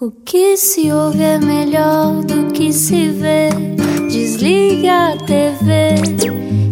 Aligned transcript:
O 0.00 0.12
que 0.12 0.56
se 0.56 0.92
ouve 0.92 1.20
é 1.20 1.40
melhor 1.40 2.22
do 2.22 2.52
que 2.52 2.72
se 2.72 3.08
vê. 3.08 3.48
Desliga 4.08 5.14
a 5.14 5.16
TV, 5.16 5.96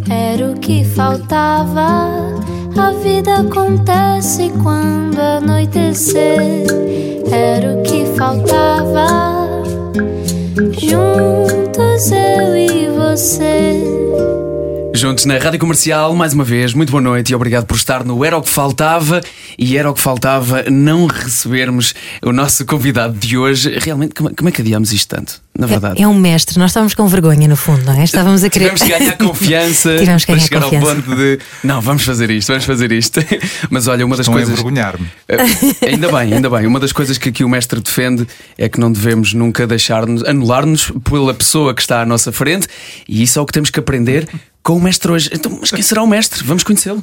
era 0.08 0.52
o 0.52 0.54
que 0.60 0.84
faltava. 0.84 2.08
A 2.78 2.92
vida 3.02 3.38
acontece 3.40 4.52
quando 4.62 5.18
anoitecer, 5.18 6.68
era 7.28 7.76
o 7.76 7.82
que 7.82 8.06
faltava. 8.16 9.48
Juntos 10.78 12.12
eu 12.12 12.56
e 12.56 12.88
você. 12.90 13.96
Juntos 14.94 15.26
na 15.26 15.36
Rádio 15.36 15.58
Comercial, 15.58 16.14
mais 16.14 16.32
uma 16.32 16.42
vez, 16.42 16.72
muito 16.72 16.90
boa 16.90 17.02
noite 17.02 17.30
e 17.30 17.34
obrigado 17.34 17.66
por 17.66 17.76
estar 17.76 18.02
no 18.02 18.24
Era 18.24 18.38
o 18.38 18.40
que 18.40 18.48
Faltava. 18.48 19.20
E 19.58 19.76
era 19.76 19.90
o 19.90 19.94
que 19.94 20.00
faltava 20.00 20.64
não 20.70 21.06
recebermos 21.06 21.94
o 22.22 22.32
nosso 22.32 22.64
convidado 22.66 23.14
de 23.18 23.36
hoje. 23.38 23.78
Realmente, 23.80 24.14
como, 24.14 24.34
como 24.34 24.48
é 24.48 24.52
que 24.52 24.60
adiamos 24.62 24.92
isto 24.92 25.08
tanto? 25.14 25.40
Na 25.58 25.66
verdade, 25.66 25.98
É, 25.98 26.02
é 26.04 26.08
um 26.08 26.12
mestre, 26.18 26.58
nós 26.58 26.70
estávamos 26.70 26.92
com 26.92 27.06
vergonha 27.08 27.48
no 27.48 27.56
fundo, 27.56 27.82
não 27.84 27.94
é? 27.94 28.04
Estávamos 28.04 28.44
a 28.44 28.50
querer. 28.50 28.74
tivemos 28.74 28.82
que 28.82 28.98
ganhar 28.98 29.16
confiança 29.18 29.96
Tivemos 29.96 30.24
que 30.24 30.32
para 30.32 30.36
ganhar 30.36 30.46
chegar 30.48 30.62
confiança. 30.62 30.88
ao 30.90 30.96
ponto 30.96 31.16
de 31.16 31.38
não, 31.64 31.80
vamos 31.80 32.02
fazer 32.04 32.30
isto, 32.30 32.48
vamos 32.48 32.64
fazer 32.64 32.92
isto. 32.92 33.20
Mas 33.70 33.86
olha, 33.88 34.04
uma 34.04 34.16
das 34.16 34.26
Estão 34.26 34.34
a 34.34 34.36
coisas. 34.44 34.52
envergonhar-me. 34.52 35.06
Eh, 35.28 35.88
ainda 35.88 36.08
bem, 36.12 36.34
ainda 36.34 36.50
bem. 36.50 36.66
Uma 36.66 36.78
das 36.78 36.92
coisas 36.92 37.16
que 37.16 37.30
aqui 37.30 37.42
o 37.42 37.48
mestre 37.48 37.80
defende 37.80 38.26
é 38.58 38.68
que 38.68 38.78
não 38.78 38.92
devemos 38.92 39.32
nunca 39.32 39.66
deixar-nos 39.66 40.22
anular-nos 40.24 40.92
pela 41.08 41.32
pessoa 41.32 41.72
que 41.74 41.80
está 41.80 42.02
à 42.02 42.06
nossa 42.06 42.30
frente, 42.30 42.68
e 43.08 43.22
isso 43.22 43.38
é 43.38 43.42
o 43.42 43.46
que 43.46 43.52
temos 43.54 43.70
que 43.70 43.80
aprender 43.80 44.28
com 44.62 44.76
o 44.76 44.80
mestre 44.82 45.10
hoje. 45.10 45.30
Então, 45.32 45.56
mas 45.60 45.70
quem 45.70 45.80
será 45.80 46.02
o 46.02 46.06
mestre? 46.06 46.42
Vamos 46.44 46.62
conhecê-lo. 46.64 47.02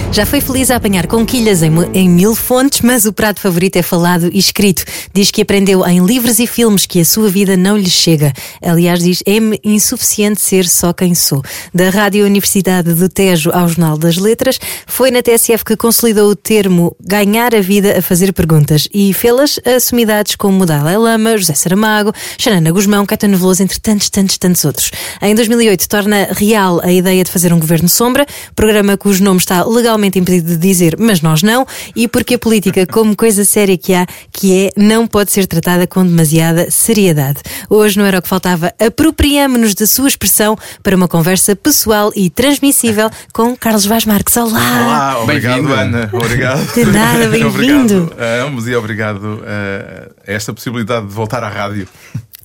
Já 0.13 0.25
foi 0.25 0.41
feliz 0.41 0.69
a 0.69 0.75
apanhar 0.75 1.07
conquilhas 1.07 1.63
em, 1.63 1.71
em 1.93 2.09
mil 2.09 2.35
fontes, 2.35 2.81
mas 2.81 3.05
o 3.05 3.13
prato 3.13 3.39
favorito 3.39 3.77
é 3.77 3.81
falado 3.81 4.29
e 4.33 4.37
escrito. 4.39 4.83
Diz 5.13 5.31
que 5.31 5.41
aprendeu 5.41 5.87
em 5.87 6.05
livros 6.05 6.37
e 6.37 6.45
filmes 6.45 6.85
que 6.85 6.99
a 6.99 7.05
sua 7.05 7.29
vida 7.29 7.55
não 7.55 7.77
lhe 7.77 7.89
chega. 7.89 8.33
Aliás, 8.61 8.99
diz: 8.99 9.23
é-me 9.25 9.57
insuficiente 9.63 10.41
ser 10.41 10.67
só 10.67 10.91
quem 10.91 11.15
sou. 11.15 11.41
Da 11.73 11.89
Rádio 11.89 12.25
Universidade 12.25 12.93
do 12.93 13.07
Tejo 13.07 13.51
ao 13.53 13.69
Jornal 13.69 13.97
das 13.97 14.17
Letras, 14.17 14.59
foi 14.85 15.11
na 15.11 15.21
TSF 15.21 15.63
que 15.63 15.77
consolidou 15.77 16.29
o 16.29 16.35
termo 16.35 16.93
ganhar 16.99 17.55
a 17.55 17.61
vida 17.61 17.97
a 17.97 18.01
fazer 18.01 18.33
perguntas 18.33 18.89
e 18.93 19.13
fê-las 19.13 19.61
a 19.63 19.79
sumidades 19.79 20.35
como 20.35 20.65
Dalai 20.65 20.97
Lama, 20.97 21.37
José 21.37 21.53
Saramago, 21.53 22.11
Xanana 22.37 22.69
Guzmão, 22.71 23.05
Caetano 23.05 23.37
Veloso, 23.37 23.63
entre 23.63 23.79
tantos, 23.79 24.09
tantos, 24.09 24.37
tantos 24.37 24.65
outros. 24.65 24.91
Em 25.21 25.33
2008 25.33 25.87
torna 25.87 26.27
real 26.31 26.81
a 26.83 26.91
ideia 26.91 27.23
de 27.23 27.31
fazer 27.31 27.53
um 27.53 27.59
governo 27.59 27.87
sombra, 27.87 28.25
programa 28.53 28.97
cujo 28.97 29.23
nome 29.23 29.39
está 29.39 29.63
legalmente 29.63 30.00
impedido 30.05 30.47
de 30.47 30.57
dizer, 30.57 30.95
mas 30.99 31.21
nós 31.21 31.43
não, 31.43 31.65
e 31.95 32.07
porque 32.07 32.35
a 32.35 32.39
política, 32.39 32.85
como 32.85 33.15
coisa 33.15 33.43
séria 33.43 33.77
que 33.77 33.93
há, 33.93 34.05
que 34.31 34.67
é, 34.67 34.69
não 34.75 35.07
pode 35.07 35.31
ser 35.31 35.45
tratada 35.45 35.85
com 35.87 36.05
demasiada 36.05 36.69
seriedade. 36.69 37.39
Hoje 37.69 37.97
não 37.97 38.05
era 38.05 38.19
o 38.19 38.21
que 38.21 38.27
faltava, 38.27 38.73
apropriamo-nos 38.79 39.75
da 39.75 39.85
sua 39.85 40.07
expressão 40.07 40.57
para 40.83 40.95
uma 40.95 41.07
conversa 41.07 41.55
pessoal 41.55 42.11
e 42.15 42.29
transmissível 42.29 43.09
com 43.33 43.55
Carlos 43.55 43.85
Vaz 43.85 44.05
Marques. 44.05 44.35
Olá! 44.37 44.81
Olá, 44.83 45.19
obrigado, 45.23 45.55
Bem-vindo. 45.55 45.73
Ana. 45.73 46.09
Obrigado. 46.11 46.73
De 46.73 46.85
nada, 46.85 47.27
bem-vindo. 47.29 48.03
obrigado 48.03 48.15
a 48.17 48.45
ambos 48.45 48.67
e 48.67 48.75
obrigado 48.75 49.43
eh, 49.45 50.09
a 50.27 50.31
esta 50.31 50.53
possibilidade 50.53 51.07
de 51.07 51.13
voltar 51.13 51.43
à 51.43 51.49
rádio. 51.49 51.87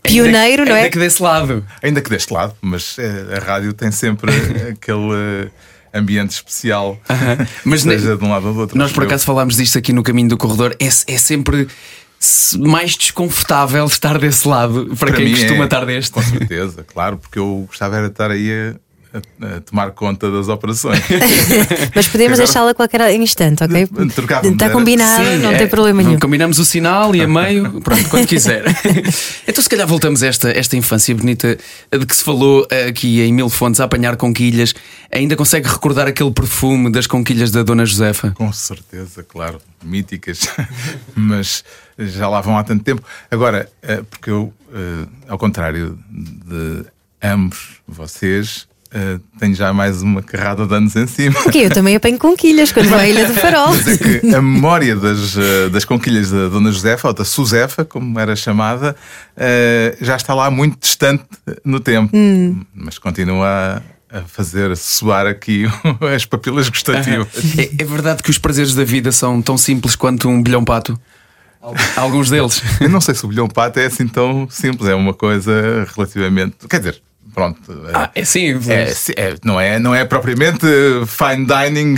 Pioneiro, 0.02 0.62
ainda, 0.62 0.70
não 0.70 0.76
é? 0.76 0.82
Ainda 0.82 0.90
que 0.90 0.98
desse 0.98 1.22
lado. 1.22 1.64
Ainda 1.82 2.00
que 2.00 2.10
deste 2.10 2.32
lado, 2.32 2.54
mas 2.60 2.96
eh, 2.98 3.36
a 3.36 3.44
rádio 3.44 3.72
tem 3.72 3.90
sempre 3.90 4.32
aquele 4.70 5.46
eh, 5.46 5.48
ambiente 5.96 6.30
especial, 6.30 6.98
Mas 7.64 7.82
seja 7.82 8.10
ne- 8.12 8.16
de 8.16 8.24
um 8.24 8.30
lado 8.30 8.46
ou 8.48 8.54
do 8.54 8.60
outro. 8.60 8.78
Nós 8.78 8.92
por 8.92 9.04
acaso 9.04 9.24
falámos 9.24 9.56
disto 9.56 9.78
aqui 9.78 9.92
no 9.92 10.02
caminho 10.02 10.28
do 10.28 10.36
corredor. 10.36 10.76
É, 10.80 10.86
é 10.86 11.18
sempre 11.18 11.68
se- 12.18 12.58
mais 12.58 12.96
desconfortável 12.96 13.84
estar 13.86 14.18
desse 14.18 14.46
lado 14.48 14.94
para, 14.98 15.12
quem 15.12 15.26
mim 15.26 15.30
costuma 15.32 15.62
é, 15.62 15.64
estar 15.64 15.84
deste. 15.84 16.10
Com 16.12 16.22
certeza, 16.22 16.84
claro, 16.84 17.18
porque 17.18 17.38
eu 17.38 17.64
gostava 17.68 17.96
era 17.96 18.06
de 18.06 18.12
estar 18.12 18.30
aí 18.30 18.74
a, 19.14 19.60
tomar 19.60 19.90
conta 19.92 20.30
das 20.30 20.48
operações. 20.48 21.00
Mas 21.94 22.06
podemos 22.08 22.38
Agora- 22.38 22.46
deixá-la 22.46 22.70
a 22.70 22.74
qualquer 22.74 23.14
instante, 23.14 23.62
ok? 23.64 23.88
Está 24.52 24.70
combinado, 24.70 25.24
Sim, 25.24 25.36
não 25.38 25.50
é. 25.52 25.58
tem 25.58 25.68
problema 25.68 26.02
nenhum. 26.02 26.18
Combinamos 26.18 26.58
o 26.58 26.64
sinal 26.64 27.14
e 27.14 27.22
a 27.22 27.28
meio, 27.28 27.80
pronto, 27.80 28.08
quando 28.08 28.26
quiser. 28.26 28.64
então, 29.46 29.62
se 29.62 29.68
calhar, 29.68 29.86
voltamos 29.86 30.22
a 30.22 30.26
esta, 30.26 30.50
esta 30.50 30.76
infância 30.76 31.14
bonita 31.14 31.56
de 31.90 32.06
que 32.06 32.16
se 32.16 32.24
falou 32.24 32.66
aqui 32.88 33.20
em 33.20 33.32
Mil 33.32 33.48
Fontes, 33.48 33.80
a 33.80 33.84
apanhar 33.84 34.16
conquilhas. 34.16 34.74
Ainda 35.10 35.36
consegue 35.36 35.68
recordar 35.68 36.06
aquele 36.08 36.30
perfume 36.30 36.90
das 36.90 37.06
conquilhas 37.06 37.50
da 37.50 37.62
Dona 37.62 37.86
Josefa? 37.86 38.32
Com 38.32 38.52
certeza, 38.52 39.22
claro, 39.22 39.60
míticas, 39.82 40.48
mas 41.14 41.64
já 41.98 42.28
lá 42.28 42.40
vão 42.40 42.58
há 42.58 42.64
tanto 42.64 42.82
tempo. 42.84 43.02
Agora, 43.30 43.70
eh, 43.82 44.02
porque 44.10 44.30
eu, 44.30 44.52
eh, 44.74 45.06
ao 45.28 45.38
contrário 45.38 45.98
de 46.10 46.84
ambos 47.22 47.80
vocês, 47.86 48.66
eh, 48.92 49.18
tenho 49.38 49.54
já 49.54 49.72
mais 49.72 50.02
uma 50.02 50.22
carrada 50.22 50.66
de 50.66 50.74
anos 50.74 50.94
em 50.96 51.06
cima. 51.06 51.40
Porque 51.42 51.58
eu 51.58 51.70
também 51.70 51.96
apanho 51.96 52.18
conquilhas 52.18 52.72
quando 52.72 52.88
vou 52.88 52.98
à 52.98 53.06
Ilha 53.06 53.26
do 53.26 53.34
Farol. 53.34 53.74
Mas 53.74 53.88
é 53.88 53.96
que 53.98 54.34
a 54.34 54.40
memória 54.40 54.96
das, 54.96 55.36
eh, 55.36 55.68
das 55.68 55.84
conquilhas 55.84 56.30
da 56.30 56.48
Dona 56.48 56.70
Josefa, 56.70 57.08
ou 57.08 57.14
da 57.14 57.24
Suzefa, 57.24 57.84
como 57.84 58.18
era 58.18 58.36
chamada, 58.36 58.96
eh, 59.36 59.96
já 60.00 60.16
está 60.16 60.34
lá 60.34 60.50
muito 60.50 60.78
distante 60.80 61.24
no 61.64 61.80
tempo, 61.80 62.12
mas 62.74 62.98
continua 62.98 63.82
a, 64.10 64.18
a 64.18 64.22
fazer 64.22 64.76
soar 64.76 65.26
aqui 65.26 65.64
as 66.14 66.24
papilas 66.24 66.68
gustativas. 66.68 67.28
É, 67.58 67.82
é 67.82 67.84
verdade 67.84 68.22
que 68.22 68.30
os 68.30 68.38
prazeres 68.38 68.74
da 68.74 68.84
vida 68.84 69.10
são 69.12 69.42
tão 69.42 69.58
simples 69.58 69.96
quanto 69.96 70.28
um 70.28 70.42
bilhão 70.42 70.64
pato? 70.64 70.98
Alguns 71.96 72.30
deles. 72.30 72.62
Eu 72.80 72.88
não 72.88 73.00
sei 73.00 73.14
se 73.14 73.24
o 73.24 73.28
bilhão 73.28 73.48
pato 73.48 73.80
é 73.80 73.86
assim 73.86 74.06
tão 74.06 74.46
simples, 74.48 74.88
é 74.88 74.94
uma 74.94 75.12
coisa 75.12 75.86
relativamente. 75.94 76.54
Quer 76.68 76.78
dizer, 76.78 77.02
pronto. 77.36 77.60
Ah, 77.94 78.10
é 78.14 78.24
simples. 78.24 78.66
é, 79.10 79.12
é- 79.28 79.34
não, 79.44 79.60
é, 79.60 79.78
não 79.78 79.94
é 79.94 80.04
propriamente 80.06 80.66
fine 81.06 81.46
dining, 81.46 81.94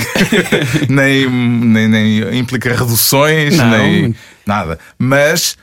nem, 0.91 1.31
nem, 1.31 1.89
nem 1.89 2.39
implica 2.39 2.75
reduções, 2.75 3.57
Não. 3.57 3.71
nem 3.71 4.15
nada. 4.45 4.79
Mas 4.99 5.57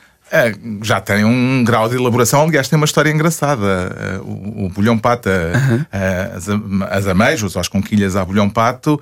já 0.82 1.00
tem 1.00 1.24
um 1.24 1.62
grau 1.64 1.88
de 1.88 1.94
elaboração. 1.96 2.42
Aliás, 2.42 2.68
tem 2.68 2.76
uma 2.76 2.84
história 2.84 3.10
engraçada. 3.10 3.96
Eh, 3.98 4.18
o, 4.22 4.66
o 4.66 4.68
bolhão 4.68 4.98
pato, 4.98 5.28
eh, 5.28 5.52
eh, 5.92 6.32
as, 6.36 6.48
am- 6.48 6.82
as 6.90 7.06
ameijos, 7.06 7.56
as 7.56 7.68
conquilhas 7.68 8.16
a 8.16 8.24
bolhão 8.24 8.48
pato, 8.50 9.00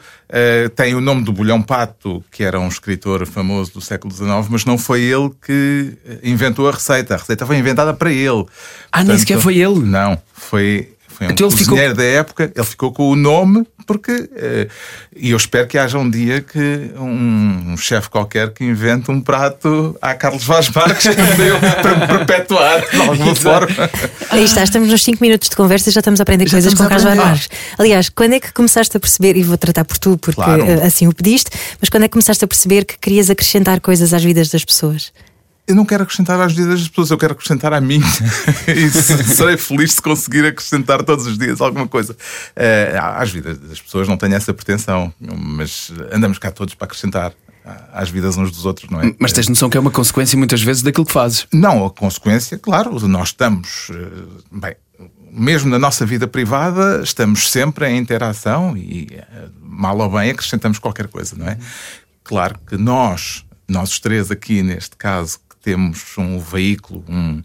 tem 0.77 0.95
o 0.95 1.01
nome 1.01 1.23
do 1.23 1.33
bolhão 1.33 1.63
pato, 1.63 2.23
que 2.31 2.43
era 2.43 2.59
um 2.61 2.69
escritor 2.69 3.27
famoso 3.27 3.73
do 3.75 3.81
século 3.81 4.13
XIX, 4.13 4.49
mas 4.51 4.65
não 4.65 4.77
foi 4.77 5.01
ele 5.03 5.31
que 5.45 5.97
inventou 6.23 6.69
a 6.69 6.73
receita. 6.73 7.15
A 7.15 7.19
receita 7.19 7.47
foi 7.47 7.57
inventada 7.57 7.95
para 7.95 8.11
ele. 8.13 8.45
Ah, 8.93 9.03
nem 9.05 9.17
sequer 9.19 9.39
foi 9.41 9.59
ele? 9.59 9.81
Não, 9.81 10.19
foi. 10.33 10.94
Foi 11.17 11.27
um 11.27 11.31
Então 11.31 11.47
ele 11.47 11.57
ficou- 11.57 11.69
cozinheiro 11.71 11.95
da 11.95 12.05
época, 12.05 12.53
ele 12.55 12.67
ficou 12.67 12.93
com 12.93 13.09
o 13.11 13.17
nome 13.17 13.67
porque. 13.87 14.29
eh, 14.37 14.69
e 15.17 15.31
eu 15.31 15.37
espero 15.37 15.67
que 15.69 15.79
haja 15.79 15.99
um 15.99 16.09
dia 16.11 16.41
que 16.41 16.91
um, 16.97 17.73
um 17.73 17.77
chefe 17.77 18.09
qualquer 18.09 18.51
que 18.53 18.65
invente 18.65 19.11
um 19.11 19.21
prato 19.21 19.97
a 20.03 20.15
Carlos 20.15 20.43
Vaz 20.45 20.69
Marques 20.71 21.07
para 21.83 21.95
me 21.97 22.07
perpetuar 22.07 22.81
de 22.91 22.97
alguma 23.01 23.35
forma. 23.35 23.91
Aí 24.31 24.45
está, 24.45 24.65
estamos 24.65 24.89
nos 24.89 25.03
5 25.03 25.23
minutos 25.23 25.49
de 25.49 25.57
conversa 25.57 25.91
e 25.91 25.93
já 25.93 26.01
estamos 26.01 26.19
a 26.21 26.23
aprender 26.23 26.51
coisas 26.51 26.73
estamos 26.73 26.91
com 26.93 26.97
Carlos 26.97 27.17
Vaz. 27.17 27.29
Marques. 27.31 27.49
Aliás, 27.79 28.09
quando 28.09 28.33
é 28.35 28.41
que 28.41 28.53
começaste 28.53 28.97
a 28.97 29.01
perceber, 29.01 29.37
e 29.37 29.43
vou 29.43 29.57
tratar 29.59 29.85
por 29.85 29.99
tu 29.99 30.17
porque 30.19 30.35
Claro. 30.43 30.63
eh, 30.65 30.85
assim 30.87 31.07
o 31.07 31.13
pediste, 31.15 31.51
mas 31.81 31.89
quando 31.89 32.05
é 32.05 32.09
que 32.09 32.13
começaste 32.13 32.45
a 32.45 32.49
perceber 32.49 32.85
que 32.85 32.99
querias 32.99 33.31
acrescentar 33.31 33.81
coisas 33.81 34.13
às 34.15 34.25
vidas 34.25 34.49
das 34.49 34.65
pessoas? 34.65 35.13
Eu 35.67 35.75
não 35.75 35.85
quero 35.87 36.03
acrescentar 36.03 36.39
às 36.41 36.53
vidas 36.53 36.81
das 36.81 36.89
pessoas, 36.89 37.11
eu 37.11 37.17
quero 37.19 37.33
acrescentar 37.33 37.73
à 37.73 37.81
minha. 37.81 38.05
e 38.69 38.91
se- 38.91 39.25
serei 39.25 39.57
feliz 39.57 39.95
se 39.95 40.03
conseguir 40.03 40.45
acrescentar 40.47 41.03
todos 41.03 41.27
os 41.27 41.39
dias 41.39 41.61
alguma 41.61 41.89
coisa. 41.89 42.15
Eh, 42.55 42.99
às 43.01 43.31
vidas 43.31 43.59
das 43.59 43.81
pessoas 43.81 44.07
não 44.07 44.17
tenho 44.19 44.35
essa 44.35 44.53
pretensão, 44.53 45.13
mas 45.21 45.91
andamos 46.13 46.39
cá 46.39 46.51
todos 46.51 46.75
para 46.75 46.85
acrescentar 46.87 47.33
às 47.95 48.11
vidas 48.11 48.37
uns 48.37 48.51
dos 48.51 48.67
outros, 48.67 48.91
não 48.91 49.01
é? 49.01 49.15
Mas 49.19 49.33
tens 49.33 49.49
noção 49.49 49.71
que 49.71 49.77
é 49.79 49.81
uma 49.81 49.91
consequência 49.91 50.37
muitas 50.37 50.61
vezes 50.63 50.83
daquilo 50.83 51.07
que 51.07 51.13
fazes. 51.13 51.47
Não, 51.51 51.87
a 51.87 51.91
consequência, 51.91 52.59
claro, 52.59 52.99
nós 53.09 53.29
estamos, 53.29 53.89
eh, 53.91 54.09
bem, 54.53 54.75
mesmo 55.33 55.71
na 55.71 55.79
nossa 55.79 56.05
vida 56.05 56.27
privada, 56.29 57.01
estamos 57.03 57.51
sempre 57.51 57.89
em 57.89 57.97
interação 57.97 58.77
e, 58.77 59.09
eh, 59.13 59.49
mal 59.63 59.97
ou 59.99 60.11
bem, 60.11 60.31
acrescentamos 60.31 60.79
qualquer 60.79 61.09
coisa, 61.09 61.35
não 61.39 61.49
é? 61.49 61.57
Claro 62.23 62.59
que 62.67 62.77
nós, 62.77 63.47
nós 63.67 63.93
os 63.93 63.99
três 63.99 64.31
aqui 64.31 64.63
neste 64.63 64.95
caso, 64.97 65.39
temos 65.65 66.17
um 66.19 66.39
veículo, 66.39 67.03
um, 67.09 67.43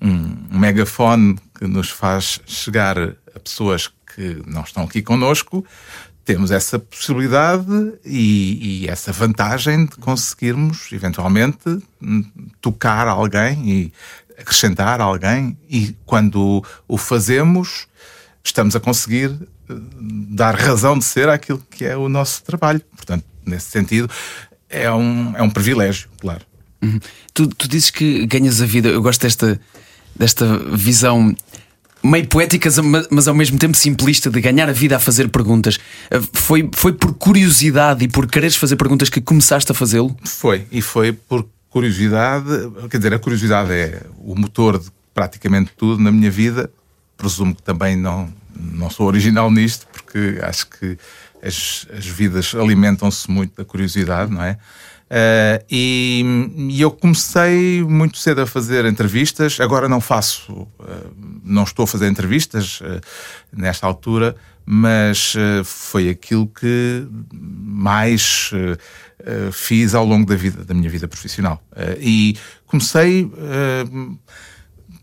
um, 0.00 0.58
megafone 0.58 1.38
que 1.58 1.66
nos 1.66 1.88
faz 1.88 2.38
chegar 2.44 2.98
a 2.98 3.40
pessoas 3.42 3.90
que 4.14 4.42
não 4.46 4.60
estão 4.60 4.84
aqui 4.84 5.00
connosco, 5.00 5.64
temos 6.22 6.50
essa 6.50 6.78
possibilidade 6.78 7.94
e, 8.04 8.82
e 8.82 8.88
essa 8.88 9.10
vantagem 9.10 9.86
de 9.86 9.96
conseguirmos, 9.96 10.92
eventualmente, 10.92 11.82
tocar 12.60 13.08
alguém 13.08 13.68
e 13.68 13.92
acrescentar 14.38 15.00
alguém. 15.00 15.56
E 15.68 15.96
quando 16.04 16.62
o 16.86 16.98
fazemos, 16.98 17.88
estamos 18.44 18.76
a 18.76 18.80
conseguir 18.80 19.30
uh, 19.30 19.48
dar 20.28 20.54
razão 20.54 20.98
de 20.98 21.04
ser 21.04 21.28
àquilo 21.28 21.64
que 21.70 21.86
é 21.86 21.96
o 21.96 22.08
nosso 22.08 22.44
trabalho. 22.44 22.82
Portanto, 22.94 23.24
nesse 23.44 23.70
sentido, 23.70 24.08
é 24.68 24.92
um, 24.92 25.34
é 25.36 25.42
um 25.42 25.50
privilégio, 25.50 26.08
claro. 26.20 26.51
Uhum. 26.82 26.98
Tu, 27.32 27.46
tu 27.48 27.68
dizes 27.68 27.90
que 27.90 28.26
ganhas 28.26 28.60
a 28.60 28.66
vida, 28.66 28.88
eu 28.88 29.00
gosto 29.00 29.22
desta, 29.22 29.60
desta 30.16 30.58
visão 30.74 31.34
meio 32.02 32.26
poética, 32.26 32.68
mas 33.10 33.28
ao 33.28 33.34
mesmo 33.34 33.58
tempo 33.58 33.76
simplista, 33.76 34.28
de 34.28 34.40
ganhar 34.40 34.68
a 34.68 34.72
vida 34.72 34.96
a 34.96 34.98
fazer 34.98 35.28
perguntas. 35.28 35.76
Uh, 36.10 36.28
foi, 36.32 36.68
foi 36.74 36.92
por 36.92 37.14
curiosidade 37.14 38.04
e 38.04 38.08
por 38.08 38.26
quereres 38.26 38.56
fazer 38.56 38.76
perguntas 38.76 39.08
que 39.08 39.20
começaste 39.20 39.70
a 39.70 39.74
fazê-lo? 39.74 40.16
Foi, 40.24 40.66
e 40.72 40.82
foi 40.82 41.12
por 41.12 41.46
curiosidade. 41.70 42.46
Quer 42.90 42.96
dizer, 42.96 43.14
a 43.14 43.18
curiosidade 43.18 43.72
é 43.72 44.02
o 44.18 44.34
motor 44.34 44.78
de 44.78 44.90
praticamente 45.14 45.70
tudo 45.76 46.02
na 46.02 46.10
minha 46.10 46.30
vida. 46.30 46.70
Presumo 47.16 47.54
que 47.54 47.62
também 47.62 47.94
não, 47.94 48.32
não 48.56 48.90
sou 48.90 49.06
original 49.06 49.50
nisto, 49.50 49.86
porque 49.92 50.38
acho 50.42 50.66
que 50.66 50.98
as, 51.42 51.86
as 51.96 52.06
vidas 52.06 52.54
alimentam-se 52.54 53.30
muito 53.30 53.56
da 53.56 53.64
curiosidade, 53.64 54.32
não 54.32 54.42
é? 54.42 54.58
Uh, 55.12 55.62
e, 55.70 56.24
e, 56.70 56.80
eu 56.80 56.90
comecei 56.90 57.82
muito 57.82 58.16
cedo 58.16 58.40
a 58.40 58.46
fazer 58.46 58.86
entrevistas. 58.86 59.60
Agora 59.60 59.86
não 59.86 60.00
faço, 60.00 60.50
uh, 60.52 60.68
não 61.44 61.64
estou 61.64 61.82
a 61.82 61.86
fazer 61.86 62.08
entrevistas 62.08 62.80
uh, 62.80 62.98
nesta 63.54 63.86
altura, 63.86 64.34
mas 64.64 65.34
foi 65.64 66.08
aquilo 66.08 66.46
que 66.46 67.04
mais 67.30 68.52
fiz 69.50 69.92
ao 69.92 70.04
longo 70.04 70.24
da 70.24 70.36
vida, 70.36 70.64
da 70.64 70.72
minha 70.72 70.88
vida 70.88 71.08
profissional. 71.08 71.60
e 71.98 72.36
comecei 72.64 73.28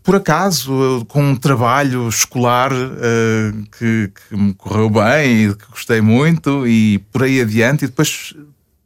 por 0.02 0.16
acaso, 0.16 1.04
com 1.08 1.22
um 1.22 1.36
trabalho 1.36 2.08
escolar 2.08 2.72
uh, 2.72 3.66
que, 3.78 4.10
que, 4.10 4.36
me 4.36 4.54
correu 4.54 4.88
bem 4.88 5.50
e 5.50 5.54
que 5.54 5.66
gostei 5.70 6.00
muito, 6.00 6.66
e 6.66 6.98
por 7.12 7.22
aí 7.22 7.42
adiante, 7.42 7.84
e 7.84 7.88
depois 7.88 8.34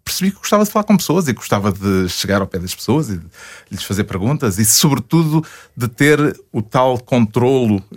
percebi 0.04 0.30
que 0.30 0.38
gostava 0.38 0.64
de 0.64 0.70
falar 0.70 0.84
com 0.84 0.96
pessoas 0.96 1.26
e 1.28 1.32
gostava 1.32 1.72
de 1.72 2.08
chegar 2.10 2.40
ao 2.42 2.46
pé 2.46 2.58
das 2.58 2.74
pessoas 2.74 3.08
e 3.08 3.16
de 3.16 3.24
lhes 3.70 3.82
fazer 3.82 4.04
perguntas 4.04 4.58
e, 4.58 4.64
sobretudo, 4.64 5.42
de 5.74 5.88
ter 5.88 6.38
o 6.52 6.60
tal 6.60 6.98
controlo 6.98 7.82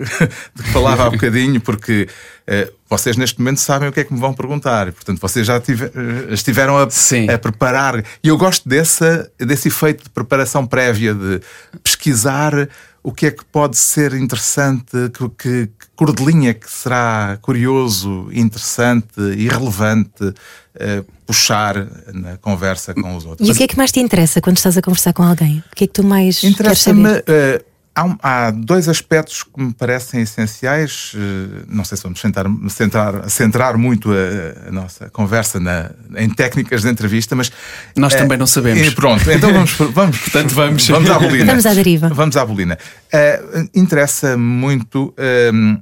de 0.56 0.64
que 0.64 0.72
falava 0.72 1.06
há 1.06 1.10
bocadinho, 1.10 1.60
porque 1.60 2.08
eh, 2.48 2.72
vocês 2.90 3.18
neste 3.18 3.40
momento 3.40 3.60
sabem 3.60 3.90
o 3.90 3.92
que 3.92 4.00
é 4.00 4.04
que 4.06 4.14
me 4.14 4.20
vão 4.20 4.34
perguntar, 4.34 4.92
portanto, 4.94 5.20
vocês 5.20 5.46
já 5.46 5.60
tiver, 5.60 5.92
eh, 5.94 6.34
estiveram 6.34 6.78
a, 6.78 6.84
a, 6.84 7.38
preparar. 7.38 8.04
E 8.24 8.30
eu 8.30 8.38
gosto 8.38 8.68
dessa, 8.68 9.30
desse 9.38 9.68
efeito 9.68 10.06
de 10.06 10.10
preparação 10.10 10.66
prévia, 10.66 11.14
de 11.14 11.42
pesquisar 11.84 12.70
o 13.08 13.14
que 13.14 13.28
é 13.28 13.32
que 13.32 13.46
pode 13.46 13.78
ser 13.78 14.14
interessante, 14.14 14.92
que, 15.14 15.30
que, 15.30 15.68
que 15.68 15.88
cordelinha 15.96 16.54
que 16.54 16.70
será 16.70 17.40
curioso, 17.42 18.28
interessante 18.34 19.22
e 19.38 19.48
relevante 19.48 20.26
uh, 20.26 21.06
puxar 21.26 21.88
na 22.14 22.36
conversa 22.36 22.94
com 22.94 23.16
os 23.16 23.26
outros. 23.26 23.48
E 23.48 23.52
o 23.54 23.56
que 23.56 23.64
é 23.64 23.68
que 23.68 23.78
mais 23.78 23.94
te 23.94 24.02
interessa 24.02 24.42
quando 24.42 24.58
estás 24.58 24.78
a 24.78 24.82
conversar 24.82 25.14
com 25.14 25.24
alguém? 25.24 25.64
O 25.72 25.76
que 25.78 25.86
é 25.86 25.88
que 25.88 25.94
tu 25.94 26.04
mais 26.04 26.44
Interessa-me. 26.44 27.08
Uh, 27.08 27.64
há, 27.98 28.48
há, 28.48 28.52
dois 28.52 28.88
aspectos 28.88 29.44
que 29.44 29.62
me 29.62 29.74
parecem 29.74 30.22
essenciais. 30.22 31.14
Uh, 31.16 31.66
não 31.68 31.84
sei 31.84 31.98
se 31.98 32.04
vamos 32.04 32.20
centrar, 32.20 32.46
centrar, 32.70 33.30
centrar 33.30 33.78
muito 33.78 34.12
a, 34.12 34.70
a 34.70 34.72
nossa 34.72 35.10
conversa 35.10 35.60
na, 35.60 35.92
em 36.16 36.30
técnicas 36.30 36.84
de 36.84 36.90
entrevista, 36.90 37.36
mas. 37.36 37.52
Nós 37.96 38.14
uh, 38.14 38.18
também 38.18 38.38
não 38.38 38.46
sabemos. 38.46 38.94
pronto, 38.94 39.30
então 39.32 39.52
vamos. 39.52 39.72
vamos 39.94 40.20
Portanto, 40.20 40.54
vamos. 40.54 40.88
Vamos 40.88 41.10
à 41.10 41.18
bolina. 41.20 41.46
Vamos 41.46 41.66
à 41.66 41.74
deriva. 41.74 42.10
Vamos 42.10 42.38
à 42.38 42.46
bolina. 42.46 42.78
Uh, 43.08 43.70
interessa 43.74 44.38
muito 44.38 45.14
ehm, 45.18 45.78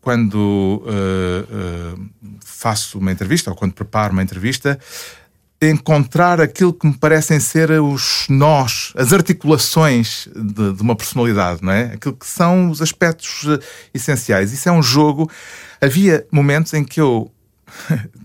quando 0.00 0.82
faço 2.44 2.98
uma 2.98 3.12
entrevista 3.12 3.50
ou 3.50 3.56
quando 3.56 3.72
preparo 3.72 4.12
uma 4.12 4.22
entrevista 4.22 4.78
encontrar 5.60 6.40
aquilo 6.40 6.72
que 6.72 6.86
me 6.86 6.96
parecem 6.96 7.40
ser 7.40 7.70
os 7.72 8.26
nós, 8.28 8.92
as 8.96 9.12
articulações 9.12 10.28
de, 10.34 10.72
de, 10.72 10.82
uma 10.82 10.94
personalidade, 10.94 11.62
não 11.62 11.72
é? 11.72 11.94
Aquilo 11.94 12.14
que 12.14 12.26
são 12.26 12.70
os 12.70 12.80
aspectos 12.80 13.42
uh, 13.44 13.58
essenciais. 13.92 14.52
Isso 14.52 14.68
é 14.68 14.72
um 14.72 14.82
jogo. 14.82 15.28
Havia 15.80 16.24
momentos 16.30 16.74
em 16.74 16.84
que 16.84 17.00
eu, 17.00 17.32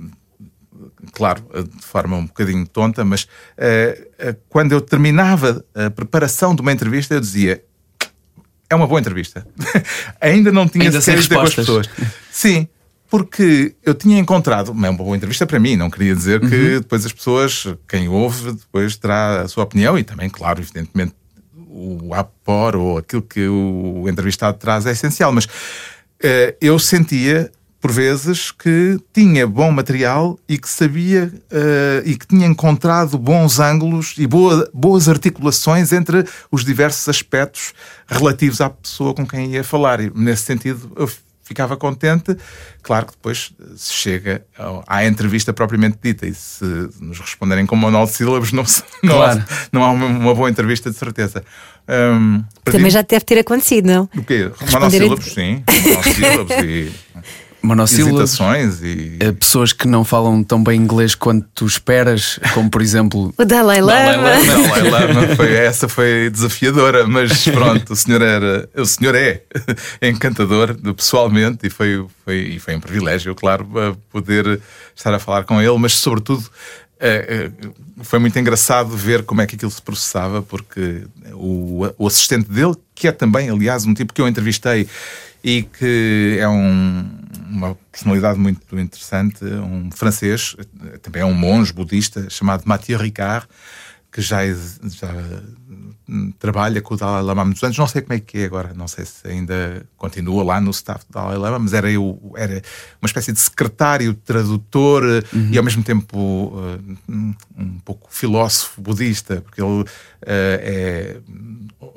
claro, 1.11 1.43
eh, 1.53 1.63
de 1.63 1.83
forma 1.83 2.17
um 2.17 2.27
bocadinho 2.27 2.67
tonta, 2.67 3.03
mas 3.03 3.23
uh, 3.23 4.29
uh, 4.29 4.37
quando 4.47 4.73
eu 4.73 4.81
terminava 4.81 5.65
a 5.73 5.89
preparação 5.89 6.53
de 6.53 6.61
uma 6.61 6.71
entrevista, 6.71 7.15
eu 7.15 7.19
dizia. 7.19 7.63
É 8.69 8.75
uma 8.75 8.87
boa 8.87 8.99
entrevista. 8.99 9.45
Ainda 10.21 10.51
não 10.51 10.67
tinha 10.67 10.85
Ainda 10.85 11.01
sequer 11.01 11.27
com 11.27 11.41
as 11.41 11.53
pessoas. 11.53 11.89
Sim, 12.31 12.67
porque 13.13 13.75
eu 13.85 13.93
tinha 13.93 14.17
encontrado, 14.17 14.71
é 14.71 14.73
uma 14.73 14.91
boa 14.91 15.15
entrevista 15.15 15.45
para 15.45 15.59
mim, 15.59 15.75
não 15.75 15.87
queria 15.87 16.15
dizer 16.15 16.39
que 16.39 16.45
uhum. 16.45 16.79
depois 16.79 17.05
as 17.05 17.13
pessoas, 17.13 17.67
quem 17.87 18.07
ouve, 18.07 18.53
depois 18.53 18.97
terá 18.97 19.41
a 19.41 19.47
sua 19.47 19.65
opinião 19.65 19.95
e 19.99 20.03
também, 20.03 20.27
claro, 20.27 20.59
evidentemente, 20.59 21.13
o 21.55 22.11
apor 22.15 22.75
ou 22.75 22.97
aquilo 22.97 23.21
que 23.21 23.47
o 23.47 24.09
entrevistado 24.09 24.57
traz 24.57 24.87
é 24.87 24.93
essencial, 24.93 25.31
mas 25.31 25.45
uh, 25.45 26.57
eu 26.59 26.79
sentia 26.79 27.51
por 27.79 27.91
vezes 27.91 28.49
que 28.49 28.97
tinha 29.13 29.45
bom 29.45 29.69
material 29.69 30.39
e 30.49 30.57
que 30.57 30.67
sabia 30.67 31.31
uh, 31.51 32.07
e 32.07 32.15
que 32.15 32.25
tinha 32.25 32.47
encontrado 32.47 33.15
bons 33.19 33.59
ângulos 33.59 34.15
e 34.17 34.25
boa, 34.25 34.67
boas 34.73 35.07
articulações 35.07 35.91
entre 35.91 36.25
os 36.51 36.65
diversos 36.65 37.07
aspectos 37.07 37.73
relativos 38.07 38.59
à 38.59 38.71
pessoa 38.71 39.13
com 39.13 39.27
quem 39.27 39.51
ia 39.51 39.63
falar. 39.63 39.99
E 39.99 40.11
nesse 40.15 40.43
sentido, 40.43 40.91
eu 40.95 41.07
ficava 41.43 41.77
contente. 41.77 42.35
Claro 42.81 43.07
que 43.07 43.11
depois 43.11 43.53
se 43.75 43.93
chega 43.93 44.45
à 44.87 45.05
entrevista 45.05 45.53
propriamente 45.53 45.97
dita 46.01 46.25
e 46.25 46.33
se 46.33 46.65
nos 46.99 47.19
responderem 47.19 47.65
com 47.65 47.75
monossílabos, 47.75 48.51
não, 48.51 48.63
não, 49.03 49.15
claro. 49.15 49.39
há, 49.39 49.67
não 49.71 49.83
há 49.83 49.91
uma, 49.91 50.05
uma, 50.05 50.33
boa 50.33 50.49
entrevista 50.49 50.89
de 50.89 50.97
certeza. 50.97 51.43
Um, 51.87 52.43
Também 52.63 52.89
já 52.89 53.01
deve 53.01 53.25
ter 53.25 53.39
acontecido, 53.39 53.85
não? 53.85 54.09
O 54.15 54.23
quê? 54.23 54.49
Monossílabos, 54.71 55.33
sim. 55.33 55.63
Monossílabos 55.67 56.55
e 56.63 56.91
monossílabos. 57.63 58.37
e. 58.81 59.17
Eh, 59.19 59.31
pessoas 59.31 59.71
que 59.71 59.87
não 59.87 60.03
falam 60.03 60.43
tão 60.43 60.61
bem 60.61 60.79
inglês 60.79 61.15
quanto 61.15 61.47
tu 61.55 61.65
esperas, 61.65 62.39
como 62.53 62.69
por 62.69 62.81
exemplo. 62.81 63.33
o 63.39 63.45
Dalai 63.45 63.81
Lama. 63.81 63.93
Dalai 63.93 64.43
Lama. 64.43 64.67
Dalai 64.67 65.13
Lama 65.13 65.35
foi, 65.35 65.53
essa 65.53 65.87
foi 65.87 66.29
desafiadora, 66.29 67.07
mas 67.07 67.45
pronto, 67.45 67.93
o 67.93 67.95
senhor 67.95 68.21
era. 68.21 68.69
O 68.75 68.85
senhor 68.85 69.15
é 69.15 69.41
encantador 70.03 70.75
pessoalmente 70.95 71.67
e 71.67 71.69
foi, 71.69 72.05
foi, 72.25 72.35
e 72.35 72.59
foi 72.59 72.75
um 72.75 72.81
privilégio, 72.81 73.33
claro, 73.33 73.65
poder 74.11 74.59
estar 74.93 75.13
a 75.13 75.19
falar 75.19 75.45
com 75.45 75.61
ele, 75.61 75.77
mas 75.77 75.93
sobretudo. 75.93 76.43
É, 77.05 77.51
foi 78.01 78.17
muito 78.17 78.37
engraçado 78.39 78.95
ver 78.95 79.23
como 79.23 79.41
é 79.41 79.45
que 79.45 79.55
aquilo 79.55 79.71
se 79.71 79.81
processava, 79.81 80.41
porque 80.41 81.03
o, 81.33 81.85
o 81.97 82.07
assistente 82.07 82.49
dele, 82.49 82.75
que 82.95 83.09
é 83.09 83.11
também, 83.11 83.49
aliás, 83.49 83.85
um 83.85 83.93
tipo 83.93 84.13
que 84.13 84.21
eu 84.21 84.27
entrevistei 84.27 84.87
e 85.43 85.63
que 85.63 86.37
é 86.39 86.47
um, 86.47 87.09
uma 87.49 87.75
personalidade 87.91 88.39
muito 88.39 88.79
interessante, 88.79 89.43
um 89.43 89.91
francês, 89.91 90.55
também 91.01 91.21
é 91.21 91.25
um 91.25 91.33
monge 91.33 91.73
budista, 91.73 92.29
chamado 92.29 92.63
Mathieu 92.65 92.97
Ricard, 92.97 93.47
que 94.11 94.21
já, 94.21 94.39
já 94.45 95.11
trabalha 96.37 96.81
com 96.81 96.93
o 96.93 96.97
Dalai 96.97 97.21
Lama 97.21 97.41
há 97.41 97.45
muitos 97.45 97.63
anos. 97.63 97.77
Não 97.77 97.87
sei 97.87 98.01
como 98.01 98.13
é 98.13 98.19
que 98.19 98.39
é 98.39 98.45
agora, 98.45 98.73
não 98.73 98.87
sei 98.87 99.05
se 99.05 99.27
ainda 99.27 99.85
continua 99.97 100.43
lá 100.43 100.59
no 100.59 100.71
staff 100.71 101.05
do 101.07 101.13
Dalai 101.13 101.37
Lama, 101.37 101.59
mas 101.59 101.73
era, 101.73 101.89
eu, 101.91 102.19
era 102.35 102.61
uma 103.01 103.07
espécie 103.07 103.31
de 103.31 103.39
secretário, 103.39 104.13
tradutor 104.13 105.03
uhum. 105.03 105.49
e 105.51 105.57
ao 105.57 105.63
mesmo 105.63 105.83
tempo 105.83 106.17
uh, 106.17 107.33
um 107.57 107.79
pouco 107.85 108.07
filósofo 108.11 108.81
budista, 108.81 109.41
porque 109.41 109.61
ele 109.61 109.81
uh, 109.81 109.85
é 110.25 111.17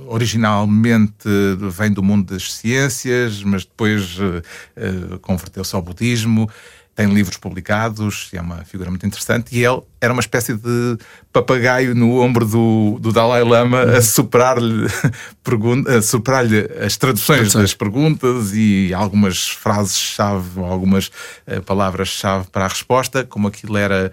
originalmente 0.09 1.29
vem 1.71 1.93
do 1.93 2.03
mundo 2.03 2.33
das 2.33 2.53
ciências, 2.53 3.43
mas 3.43 3.65
depois 3.65 4.19
uh, 4.19 5.19
converteu-se 5.21 5.75
ao 5.75 5.83
budismo 5.83 6.49
tem 6.97 7.13
livros 7.13 7.37
publicados, 7.37 8.31
é 8.33 8.41
uma 8.41 8.65
figura 8.65 8.89
muito 8.89 9.05
interessante, 9.07 9.55
e 9.55 9.63
ele 9.63 9.83
era 10.01 10.15
uma 10.15 10.21
espécie 10.21 10.55
de 10.55 10.97
papagaio 11.31 11.95
no 11.95 12.19
ombro 12.23 12.47
do, 12.47 12.99
do 12.99 13.13
Dalai 13.13 13.45
Lama 13.45 13.83
a 13.83 14.01
superar-lhe 14.01 14.87
superar 16.03 16.47
as 16.83 16.97
traduções 16.97 17.53
das 17.53 17.75
perguntas 17.75 18.53
e 18.55 18.95
algumas 18.95 19.47
frases-chave, 19.47 20.59
algumas 20.59 21.09
uh, 21.47 21.61
palavras-chave 21.67 22.47
para 22.51 22.65
a 22.65 22.69
resposta, 22.69 23.25
como 23.25 23.47
aquilo 23.47 23.77
era, 23.77 24.11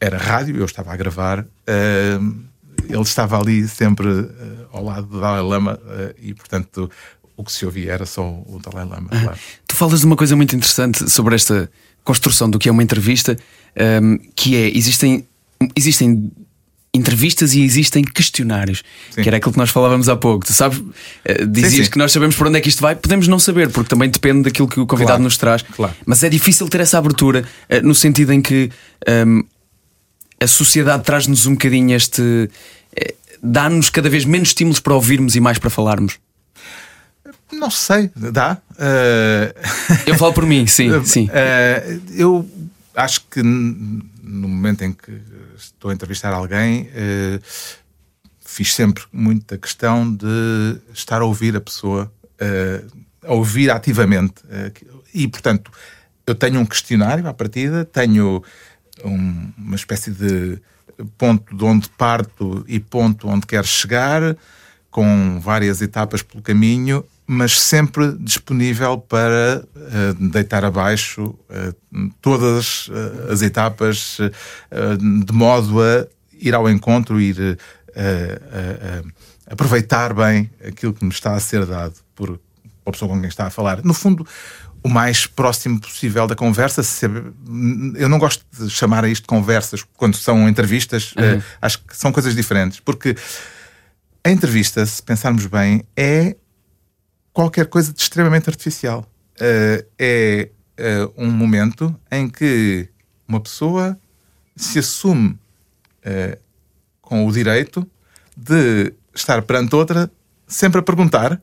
era 0.00 0.16
rádio, 0.16 0.56
eu 0.56 0.64
estava 0.64 0.94
a 0.94 0.96
gravar. 0.96 1.40
Uh, 1.40 2.46
ele 2.88 3.02
estava 3.02 3.38
ali 3.38 3.68
sempre 3.68 4.08
uh, 4.08 4.68
ao 4.72 4.82
lado 4.82 5.06
do 5.06 5.20
Dalai 5.20 5.42
Lama 5.42 5.78
e, 6.18 6.32
portanto, 6.32 6.90
o 7.36 7.44
que 7.44 7.52
se 7.52 7.66
ouvia 7.66 7.92
era 7.92 8.06
só 8.06 8.22
o 8.22 8.58
Dalai 8.64 8.86
Lama. 8.86 9.10
Claro. 9.10 9.38
Tu 9.66 9.76
falas 9.76 10.00
de 10.00 10.06
uma 10.06 10.16
coisa 10.16 10.34
muito 10.34 10.56
interessante 10.56 11.10
sobre 11.10 11.34
esta 11.34 11.70
construção 12.06 12.48
do 12.48 12.58
que 12.58 12.68
é 12.68 12.72
uma 12.72 12.82
entrevista, 12.82 13.36
um, 14.02 14.18
que 14.34 14.56
é 14.56 14.76
existem, 14.76 15.26
existem 15.74 16.30
entrevistas 16.94 17.52
e 17.52 17.62
existem 17.62 18.02
questionários, 18.02 18.82
Sim. 19.10 19.20
que 19.22 19.28
era 19.28 19.36
aquilo 19.36 19.52
que 19.52 19.58
nós 19.58 19.68
falávamos 19.68 20.08
há 20.08 20.16
pouco. 20.16 20.46
Tu 20.46 20.54
sabes, 20.54 20.80
eh, 21.26 21.44
dizias 21.44 21.72
Sim, 21.72 21.84
sim. 21.84 21.90
que 21.90 21.98
nós 21.98 22.10
sabemos 22.10 22.34
por 22.36 22.46
onde 22.46 22.56
é 22.58 22.60
que 22.62 22.70
isto 22.70 22.80
vai, 22.80 22.96
podemos 22.96 23.28
não 23.28 23.38
saber, 23.38 23.68
porque 23.68 23.90
também 23.90 24.08
depende 24.08 24.44
daquilo 24.44 24.66
que 24.66 24.80
o 24.80 24.86
convidado 24.86 25.18
Claro, 25.18 25.22
nos 25.24 25.36
traz. 25.36 25.60
claro. 25.62 25.92
Mas 26.06 26.22
é 26.22 26.28
difícil 26.30 26.66
ter 26.70 26.80
essa 26.80 26.96
abertura, 26.96 27.44
eh, 27.68 27.82
no 27.82 27.94
sentido 27.94 28.32
em 28.32 28.40
que 28.40 28.70
hum, 29.26 29.42
a 30.40 30.46
sociedade 30.46 31.02
traz-nos 31.02 31.44
um 31.46 31.52
bocadinho 31.52 31.94
este. 31.94 32.22
eh, 32.96 33.14
dá-nos 33.42 33.90
cada 33.90 34.08
vez 34.08 34.24
menos 34.24 34.48
estímulos 34.48 34.80
para 34.80 34.94
ouvirmos 34.94 35.36
e 35.36 35.40
mais 35.40 35.58
para 35.58 35.68
falarmos. 35.68 36.14
Não 37.52 37.70
sei, 37.70 38.10
dá. 38.16 38.58
Eh, 38.78 39.54
Eu 40.06 40.14
falo 40.16 40.32
por 40.32 40.44
mim, 40.46 40.66
sim, 40.66 41.04
sim. 41.04 41.28
Eh, 41.32 41.98
eu 42.16 42.48
acho 42.94 43.22
que 43.30 43.42
no 43.42 44.48
momento 44.48 44.82
em 44.82 44.92
que 44.92 45.20
estou 45.56 45.90
a 45.90 45.94
entrevistar 45.94 46.32
alguém, 46.32 46.90
eh, 46.94 47.38
fiz 48.44 48.74
sempre 48.74 49.04
muita 49.12 49.56
questão 49.58 50.12
de 50.12 50.76
estar 50.92 51.20
a 51.22 51.24
ouvir 51.24 51.56
a 51.56 51.60
pessoa, 51.60 52.12
eh, 52.38 52.82
a 53.24 53.32
ouvir 53.32 53.70
ativamente. 53.70 54.34
Eh, 54.50 54.72
e, 55.14 55.28
portanto, 55.28 55.70
eu 56.26 56.34
tenho 56.34 56.58
um 56.60 56.66
questionário 56.66 57.26
à 57.28 57.32
partida, 57.34 57.84
tenho 57.84 58.42
um- 59.04 59.52
uma 59.56 59.76
espécie 59.76 60.10
de 60.10 60.58
ponto 61.18 61.54
de 61.56 61.64
onde 61.64 61.88
parto 61.90 62.64
e 62.66 62.80
ponto 62.80 63.28
onde 63.28 63.46
quero 63.46 63.66
chegar, 63.66 64.36
com 64.90 65.38
várias 65.40 65.80
etapas 65.82 66.22
pelo 66.22 66.42
caminho, 66.42 67.04
mas 67.26 67.60
sempre 67.60 68.16
disponível 68.18 68.98
para 68.98 69.66
eh, 69.76 70.14
deitar 70.32 70.64
abaixo 70.64 71.36
eh, 71.50 71.74
todas 72.20 72.88
eh, 72.90 73.32
as 73.32 73.42
etapas, 73.42 74.18
de 75.26 75.32
modo 75.32 75.82
a 75.82 76.06
ir 76.32 76.54
ao 76.54 76.68
encontro, 76.70 77.20
ir 77.20 77.58
aproveitar 79.48 80.12
bem 80.12 80.50
aquilo 80.64 80.92
que 80.92 81.04
me 81.04 81.10
está 81.10 81.34
a 81.34 81.40
ser 81.40 81.64
dado 81.66 81.94
por 82.14 82.38
a 82.84 82.92
pessoa 82.92 83.10
com 83.10 83.18
quem 83.18 83.28
está 83.28 83.46
a 83.46 83.50
falar. 83.50 83.84
No 83.84 83.92
fundo, 83.92 84.26
o 84.86 84.88
mais 84.88 85.26
próximo 85.26 85.80
possível 85.80 86.28
da 86.28 86.36
conversa. 86.36 86.80
Eu 87.96 88.08
não 88.08 88.20
gosto 88.20 88.44
de 88.56 88.70
chamar 88.70 89.04
a 89.04 89.08
isto 89.08 89.22
de 89.22 89.26
conversas 89.26 89.84
quando 89.96 90.16
são 90.16 90.48
entrevistas, 90.48 91.12
eh, 91.16 91.42
acho 91.60 91.80
que 91.80 91.96
são 91.96 92.12
coisas 92.12 92.36
diferentes, 92.36 92.78
porque 92.78 93.16
a 94.22 94.30
entrevista, 94.30 94.86
se 94.86 95.02
pensarmos 95.02 95.46
bem, 95.46 95.84
é 95.96 96.36
qualquer 97.36 97.66
coisa 97.66 97.92
de 97.92 98.00
extremamente 98.00 98.48
artificial. 98.48 99.06
Eh, 99.38 99.84
é 99.98 100.48
eh, 100.78 101.08
um 101.18 101.30
momento 101.30 101.94
em 102.10 102.30
que 102.30 102.88
uma 103.28 103.38
pessoa 103.40 103.98
se 104.56 104.78
assume 104.78 105.38
eh, 106.02 106.38
com 107.02 107.26
o 107.26 107.30
direito 107.30 107.86
de 108.34 108.90
estar 109.14 109.42
perante 109.42 109.76
outra 109.76 110.10
sempre 110.48 110.80
a 110.80 110.82
perguntar 110.82 111.38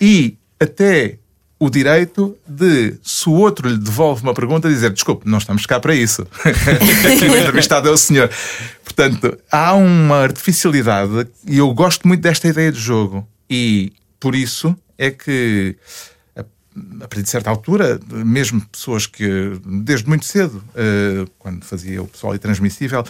e 0.00 0.38
até 0.60 1.18
o 1.58 1.68
direito 1.68 2.38
de, 2.46 2.94
se 3.02 3.28
o 3.28 3.32
outro 3.32 3.68
lhe 3.68 3.76
devolve 3.76 4.22
uma 4.22 4.34
pergunta, 4.34 4.68
dizer 4.68 4.92
desculpe, 4.92 5.28
não 5.28 5.38
estamos 5.38 5.66
cá 5.66 5.80
para 5.80 5.96
isso. 5.96 6.24
Aqui 6.46 7.24
o 7.24 7.36
entrevistado 7.36 7.88
é 7.88 7.90
o 7.90 7.98
senhor. 7.98 8.30
Portanto, 8.84 9.36
há 9.50 9.74
uma 9.74 10.18
artificialidade 10.22 11.26
e 11.44 11.58
eu 11.58 11.74
gosto 11.74 12.06
muito 12.06 12.20
desta 12.20 12.46
ideia 12.46 12.70
de 12.70 12.78
jogo. 12.78 13.26
E 13.50 13.92
por 14.20 14.36
isso 14.36 14.76
é 14.98 15.10
que, 15.12 15.76
a, 16.36 16.42
partir 17.00 17.22
de 17.22 17.30
certa 17.30 17.48
altura, 17.48 18.00
mesmo 18.10 18.60
pessoas 18.66 19.06
que, 19.06 19.58
desde 19.64 20.08
muito 20.08 20.24
cedo, 20.24 20.62
eh, 20.74 21.24
quando 21.38 21.64
fazia 21.64 22.02
o 22.02 22.08
pessoal 22.08 22.34
intransmissível, 22.34 23.04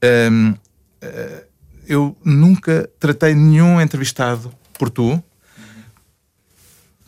ehm, 0.00 0.54
eh, 1.02 1.44
eu 1.88 2.16
nunca 2.24 2.88
tratei 2.98 3.34
nenhum 3.34 3.80
entrevistado 3.80 4.52
por 4.78 4.90
tu. 4.90 5.22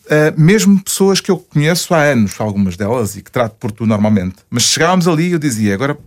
Uh, 0.06 0.32
mesmo 0.40 0.82
pessoas 0.82 1.20
que 1.20 1.30
eu 1.30 1.36
conheço 1.36 1.92
há 1.92 2.02
anos, 2.02 2.40
algumas 2.40 2.78
delas, 2.78 3.14
e 3.14 3.20
que 3.20 3.30
trato 3.30 3.56
por 3.56 3.70
tu 3.70 3.84
normalmente. 3.84 4.36
Mas 4.48 4.62
chegávamos 4.62 5.06
ali 5.06 5.28
e 5.28 5.32
eu 5.32 5.38
dizia: 5.38 5.74
agora 5.74 5.98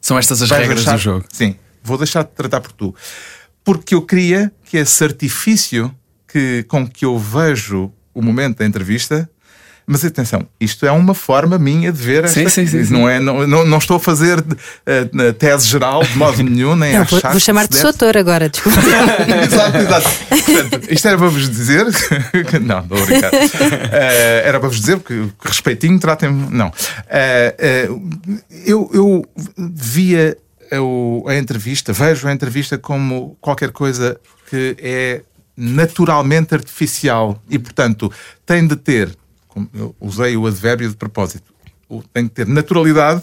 São 0.00 0.18
estas 0.18 0.42
as 0.42 0.50
regras 0.50 0.78
deixar- 0.80 0.96
do 0.96 0.98
jogo. 0.98 1.24
Sim, 1.32 1.54
vou 1.82 1.96
deixar 1.96 2.24
de 2.24 2.30
tratar 2.30 2.60
por 2.60 2.72
tu. 2.72 2.92
Porque 3.62 3.94
eu 3.94 4.02
queria 4.02 4.52
que 4.64 4.76
esse 4.76 5.04
artifício 5.04 5.94
que, 6.34 6.64
com 6.66 6.84
que 6.84 7.04
eu 7.04 7.16
vejo 7.16 7.92
o 8.12 8.20
momento 8.20 8.58
da 8.58 8.66
entrevista. 8.66 9.30
Mas 9.86 10.02
atenção, 10.04 10.48
isto 10.58 10.84
é 10.86 10.90
uma 10.90 11.14
forma 11.14 11.58
minha 11.58 11.92
de 11.92 11.98
ver 12.02 12.24
esta 12.24 12.40
Sim, 12.40 12.48
sim, 12.48 12.66
sim, 12.66 12.84
sim. 12.86 12.92
Não, 12.92 13.06
é, 13.08 13.20
não, 13.20 13.46
não, 13.46 13.64
não 13.66 13.76
estou 13.78 13.98
a 13.98 14.00
fazer 14.00 14.42
na 15.12 15.32
tese 15.34 15.68
geral 15.68 16.02
de 16.02 16.16
modo 16.16 16.40
nenhum, 16.42 16.74
nem 16.74 16.96
a 16.96 17.00
Não, 17.00 17.04
vou, 17.04 17.18
achar 17.18 17.28
vou 17.28 17.38
que 17.38 17.44
chamar-te 17.44 17.72
deve- 17.74 17.86
autor 17.86 18.16
agora, 18.16 18.48
desculpa. 18.48 18.80
exato, 19.44 19.76
exato. 19.76 20.08
Portanto, 20.28 20.88
isto 20.90 21.06
era 21.06 21.18
para 21.18 21.28
vos 21.28 21.48
dizer. 21.50 21.84
que- 22.50 22.58
não, 22.58 22.80
estou 22.80 22.96
a 23.00 23.04
brincar. 23.06 23.30
Eh, 23.34 24.42
era 24.46 24.58
para 24.58 24.68
vos 24.70 24.80
dizer 24.80 24.98
que, 25.00 25.28
respeitinho, 25.44 26.00
tratem-me. 26.00 26.48
Não. 26.50 26.72
Eh, 27.10 27.86
eu, 28.66 28.90
eu 28.92 29.24
via 29.58 30.36
a 31.28 31.34
entrevista, 31.36 31.92
vejo 31.92 32.26
a 32.26 32.32
entrevista 32.32 32.78
como 32.78 33.36
qualquer 33.38 33.70
coisa 33.70 34.18
que 34.48 34.76
é 34.80 35.20
naturalmente 35.56 36.54
artificial 36.54 37.40
e, 37.48 37.58
portanto, 37.58 38.10
tem 38.44 38.66
de 38.66 38.76
ter. 38.76 39.16
como 39.48 39.68
Eu 39.74 39.94
usei 40.00 40.36
o 40.36 40.46
advérbio 40.46 40.88
de 40.88 40.96
propósito. 40.96 41.52
Tem 42.12 42.24
de 42.24 42.30
ter 42.30 42.46
naturalidade 42.46 43.22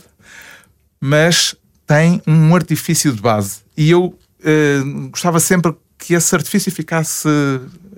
mas 1.02 1.56
tem 1.88 2.22
um 2.28 2.56
artifício 2.56 3.12
de 3.12 3.20
base. 3.20 3.62
E 3.76 3.90
eu 3.90 4.18
eh, 4.46 4.82
gostava 5.10 5.40
sempre 5.40 5.74
que 5.98 6.14
esse 6.14 6.34
artifício 6.36 6.72
ficasse 6.72 7.28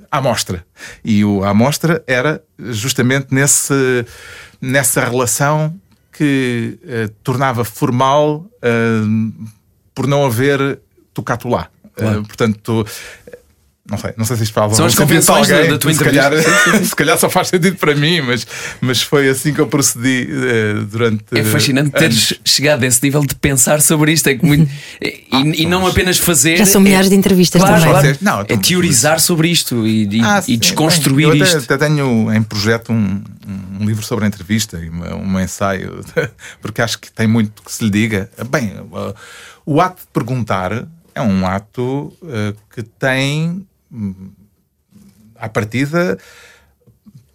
à 0.10 0.22
mostra. 0.22 0.66
E 1.04 1.24
o 1.26 1.44
à 1.44 1.54
mostra 1.54 2.02
era 2.08 2.42
justamente 2.58 3.28
nesse, 3.32 4.06
nessa 4.62 5.04
relação 5.04 5.78
que 6.14 6.80
eh, 6.88 7.10
tornava 7.24 7.66
formal 7.66 8.50
eh, 8.62 9.02
por 9.94 10.08
não 10.08 10.26
haver 10.26 10.80
tocato 11.14 11.50
lá. 11.50 11.70
Eh, 11.98 12.22
portanto, 12.26 12.88
não 13.90 13.98
sei, 13.98 14.14
não 14.16 14.24
sei 14.24 14.38
se 14.38 14.44
isto 14.44 14.54
faz 14.54 14.78
São 14.78 14.86
as 14.86 14.96
para 14.96 15.06
convenções 15.06 15.48
da- 15.50 15.56
alguém, 15.58 15.72
da 15.72 15.78
tua 15.78 15.94
se 15.94 16.02
calhar, 16.04 16.32
entrevista. 16.34 16.86
se 16.86 16.96
calhar 16.96 17.18
só 17.18 17.30
faz 17.30 17.50
sentido 17.50 17.76
para 17.76 17.94
mim, 17.94 18.22
mas, 18.22 18.48
mas 18.80 19.02
foi 19.02 19.28
assim 19.28 19.54
que 19.54 19.60
eu 19.60 19.68
procedi 19.68 20.26
eh, 20.32 20.76
durante. 20.90 21.26
É 21.34 21.44
fascinante 21.44 21.90
teres 21.92 22.32
anos. 22.32 22.42
chegado 22.46 22.84
a 22.84 22.88
esse 22.88 23.04
nível 23.04 23.22
de 23.26 23.36
pensar 23.36 23.82
sobre 23.82 24.14
isto. 24.14 24.28
É 24.28 24.36
que 24.38 24.46
muito, 24.46 24.72
e, 25.04 25.64
e 25.64 25.66
não 25.66 25.86
apenas 25.86 26.18
fazer. 26.18 26.56
Já 26.58 26.66
são 26.66 26.80
é- 26.80 26.84
milhares 26.86 27.10
de 27.10 27.16
entrevistas 27.16 27.62
claro, 27.62 27.82
também. 27.84 28.00
claro. 28.02 28.18
Não, 28.22 28.40
é 28.40 28.44
então, 28.44 28.58
teorizar 28.60 29.20
sobre 29.20 29.50
isto 29.50 29.86
e, 29.86 30.08
e- 30.08 30.22
Ah, 30.24 30.42
e 30.48 30.56
desconstruir 30.56 31.28
bem, 31.30 31.38
eu 31.40 31.44
até, 31.46 31.58
isto. 31.58 31.74
até 31.74 31.86
tenho 31.86 32.34
em 32.34 32.42
projeto 32.42 32.94
um, 32.94 33.22
um 33.82 33.86
livro 33.86 34.04
sobre 34.06 34.24
a 34.24 34.28
entrevista 34.30 34.78
e 34.78 34.88
uma- 34.88 35.14
um 35.14 35.40
ensaio, 35.42 36.00
porque 36.62 36.82
acho 36.82 36.98
que 37.00 37.12
tem 37.12 37.28
muito 37.28 37.62
que 37.62 37.70
se 37.72 37.84
lhe 37.84 37.90
diga. 37.90 38.30
Bem, 38.50 38.76
uh, 38.80 39.14
o 39.66 39.82
ato 39.82 40.04
de 40.04 40.08
perguntar 40.14 40.88
é 41.14 41.22
um 41.22 41.46
ato 41.46 42.14
uh, 42.22 42.56
que 42.74 42.82
tem, 42.82 43.68
à 45.36 45.50
partida, 45.50 46.18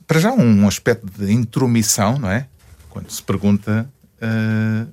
para 0.06 0.20
já 0.20 0.32
um 0.32 0.66
aspecto 0.66 1.06
de 1.06 1.32
intromissão, 1.32 2.18
não 2.18 2.30
é? 2.30 2.46
Quando 2.88 3.10
se 3.10 3.22
pergunta, 3.22 3.90
uh, 4.22 4.92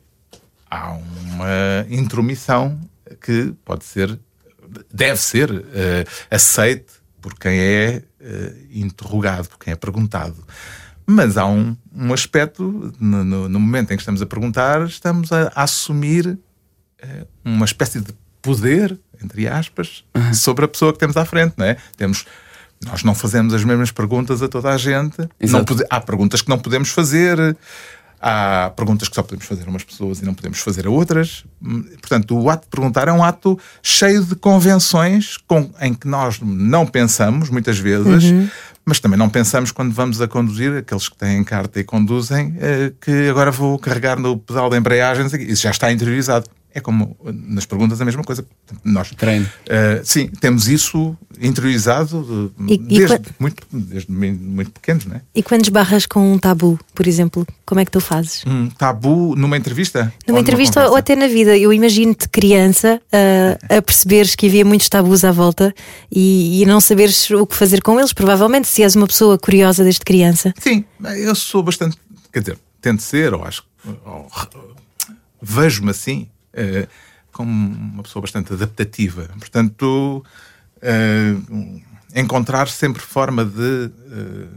há 0.70 0.92
uma 0.92 1.86
intromissão 1.90 2.80
que 3.22 3.54
pode 3.64 3.86
ser, 3.86 4.20
deve 4.94 5.18
ser 5.20 5.50
uh, 5.52 5.64
aceite 6.30 6.94
por 7.22 7.34
quem 7.40 7.58
é 7.58 8.04
uh, 8.20 8.68
interrogado, 8.72 9.48
por 9.48 9.58
quem 9.60 9.72
é 9.74 9.76
perguntado. 9.76 10.36
Mas 11.08 11.38
há 11.38 11.46
um, 11.46 11.78
um 11.96 12.12
aspecto, 12.14 12.94
no, 13.00 13.24
no- 13.24 13.48
no 13.50 13.60
momento 13.60 13.92
em 13.92 13.96
que 13.96 14.02
estamos 14.02 14.22
a 14.22 14.26
perguntar, 14.26 14.86
estamos 14.88 15.32
a, 15.32 15.52
a 15.56 15.64
assumir 15.64 16.38
uma 17.44 17.66
espécie 17.66 18.02
de 18.02 18.12
poder, 18.46 18.98
entre 19.24 19.48
aspas, 19.48 20.04
sobre 20.34 20.66
a 20.66 20.68
pessoa 20.68 20.94
que 20.94 21.00
temos 21.00 21.18
à 21.18 21.26
frente, 21.26 21.54
não 21.58 21.66
é? 21.66 21.78
Temos, 21.98 22.26
nós 22.86 23.04
não 23.04 23.16
fazemos 23.16 23.54
as 23.54 23.64
mesmas 23.64 23.92
perguntas 23.92 24.42
a 24.44 24.48
toda 24.48 24.70
a 24.70 24.78
gente. 24.78 25.18
Pode- 25.66 25.84
há 25.90 26.00
perguntas 26.00 26.42
que 26.42 26.50
não 26.50 26.60
podemos 26.60 26.90
fazer, 26.90 27.58
há 28.22 28.72
perguntas 28.76 29.08
que 29.10 29.16
só 29.16 29.24
podemos 29.24 29.46
fazer 29.46 29.66
a 29.66 29.70
umas 29.70 29.84
pessoas 29.84 30.20
e 30.20 30.26
não 30.26 30.34
podemos 30.34 30.60
fazer 30.60 30.86
a 30.88 30.90
outras. 30.90 31.44
Hum, 31.64 31.84
Portanto, 32.02 32.38
o 32.38 32.50
ato 32.50 32.64
de 32.66 32.70
perguntar 32.70 33.08
é 33.08 33.12
um 33.12 33.24
ato 33.24 33.60
cheio 33.82 34.24
de 34.24 34.36
convenções 34.36 35.38
com, 35.48 35.72
em 35.82 35.94
que 35.94 36.08
nós 36.08 36.40
não 36.42 36.86
pensamos, 36.86 37.50
muitas 37.50 37.78
vezes, 37.80 38.24
mas 38.86 39.00
também 39.00 39.18
não 39.18 39.30
pensamos 39.30 39.72
quando 39.72 39.92
vamos 39.94 40.22
a 40.22 40.28
conduzir, 40.28 40.72
aqueles 40.78 41.10
que 41.10 41.18
têm 41.18 41.44
carta 41.44 41.80
e 41.80 41.84
conduzem, 41.84 42.56
eh, 42.60 42.92
que 43.02 43.30
agora 43.30 43.50
vou 43.52 43.80
carregar 43.80 44.20
no 44.20 44.38
pedal 44.38 44.70
de 45.32 45.40
quê. 45.40 45.46
isso 45.46 45.64
já 45.64 45.72
está 45.72 45.92
interiorizado. 45.92 46.48
É 46.78 46.82
como 46.82 47.16
nas 47.24 47.66
perguntas 47.66 48.02
a 48.02 48.04
mesma 48.06 48.22
coisa. 48.22 48.46
Nós, 48.84 49.10
Treino. 49.12 49.46
Uh, 49.46 50.04
sim, 50.04 50.28
temos 50.42 50.68
isso 50.68 51.16
interiorizado 51.40 52.52
de, 52.60 52.74
E- 52.74 52.76
e 52.76 52.78
desde, 53.00 53.18
qua- 53.18 53.36
muito, 53.40 53.64
desde 53.72 54.12
muito, 54.12 54.72
pequenos, 54.72 55.06
não 55.06 55.16
é? 55.16 55.22
E 55.34 55.42
quando 55.42 55.64
esbarras 55.64 56.06
com 56.06 56.34
um 56.34 56.38
tabu, 56.38 56.78
por 56.94 57.08
exemplo, 57.08 57.48
como 57.66 57.80
é 57.80 57.86
que 57.86 57.92
tu 57.92 58.02
fazes? 58.02 58.44
Um 58.46 58.70
tabu 58.70 59.38
numa 59.38 59.56
entrevista? 59.56 60.14
Ou 60.28 60.34
Numa 60.34 60.42
entrevista 60.42 60.82
ou 60.82 60.88
conversa? 60.88 61.00
até 61.00 61.16
na 61.16 61.28
vida, 61.30 61.58
eu 61.58 61.72
imagino-te 61.72 62.28
criança 62.28 63.02
ah, 63.10 63.78
a 63.78 63.82
perceberes 63.82 64.36
que 64.36 64.48
havia 64.48 64.66
muitos 64.66 64.90
tabus 64.90 65.24
à 65.24 65.32
volta 65.32 65.74
e, 66.12 66.62
e 66.62 66.66
não 66.66 66.82
saberes 66.82 67.30
o 67.32 67.48
que 67.48 67.56
fazer 67.56 67.82
com 67.82 67.98
eles. 67.98 68.12
Provavelmente, 68.12 68.68
se 68.68 68.84
és 68.84 68.98
uma 68.98 69.08
pessoa 69.08 69.38
curiosa 69.40 69.82
desde 69.82 70.02
criança. 70.02 70.54
Sim, 70.60 70.84
eu 71.20 71.34
sou 71.36 71.64
bastante. 71.64 71.96
Quer 72.34 72.40
dizer, 72.42 72.60
tento 72.82 73.02
ser, 73.02 73.34
ou 73.34 73.46
acho. 73.46 73.64
ou 74.06 74.28
Vejo-me 75.42 75.92
assim, 75.92 76.28
como 77.32 77.52
uma 77.52 78.04
pessoa 78.04 78.22
bastante 78.22 78.54
adaptativa. 78.54 79.30
Portanto, 79.40 80.24
eh, 80.82 81.36
encontrar 82.16 82.68
sempre 82.70 83.02
forma 83.02 83.44
de. 83.44 83.92
eh, 84.12 84.48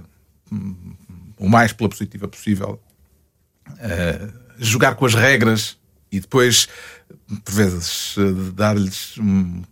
o 1.38 1.48
mais 1.48 1.72
pela 1.72 1.88
positiva 1.88 2.26
possível 2.26 2.80
eh, 3.80 4.28
jogar 4.58 4.94
com 4.94 5.06
as 5.06 5.14
regras 5.14 5.76
e 6.10 6.20
depois, 6.20 6.68
por 7.44 7.54
vezes, 7.54 8.14
eh, 8.18 8.52
dar-lhes. 8.54 9.18
Um, 9.18 9.62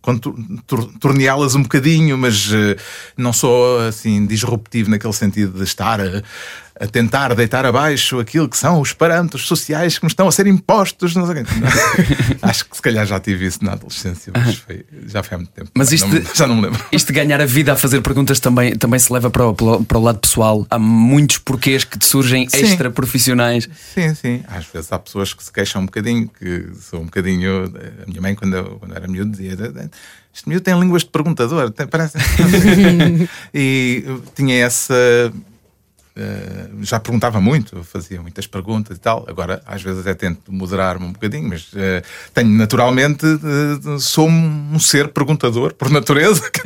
torneá-las 1.00 1.54
um 1.54 1.62
bocadinho, 1.62 2.18
mas 2.18 2.50
eh, 2.52 2.76
não 3.16 3.32
sou 3.32 3.80
assim 3.80 4.26
disruptivo 4.26 4.90
naquele 4.90 5.12
sentido 5.12 5.58
de 5.58 5.64
estar 5.64 5.98
a 6.78 6.86
tentar 6.86 7.34
deitar 7.34 7.64
abaixo 7.64 8.18
aquilo 8.20 8.48
que 8.48 8.56
são 8.56 8.80
os 8.80 8.92
parâmetros 8.92 9.46
sociais 9.46 9.98
que 9.98 10.04
me 10.04 10.10
estão 10.10 10.28
a 10.28 10.32
ser 10.32 10.46
impostos. 10.46 11.16
Não 11.16 11.26
sei. 11.26 11.44
Acho 12.42 12.66
que 12.66 12.76
se 12.76 12.82
calhar 12.82 13.06
já 13.06 13.18
tive 13.18 13.46
isso 13.46 13.64
na 13.64 13.72
adolescência, 13.72 14.30
mas 14.36 14.56
foi- 14.56 14.84
já 15.06 15.22
foi 15.22 15.34
há 15.36 15.38
muito 15.38 15.52
tempo. 15.52 15.70
Mas 15.74 15.90
isto 15.90 16.06
Não 16.06 16.22
já 16.34 16.46
não 16.46 16.56
me 16.56 16.62
lembro. 16.62 16.84
Isto 16.92 17.06
de 17.08 17.12
ganhar 17.14 17.40
a 17.40 17.46
vida 17.46 17.72
a 17.72 17.76
fazer 17.76 18.02
perguntas 18.02 18.38
também, 18.40 18.76
também 18.76 19.00
se 19.00 19.10
leva 19.12 19.30
para 19.30 19.46
o, 19.46 19.54
para 19.54 19.98
o- 19.98 20.02
lado 20.02 20.18
pessoal. 20.18 20.66
Há 20.70 20.78
muitos 20.78 21.38
porquês 21.38 21.82
que 21.82 21.98
te 21.98 22.04
surgem 22.06 22.46
Sim. 22.48 22.58
extra 22.64 22.90
profissionais. 22.90 23.68
Sim, 23.94 24.14
sim. 24.14 24.42
Às 24.46 24.66
vezes 24.66 24.92
há 24.92 24.98
pessoas 24.98 25.32
que 25.32 25.42
se 25.42 25.50
queixam 25.52 25.80
um 25.82 25.86
bocadinho, 25.86 26.28
que 26.38 26.66
sou 26.90 27.00
um 27.00 27.04
bocadinho. 27.06 27.72
A 28.02 28.06
minha 28.06 28.20
mãe, 28.20 28.34
quando, 28.34 28.54
eu, 28.54 28.64
quando 28.78 28.94
era 28.94 29.08
miúdo, 29.08 29.30
dizia: 29.30 29.52
Este 30.34 30.46
miúdo 30.48 30.62
tem 30.62 30.78
línguas 30.78 31.02
de 31.04 31.08
perguntador, 31.08 31.70
tem- 31.70 31.86
parece. 31.86 32.18
e 33.54 34.04
tinha 34.34 34.56
essa. 34.64 34.94
Eh, 36.16 36.68
já 36.82 36.98
perguntava 36.98 37.40
muito, 37.40 37.82
fazia 37.84 38.20
muitas 38.22 38.46
perguntas 38.46 38.96
e 38.96 39.00
tal. 39.00 39.24
Agora, 39.28 39.62
às 39.66 39.82
vezes, 39.82 40.00
até 40.00 40.14
tento 40.14 40.52
moderar-me 40.52 41.04
um 41.06 41.12
bocadinho, 41.12 41.48
mas 41.48 41.68
eh, 41.76 42.02
tenho 42.32 42.48
naturalmente. 42.50 43.24
eh, 43.26 43.98
sou 43.98 44.28
um 44.28 44.78
ser 44.78 45.08
perguntador 45.08 45.74
por 45.74 45.90
natureza. 45.90 46.42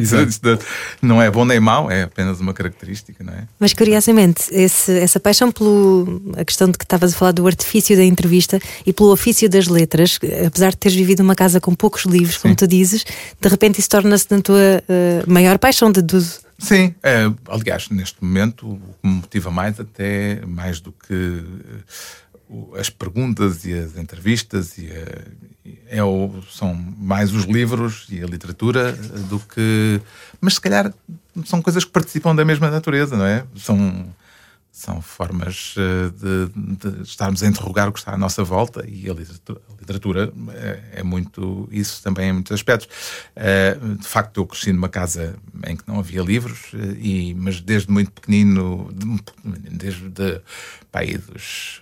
Não 1.02 1.20
é 1.20 1.30
bom 1.30 1.44
nem 1.44 1.60
mau, 1.60 1.90
é 1.90 2.02
apenas 2.02 2.40
uma 2.40 2.52
característica, 2.54 3.22
não 3.24 3.32
é? 3.32 3.44
Mas 3.58 3.72
curiosamente, 3.72 4.44
esse- 4.52 4.98
essa 4.98 5.18
paixão 5.20 5.50
pelo 5.50 6.20
a 6.36 6.44
questão 6.44 6.68
de 6.70 6.78
que 6.78 6.84
estavas 6.84 7.12
a 7.12 7.16
falar 7.16 7.32
do 7.32 7.46
artifício 7.46 7.96
da 7.96 8.04
entrevista 8.04 8.60
e 8.86 8.92
pelo 8.92 9.12
ofício 9.12 9.48
das 9.48 9.66
letras, 9.68 10.18
apesar 10.46 10.70
de 10.70 10.76
teres 10.76 10.96
vivido 10.96 11.22
numa 11.22 11.34
casa 11.34 11.60
com 11.60 11.74
poucos 11.74 12.04
livros, 12.04 12.36
como 12.38 12.54
tu 12.54 12.66
dizes, 12.66 13.04
de 13.40 13.48
repente 13.48 13.78
isso 13.80 13.88
torna-se 13.88 14.26
na 14.30 14.40
tua 14.40 14.82
maior 15.26 15.58
paixão 15.58 15.90
de 15.90 16.00
deduzo. 16.02 16.40
Sim, 16.60 16.94
é, 17.02 17.24
aliás, 17.48 17.88
neste 17.88 18.22
momento 18.22 18.68
o 18.68 18.78
que 19.00 19.08
me 19.08 19.14
motiva 19.14 19.50
mais, 19.50 19.80
até 19.80 20.44
mais 20.46 20.78
do 20.80 20.92
que 20.92 21.42
eh, 22.52 22.78
as 22.80 22.90
perguntas 22.90 23.64
e 23.64 23.72
as 23.72 23.96
entrevistas, 23.96 24.76
e 24.76 24.88
a- 24.90 25.24
e 25.64 25.78
é 25.88 26.04
o- 26.04 26.42
são 26.50 26.74
mais 26.74 27.32
os 27.32 27.44
livros 27.44 28.06
e 28.10 28.22
a 28.22 28.26
literatura 28.26 28.90
eh, 28.90 29.18
do 29.28 29.38
que. 29.40 30.00
Mas 30.40 30.54
se 30.54 30.60
calhar 30.60 30.92
são 31.46 31.62
coisas 31.62 31.84
que 31.84 31.90
participam 31.90 32.34
da 32.34 32.44
mesma 32.44 32.70
natureza, 32.70 33.16
não 33.16 33.24
é? 33.24 33.44
São, 33.56 34.06
são 34.72 35.02
formas 35.02 35.74
eh, 35.76 36.10
de, 36.10 36.96
de 36.96 37.02
estarmos 37.02 37.42
a 37.42 37.46
interrogar 37.46 37.88
o 37.88 37.92
que 37.92 37.98
está 37.98 38.14
à 38.14 38.16
nossa 38.16 38.42
volta 38.44 38.84
e 38.88 39.10
a 39.10 39.12
literatura, 39.14 39.60
a 39.68 39.80
literatura 39.80 40.32
é, 40.54 41.00
é 41.00 41.02
muito 41.02 41.68
isso 41.72 42.02
também 42.02 42.30
em 42.30 42.32
muitos 42.32 42.52
aspectos. 42.52 42.88
Eh, 43.34 43.76
de 43.98 44.06
facto, 44.06 44.38
eu 44.40 44.46
cresci 44.46 44.72
numa 44.72 44.88
casa 44.88 45.34
em 45.66 45.76
que 45.76 45.82
não 45.86 45.98
havia 45.98 46.22
livros, 46.22 46.70
eh, 46.74 46.96
e, 46.98 47.34
mas 47.34 47.60
desde 47.60 47.90
muito 47.90 48.12
pequenino, 48.12 48.90
de- 48.94 49.70
desde 49.76 50.40
pá, 50.90 51.00
aí 51.00 51.16
dos 51.18 51.80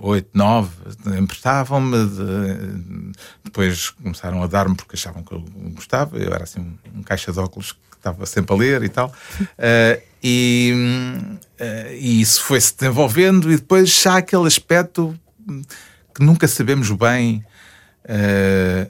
8, 0.00 0.28
9, 0.32 0.70
emprestavam-me, 1.18 2.06
de- 2.06 3.12
depois 3.44 3.90
começaram 3.90 4.42
a 4.42 4.46
dar-me 4.46 4.74
porque 4.76 4.94
achavam 4.96 5.22
que 5.22 5.32
eu 5.32 5.40
gostava. 5.74 6.16
Eu 6.18 6.32
era 6.32 6.44
assim 6.44 6.60
um, 6.60 6.98
um 6.98 7.02
caixa 7.02 7.32
de 7.32 7.38
óculos 7.38 7.72
que 7.72 7.96
estava 7.96 8.24
sempre 8.26 8.54
a 8.54 8.58
ler 8.58 8.82
e 8.82 8.88
tal. 8.88 9.12
Eh, 9.58 10.02
e, 10.22 10.72
eh, 11.58 11.96
e 11.98 12.20
isso 12.20 12.42
foi-se 12.42 12.76
desenvolvendo, 12.76 13.50
e 13.52 13.56
depois 13.56 13.88
já 13.90 14.14
há 14.14 14.16
aquele 14.18 14.46
aspecto 14.46 15.18
que 16.14 16.24
nunca 16.24 16.48
sabemos 16.48 16.90
bem 16.90 17.44
eh, 18.04 18.88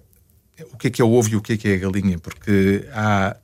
o 0.72 0.76
que 0.78 0.86
é 0.88 0.90
que 0.90 1.02
é 1.02 1.04
o 1.04 1.10
ovo 1.12 1.28
e 1.30 1.36
o 1.36 1.42
que 1.42 1.52
é 1.52 1.56
que 1.56 1.68
é 1.68 1.74
a 1.74 1.78
galinha, 1.78 2.18
porque 2.18 2.86
há 2.92 3.36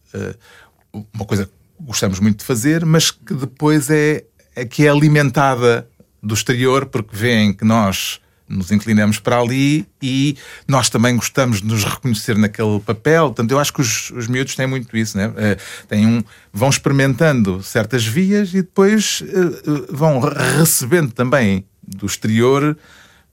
uma 1.13 1.25
coisa 1.25 1.47
que 1.47 1.53
gostamos 1.81 2.19
muito 2.21 2.39
de 2.39 2.45
fazer, 2.45 2.85
mas 2.85 3.11
que 3.11 3.35
depois 3.35 3.91
é, 3.91 4.25
é 4.55 4.65
que 4.65 4.87
é 4.87 4.91
alimentada 4.91 5.87
do 6.23 6.35
exterior, 6.35 6.87
porque 6.87 7.15
veem 7.15 7.53
que 7.53 7.65
nós 7.65 8.21
nos 8.49 8.71
inclinamos 8.71 9.19
para 9.19 9.39
ali 9.39 9.87
e 10.01 10.37
nós 10.69 10.91
também 10.91 11.17
gostamos 11.17 11.61
de 11.63 11.67
nos 11.67 11.85
reconhecer 11.85 12.37
naquele 12.37 12.79
papel. 12.81 13.27
Portanto, 13.27 13.51
eu 13.51 13.59
acho 13.59 13.73
que 13.73 13.81
os, 13.81 14.11
os 14.11 14.29
miúdos 14.29 14.55
têm 14.55 14.67
muito 14.67 14.95
isso, 14.97 15.17
né? 15.17 15.33
Eh, 15.37 15.57
têm 15.89 16.07
um, 16.07 16.23
vão 16.53 16.69
experimentando 16.69 17.63
certas 17.63 18.05
vias 18.05 18.51
e 18.51 18.63
depois 18.63 19.23
eh, 19.27 19.87
vão 19.91 20.21
recebendo 20.21 21.13
também 21.13 21.65
do 21.83 22.05
exterior 22.05 22.77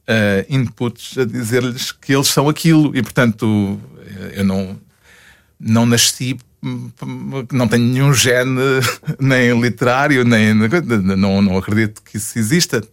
eh, 0.07 0.45
inputs 0.49 1.17
a 1.17 1.25
dizer-lhes 1.25 1.91
que 1.91 2.13
eles 2.13 2.27
são 2.27 2.47
aquilo 2.47 2.95
e, 2.95 3.01
portanto, 3.01 3.79
eu 4.33 4.45
não, 4.45 4.79
não 5.59 5.85
nasci, 5.85 6.37
não 7.51 7.67
tenho 7.67 7.85
nenhum 7.85 8.13
gene 8.13 8.59
nem 9.19 9.59
literário, 9.59 10.23
nem 10.23 10.53
não, 10.53 11.41
não 11.41 11.57
acredito 11.57 12.01
que 12.03 12.17
isso 12.17 12.37
exista. 12.37 12.83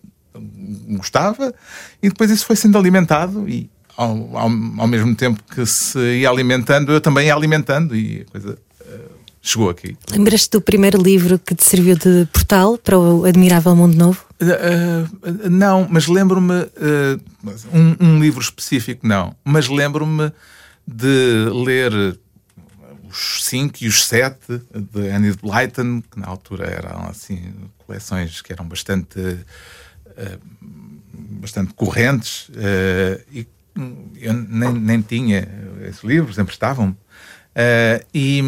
Gostava 0.88 1.54
e 2.02 2.08
depois 2.08 2.30
isso 2.30 2.44
foi 2.44 2.56
sendo 2.56 2.76
alimentado 2.76 3.48
e 3.48 3.70
ao, 3.96 4.36
ao, 4.36 4.50
ao 4.78 4.86
mesmo 4.86 5.14
tempo 5.14 5.42
que 5.42 5.64
se 5.64 5.98
ia 5.98 6.28
alimentando, 6.28 6.92
eu 6.92 7.00
também 7.00 7.28
ia 7.28 7.34
alimentando 7.34 7.96
e 7.96 8.26
a 8.28 8.30
coisa 8.30 8.58
eh, 8.86 9.00
chegou 9.40 9.70
aqui. 9.70 9.96
Lembras-te 10.10 10.50
do 10.50 10.60
primeiro 10.60 11.00
livro 11.02 11.38
que 11.38 11.54
te 11.54 11.64
serviu 11.64 11.96
de 11.96 12.26
portal 12.32 12.76
para 12.76 12.98
o 12.98 13.24
Admirável 13.24 13.74
Mundo 13.74 13.96
Novo? 13.96 14.24
Uh, 14.40 15.04
uh, 15.26 15.48
não, 15.48 15.86
mas 15.90 16.06
lembro-me 16.06 16.52
uh, 16.52 17.20
um, 17.72 17.96
um 18.06 18.20
livro 18.20 18.42
específico, 18.42 19.06
não, 19.06 19.34
mas 19.42 19.68
lembro-me 19.68 20.30
de 20.86 21.48
ler 21.64 22.18
os 23.16 23.44
5 23.44 23.78
e 23.82 23.88
os 23.88 24.06
7 24.06 24.62
de 24.92 25.08
Annie 25.08 25.34
Blyton, 25.34 26.02
que 26.02 26.20
na 26.20 26.26
altura 26.26 26.66
eram 26.66 27.08
assim 27.08 27.54
coleções 27.78 28.42
que 28.42 28.52
eram 28.52 28.66
bastante 28.68 29.18
uh, 29.18 30.40
bastante 31.40 31.72
correntes 31.74 32.48
uh, 32.50 33.22
e 33.32 33.46
eu 34.16 34.32
nem, 34.32 34.72
nem 34.72 35.02
tinha 35.02 35.46
esses 35.82 36.02
livros, 36.02 36.38
emprestavam-me 36.38 36.92
uh, 36.92 38.06
e, 38.12 38.40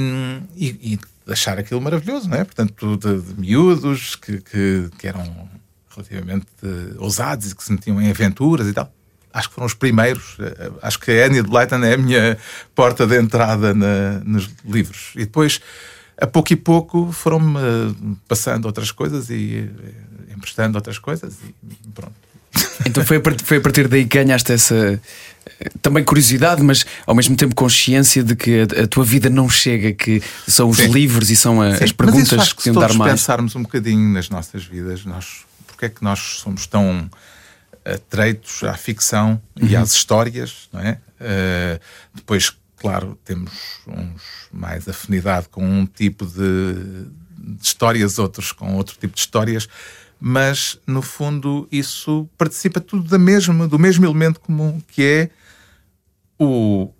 e, 0.57 0.95
e 0.95 0.99
achar 1.31 1.59
aquilo 1.59 1.81
maravilhoso, 1.81 2.29
não 2.29 2.39
é? 2.39 2.45
Portanto, 2.45 2.97
de, 2.97 3.21
de 3.21 3.41
miúdos 3.41 4.17
que, 4.17 4.39
que, 4.41 4.91
que 4.99 5.07
eram 5.07 5.49
relativamente 5.91 6.47
eh, 6.63 6.95
ousados 6.99 7.51
e 7.51 7.55
que 7.55 7.63
se 7.63 7.73
metiam 7.73 8.01
em 8.01 8.11
aventuras 8.11 8.67
e 8.67 8.73
tal. 8.73 8.93
Acho 9.33 9.49
que 9.49 9.55
foram 9.55 9.67
os 9.67 9.75
primeiros. 9.75 10.37
eh, 10.41 10.71
Acho 10.83 10.99
que 10.99 11.11
a 11.11 11.27
Annie 11.27 11.43
de 11.43 11.49
Blyton 11.49 11.85
é 11.85 11.95
a 11.95 11.99
minha 11.99 12.39
porta 12.75 13.07
de 13.07 13.17
entrada 13.19 13.75
na- 13.75 14.21
nos 14.25 14.49
livros. 14.65 15.11
E 15.15 15.21
depois, 15.21 15.61
a 16.21 16.27
pouco 16.27 16.53
e 16.53 16.57
pouco, 16.57 17.13
foram-me 17.13 17.59
eh, 17.59 17.95
passando 18.27 18.65
outras 18.67 18.91
coisas 18.91 19.29
e 19.31 19.69
eh, 20.29 20.33
emprestando 20.35 20.77
outras 20.77 20.99
coisas 20.99 21.35
e 21.45 21.89
pronto. 21.95 22.15
Então 22.87 23.05
foi 23.05 23.19
a, 23.19 23.21
part- 23.21 23.43
foi 23.45 23.59
a 23.59 23.61
partir 23.61 23.87
daí 23.89 24.05
que 24.07 24.17
ganhaste 24.19 24.51
essa 24.53 24.75
eh, 25.61 25.71
também 25.83 26.03
curiosidade, 26.03 26.63
mas 26.63 26.87
ao 27.07 27.15
mesmo 27.15 27.37
tempo 27.37 27.55
consciência 27.55 28.23
de 28.25 28.35
que 28.35 28.61
a, 28.63 28.85
a 28.85 28.87
tua 28.87 29.05
vida 29.05 29.29
não 29.29 29.49
chega, 29.49 29.93
que 29.93 30.23
são 30.49 30.71
os 30.71 30.79
Sim. 30.79 30.89
livros 30.91 31.29
e 31.31 31.37
são 31.37 31.61
a- 31.61 31.69
as 31.69 31.81
mas 31.81 31.93
perguntas 31.93 32.23
isso 32.29 32.41
acho 32.41 32.51
que 32.53 32.57
que 32.57 32.63
se 32.63 32.69
iam 32.71 32.75
dar 32.75 32.87
todos 32.87 32.97
mais. 32.97 33.13
pensarmos 33.13 33.55
um 33.55 33.63
bocadinho 33.63 34.09
nas 34.13 34.31
nossas 34.31 34.65
vidas, 34.65 35.05
nós, 35.05 35.43
porque 35.67 35.85
é 35.85 35.89
que 35.91 36.03
nós 36.03 36.19
somos 36.43 36.67
tão 36.67 37.09
atreitos 37.95 38.63
à 38.65 38.75
ficção 38.75 39.41
e 39.57 39.75
Uhum. 39.75 39.83
às 39.83 39.93
histórias, 39.93 40.69
não 40.73 40.81
é? 40.81 40.99
Eh, 41.21 41.81
depois, 42.15 42.53
claro, 42.77 43.19
temos 43.25 43.53
uns 43.87 44.23
mais 44.53 44.89
afinidade 44.89 45.49
com 45.49 45.65
um 45.65 45.87
tipo 45.87 46.25
de, 46.25 46.75
de 47.37 47.63
histórias, 47.63 48.19
outros 48.19 48.53
com 48.53 48.75
outro 48.77 48.97
tipo 48.99 49.15
de 49.15 49.21
histórias, 49.21 49.69
mas 50.21 50.79
no 50.87 51.03
fundo 51.03 51.67
isso 51.71 52.29
participa 52.37 52.81
tudo 52.81 53.09
da 53.09 53.19
mesma, 53.19 53.67
do 53.67 53.79
mesmo 53.79 54.05
elemento 54.05 54.41
comum 54.41 54.81
que 54.89 55.03
é 55.03 55.31
o 56.41 56.85
uh, 56.85 56.93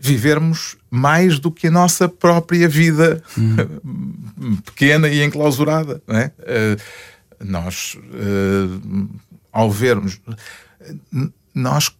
vivermos 0.00 0.76
mais 0.90 1.38
do 1.38 1.50
que 1.50 1.66
a 1.66 1.70
nossa 1.70 2.08
própria 2.08 2.66
vida 2.66 3.22
hum. 3.36 4.56
pequena 4.64 5.08
e 5.08 5.22
enclausurada. 5.22 6.02
Não 6.06 6.16
é? 6.16 6.32
Uh, 6.38 7.44
nós, 7.44 7.96
uh, 7.96 9.08
ao 9.52 9.70
vermos, 9.70 10.20
nós 11.54 11.90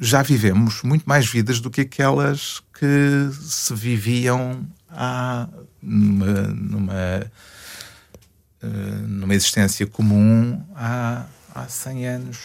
já 0.00 0.22
vivemos 0.22 0.82
muito 0.82 1.04
mais 1.04 1.26
vidas 1.26 1.60
do 1.60 1.70
que 1.70 1.82
aquelas 1.82 2.62
que 2.78 3.30
se 3.32 3.74
viviam 3.74 4.66
há 4.88 5.48
numa, 5.82 6.42
numa, 6.48 7.32
numa 9.06 9.34
existência 9.34 9.86
comum 9.86 10.62
há, 10.74 11.26
há 11.54 11.68
100 11.68 12.06
anos. 12.06 12.38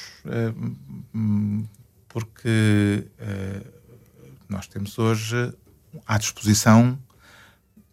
Porque 2.10 3.06
uh, 3.20 3.66
nós 4.48 4.68
temos 4.68 4.98
hoje 4.98 5.54
à 6.08 6.18
disposição 6.18 6.98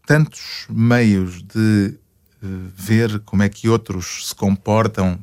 tantos 0.07 0.67
meios 0.69 1.43
de 1.43 1.99
ver 2.41 3.21
como 3.21 3.43
é 3.43 3.49
que 3.49 3.69
outros 3.69 4.29
se 4.29 4.35
comportam 4.35 5.19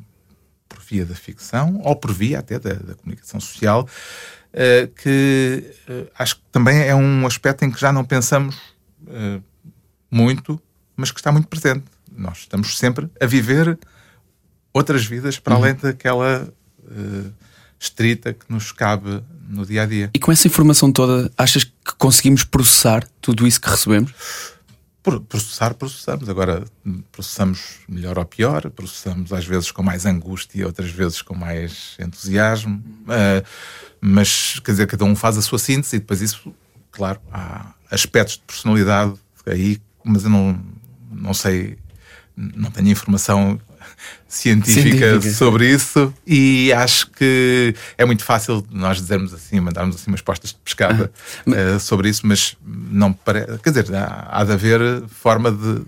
da 0.98 1.14
ficção 1.14 1.80
ou 1.84 1.94
por 1.96 2.12
via 2.12 2.38
até 2.38 2.58
da, 2.58 2.74
da 2.74 2.94
comunicação 2.94 3.40
social, 3.40 3.88
uh, 4.52 4.88
que 5.02 5.64
acho 6.18 6.36
que 6.36 6.42
também 6.50 6.82
é 6.82 6.94
um 6.94 7.26
aspecto 7.26 7.64
em 7.64 7.70
que 7.70 7.80
já 7.80 7.92
não 7.92 8.04
pensamos 8.04 8.58
muito, 10.10 10.60
mas 10.96 11.10
que 11.10 11.18
está 11.18 11.32
muito 11.32 11.48
presente. 11.48 11.84
Nós 12.12 12.38
estamos 12.38 12.76
sempre 12.76 13.08
a 13.20 13.26
viver 13.26 13.78
outras 14.72 15.04
vidas 15.06 15.38
para 15.38 15.54
uhum. 15.54 15.62
além 15.62 15.74
daquela 15.74 16.52
estrita 17.78 18.34
que 18.34 18.44
nos 18.48 18.72
cabe 18.72 19.22
no 19.48 19.64
dia 19.66 19.82
a 19.82 19.86
dia. 19.86 20.10
E 20.14 20.18
com 20.18 20.30
essa 20.30 20.46
informação 20.46 20.92
toda, 20.92 21.30
achas 21.36 21.64
que 21.64 21.94
conseguimos 21.98 22.44
processar 22.44 23.06
tudo 23.20 23.46
isso 23.46 23.60
que 23.60 23.68
recebemos? 23.68 24.12
Processar, 25.02 25.74
processamos. 25.74 26.28
Agora, 26.28 26.64
processamos 27.10 27.78
melhor 27.88 28.18
ou 28.18 28.24
pior, 28.24 28.70
processamos 28.70 29.32
às 29.32 29.44
vezes 29.44 29.70
com 29.70 29.82
mais 29.82 30.06
angústia, 30.06 30.66
outras 30.66 30.90
vezes 30.90 31.22
com 31.22 31.34
mais 31.34 31.96
entusiasmo. 31.98 32.82
Uh, 33.02 33.46
mas, 34.00 34.60
quer 34.60 34.72
dizer, 34.72 34.86
cada 34.86 35.04
um 35.04 35.16
faz 35.16 35.38
a 35.38 35.42
sua 35.42 35.58
síntese 35.58 35.96
e 35.96 35.98
depois 35.98 36.20
isso, 36.20 36.54
claro, 36.90 37.20
há 37.32 37.74
aspectos 37.90 38.36
de 38.36 38.42
personalidade 38.42 39.14
aí, 39.46 39.80
mas 40.04 40.24
eu 40.24 40.30
não, 40.30 40.60
não 41.10 41.34
sei, 41.34 41.78
não 42.36 42.70
tenho 42.70 42.88
informação 42.88 43.60
científica, 44.28 44.98
científica, 44.98 45.34
sobre 45.34 45.70
isso 45.70 46.12
e 46.26 46.72
acho 46.72 47.10
que 47.10 47.74
é 47.98 48.04
muito 48.04 48.24
fácil 48.24 48.64
nós 48.70 48.98
dizermos 48.98 49.34
assim, 49.34 49.60
mandarmos 49.60 49.96
assim 49.96 50.10
umas 50.10 50.20
postas 50.20 50.50
de 50.50 50.58
pescada 50.64 51.10
ah, 51.46 51.76
uh, 51.76 51.80
sobre 51.80 52.08
isso, 52.08 52.26
mas 52.26 52.56
não 52.64 53.12
parece. 53.12 53.58
Quer 53.58 53.70
dizer, 53.70 53.94
há, 53.94 54.28
há 54.30 54.44
de 54.44 54.52
haver 54.52 54.80
forma 55.08 55.50
de 55.50 55.82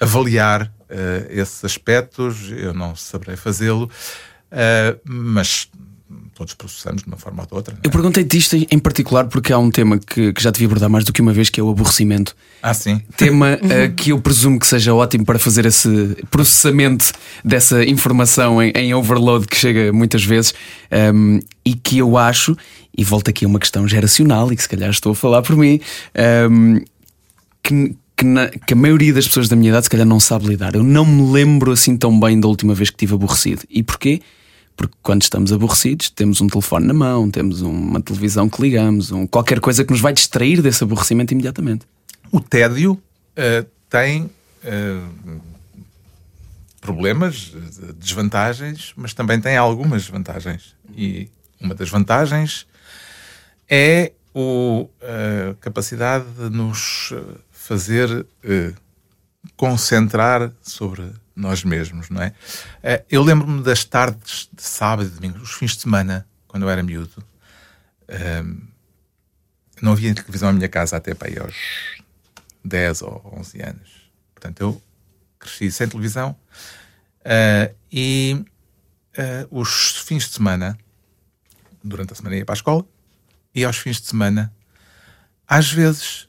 avaliar 0.00 0.62
uh, 0.62 1.26
esses 1.28 1.64
aspectos, 1.64 2.50
eu 2.50 2.72
não 2.72 2.94
saberei 2.96 3.36
fazê-lo, 3.36 3.90
uh, 4.52 5.00
mas 5.04 5.68
todos 6.38 6.54
processamos 6.54 7.02
de 7.02 7.08
uma 7.08 7.16
forma 7.16 7.42
ou 7.42 7.48
de 7.48 7.54
outra. 7.54 7.76
Eu 7.82 7.90
perguntei-te 7.90 8.38
isto 8.38 8.54
em 8.54 8.78
particular 8.78 9.26
porque 9.26 9.52
há 9.52 9.58
um 9.58 9.72
tema 9.72 9.98
que, 9.98 10.32
que 10.32 10.40
já 10.40 10.52
devia 10.52 10.68
abordar 10.68 10.88
mais 10.88 11.04
do 11.04 11.12
que 11.12 11.20
uma 11.20 11.32
vez, 11.32 11.50
que 11.50 11.58
é 11.58 11.62
o 11.62 11.68
aborrecimento. 11.68 12.36
Ah, 12.62 12.72
sim. 12.72 13.02
Tema 13.16 13.58
uh, 13.60 13.92
que 13.96 14.10
eu 14.10 14.20
presumo 14.20 14.56
que 14.56 14.66
seja 14.66 14.94
ótimo 14.94 15.24
para 15.24 15.36
fazer 15.36 15.66
esse 15.66 16.16
processamento 16.30 17.12
dessa 17.44 17.84
informação 17.84 18.62
em, 18.62 18.70
em 18.70 18.94
overload 18.94 19.48
que 19.48 19.56
chega 19.56 19.92
muitas 19.92 20.22
vezes 20.22 20.54
um, 21.12 21.40
e 21.64 21.74
que 21.74 21.98
eu 21.98 22.16
acho, 22.16 22.56
e 22.96 23.02
volto 23.02 23.28
aqui 23.30 23.44
a 23.44 23.48
uma 23.48 23.58
questão 23.58 23.88
geracional 23.88 24.52
e 24.52 24.54
que 24.54 24.62
se 24.62 24.68
calhar 24.68 24.90
estou 24.90 25.10
a 25.10 25.16
falar 25.16 25.42
por 25.42 25.56
mim, 25.56 25.80
um, 26.48 26.80
que, 27.64 27.96
que, 28.16 28.24
na, 28.24 28.46
que, 28.48 28.74
a 28.74 28.76
maioria 28.76 29.12
das 29.12 29.26
pessoas 29.26 29.48
da 29.48 29.56
minha 29.56 29.70
idade 29.70 29.86
se 29.86 29.90
calhar 29.90 30.06
não 30.06 30.20
sabe 30.20 30.46
lidar. 30.46 30.76
Eu 30.76 30.84
não 30.84 31.04
me 31.04 31.32
lembro 31.32 31.72
assim 31.72 31.96
tão 31.96 32.18
bem 32.20 32.38
da 32.38 32.46
última 32.46 32.74
vez 32.74 32.90
que 32.90 32.94
estive 32.94 33.14
aborrecido. 33.14 33.62
E 33.68 33.82
porquê? 33.82 34.20
Porque 34.78 34.94
quando 35.02 35.22
estamos 35.22 35.52
aborrecidos, 35.52 36.08
temos 36.08 36.40
um 36.40 36.46
telefone 36.46 36.86
na 36.86 36.94
mão, 36.94 37.28
temos 37.28 37.62
uma 37.62 38.00
televisão 38.00 38.48
que 38.48 38.62
ligamos, 38.62 39.10
um, 39.10 39.26
qualquer 39.26 39.58
coisa 39.58 39.84
que 39.84 39.90
nos 39.90 40.00
vai 40.00 40.12
distrair 40.12 40.62
desse 40.62 40.84
aborrecimento 40.84 41.34
imediatamente. 41.34 41.84
O 42.30 42.40
tédio 42.40 42.92
uh, 42.92 43.66
tem 43.90 44.30
uh, 44.62 45.40
problemas, 46.80 47.52
desvantagens, 47.96 48.92
mas 48.96 49.12
também 49.12 49.40
tem 49.40 49.56
algumas 49.56 50.06
vantagens. 50.06 50.76
E 50.96 51.28
uma 51.60 51.74
das 51.74 51.90
vantagens 51.90 52.64
é 53.68 54.12
a 55.02 55.54
capacidade 55.60 56.24
de 56.38 56.48
nos 56.50 57.12
fazer 57.50 58.24
concentrar 59.56 60.52
sobre 60.62 61.02
nós 61.38 61.62
mesmos, 61.62 62.10
não 62.10 62.20
é? 62.20 62.34
Eh, 62.82 63.04
eu 63.08 63.22
lembro-me 63.22 63.62
das 63.62 63.84
tardes 63.84 64.48
de 64.52 64.62
sábado 64.62 65.08
e 65.08 65.10
domingo, 65.10 65.38
os 65.38 65.52
fins 65.52 65.76
de 65.76 65.82
semana, 65.82 66.26
quando 66.48 66.64
eu 66.64 66.70
era 66.70 66.82
miúdo. 66.82 67.24
Ehm, 68.08 68.68
não 69.80 69.92
havia 69.92 70.12
televisão 70.14 70.48
na 70.48 70.58
minha 70.58 70.68
casa 70.68 70.96
até 70.96 71.14
para 71.14 71.28
aí 71.28 71.38
aos 71.38 71.54
10 72.64 73.02
ou 73.02 73.34
11 73.38 73.62
anos. 73.62 74.10
Portanto, 74.34 74.60
eu 74.60 74.82
cresci 75.38 75.70
sem 75.70 75.88
televisão 75.88 76.36
uh, 77.20 77.74
e 77.92 78.44
uh, 79.16 79.60
os 79.60 79.98
fins 79.98 80.24
de 80.24 80.34
semana, 80.34 80.76
durante 81.82 82.12
a 82.12 82.16
semana 82.16 82.36
ia 82.36 82.44
para 82.44 82.54
a 82.54 82.56
escola, 82.56 82.84
e 83.54 83.64
aos 83.64 83.76
fins 83.78 84.00
de 84.00 84.08
semana, 84.08 84.52
às 85.46 85.70
vezes 85.70 86.28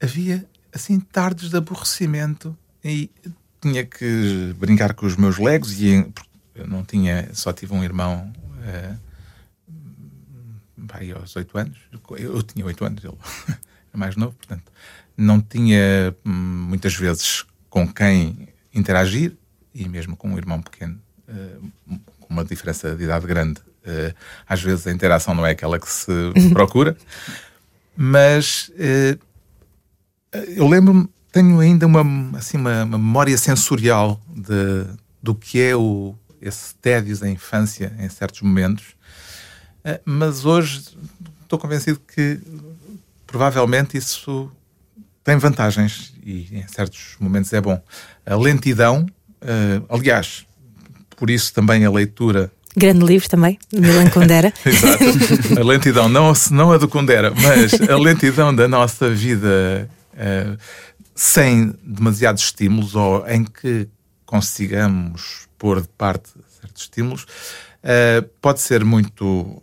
havia 0.00 0.46
assim 0.72 1.00
tardes 1.00 1.48
de 1.48 1.56
aborrecimento 1.56 2.56
e 2.84 3.10
tinha 3.64 3.82
que 3.82 4.54
brincar 4.58 4.92
com 4.92 5.06
os 5.06 5.16
meus 5.16 5.38
legos 5.38 5.80
e 5.80 6.06
eu 6.54 6.68
não 6.68 6.84
tinha, 6.84 7.30
só 7.32 7.50
tive 7.50 7.72
um 7.72 7.82
irmão 7.82 8.30
uh, 8.58 8.98
vai, 10.76 11.10
aos 11.12 11.34
8 11.34 11.58
anos. 11.58 11.78
Eu, 11.90 12.18
eu 12.18 12.42
tinha 12.42 12.64
8 12.66 12.84
anos, 12.84 13.04
ele 13.04 13.14
era 13.48 13.58
mais 13.94 14.16
novo, 14.16 14.34
portanto, 14.34 14.70
não 15.16 15.40
tinha 15.40 16.14
hum, 16.26 16.66
muitas 16.68 16.94
vezes 16.94 17.46
com 17.70 17.90
quem 17.90 18.48
interagir 18.74 19.32
e 19.74 19.88
mesmo 19.88 20.14
com 20.14 20.28
um 20.28 20.36
irmão 20.36 20.60
pequeno, 20.60 21.00
uh, 21.26 21.98
com 22.20 22.28
uma 22.28 22.44
diferença 22.44 22.94
de 22.94 23.04
idade 23.04 23.26
grande. 23.26 23.60
Uh, 23.80 24.14
às 24.46 24.62
vezes 24.62 24.86
a 24.86 24.92
interação 24.92 25.34
não 25.34 25.46
é 25.46 25.52
aquela 25.52 25.80
que 25.80 25.90
se 25.90 26.12
procura, 26.52 26.98
mas 27.96 28.70
eu 30.56 30.68
lembro-me 30.68 31.08
tenho 31.34 31.58
ainda 31.58 31.84
uma, 31.84 32.38
assim, 32.38 32.56
uma, 32.56 32.84
uma 32.84 32.96
memória 32.96 33.36
sensorial 33.36 34.22
de, 34.28 34.86
do 35.20 35.34
que 35.34 35.60
é 35.60 35.74
o, 35.74 36.14
esse 36.40 36.76
tédio 36.76 37.18
da 37.18 37.28
infância 37.28 37.92
em 37.98 38.08
certos 38.08 38.40
momentos, 38.42 38.84
uh, 39.84 39.98
mas 40.04 40.44
hoje 40.44 40.96
estou 41.42 41.58
convencido 41.58 42.00
que 42.14 42.38
provavelmente 43.26 43.96
isso 43.96 44.48
tem 45.24 45.36
vantagens 45.36 46.14
e 46.24 46.46
em 46.52 46.68
certos 46.68 47.16
momentos 47.18 47.52
é 47.52 47.60
bom. 47.60 47.82
A 48.24 48.36
lentidão, 48.36 49.04
uh, 49.42 49.84
aliás, 49.88 50.46
por 51.16 51.30
isso 51.30 51.52
também 51.52 51.84
a 51.84 51.90
leitura. 51.90 52.48
Grande 52.76 53.04
livro 53.04 53.28
também, 53.28 53.58
Milan 53.72 54.08
Kundera. 54.08 54.54
Exato. 54.64 55.58
A 55.58 55.64
lentidão, 55.64 56.08
não, 56.08 56.32
não 56.52 56.70
a 56.70 56.78
do 56.78 56.86
Kundera, 56.86 57.32
mas 57.34 57.90
a 57.90 57.98
lentidão 57.98 58.54
da 58.54 58.68
nossa 58.68 59.10
vida 59.10 59.90
uh, 60.12 60.58
sem 61.14 61.72
demasiados 61.82 62.42
estímulos 62.42 62.94
ou 62.94 63.26
em 63.28 63.44
que 63.44 63.88
consigamos 64.26 65.48
pôr 65.56 65.80
de 65.80 65.88
parte 65.88 66.30
certos 66.60 66.82
estímulos, 66.82 67.22
uh, 67.22 68.22
pode 68.40 68.60
ser 68.60 68.84
muito 68.84 69.24
uh, 69.24 69.62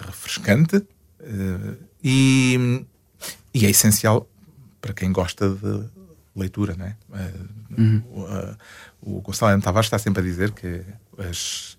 refrescante 0.00 0.76
uh, 0.76 1.76
e, 2.02 2.84
e, 3.52 3.66
é 3.66 3.70
essencial 3.70 4.28
para 4.80 4.94
quem 4.94 5.12
gosta 5.12 5.50
de 5.50 5.84
leitura, 6.34 6.76
não 6.76 6.86
é? 6.86 6.96
Uhum. 7.76 8.02
o 9.02 9.20
Gonçalo 9.20 9.60
Tavares 9.60 9.86
está 9.86 9.98
sempre 9.98 10.22
a 10.22 10.24
dizer 10.24 10.52
que 10.52 10.82
as, 11.18 11.76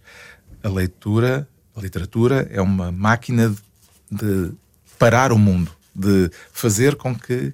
a 0.62 0.70
leitura, 0.70 1.48
a 1.76 1.82
literatura 1.82 2.48
é 2.52 2.62
uma 2.62 2.92
máquina 2.92 3.50
de, 3.50 3.58
de 4.12 4.54
parar 4.98 5.32
o 5.32 5.38
mundo, 5.38 5.72
de 5.96 6.30
fazer 6.52 6.96
com 6.96 7.16
que 7.16 7.54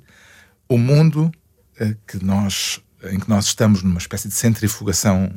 o 0.68 0.78
mundo 0.78 1.32
eh, 1.80 1.96
que 2.08 2.24
nós, 2.24 2.82
em 3.04 3.20
que 3.20 3.30
nós 3.30 3.46
estamos 3.46 3.84
numa 3.84 3.98
espécie 3.98 4.28
de 4.28 4.34
centrifugação 4.34 5.32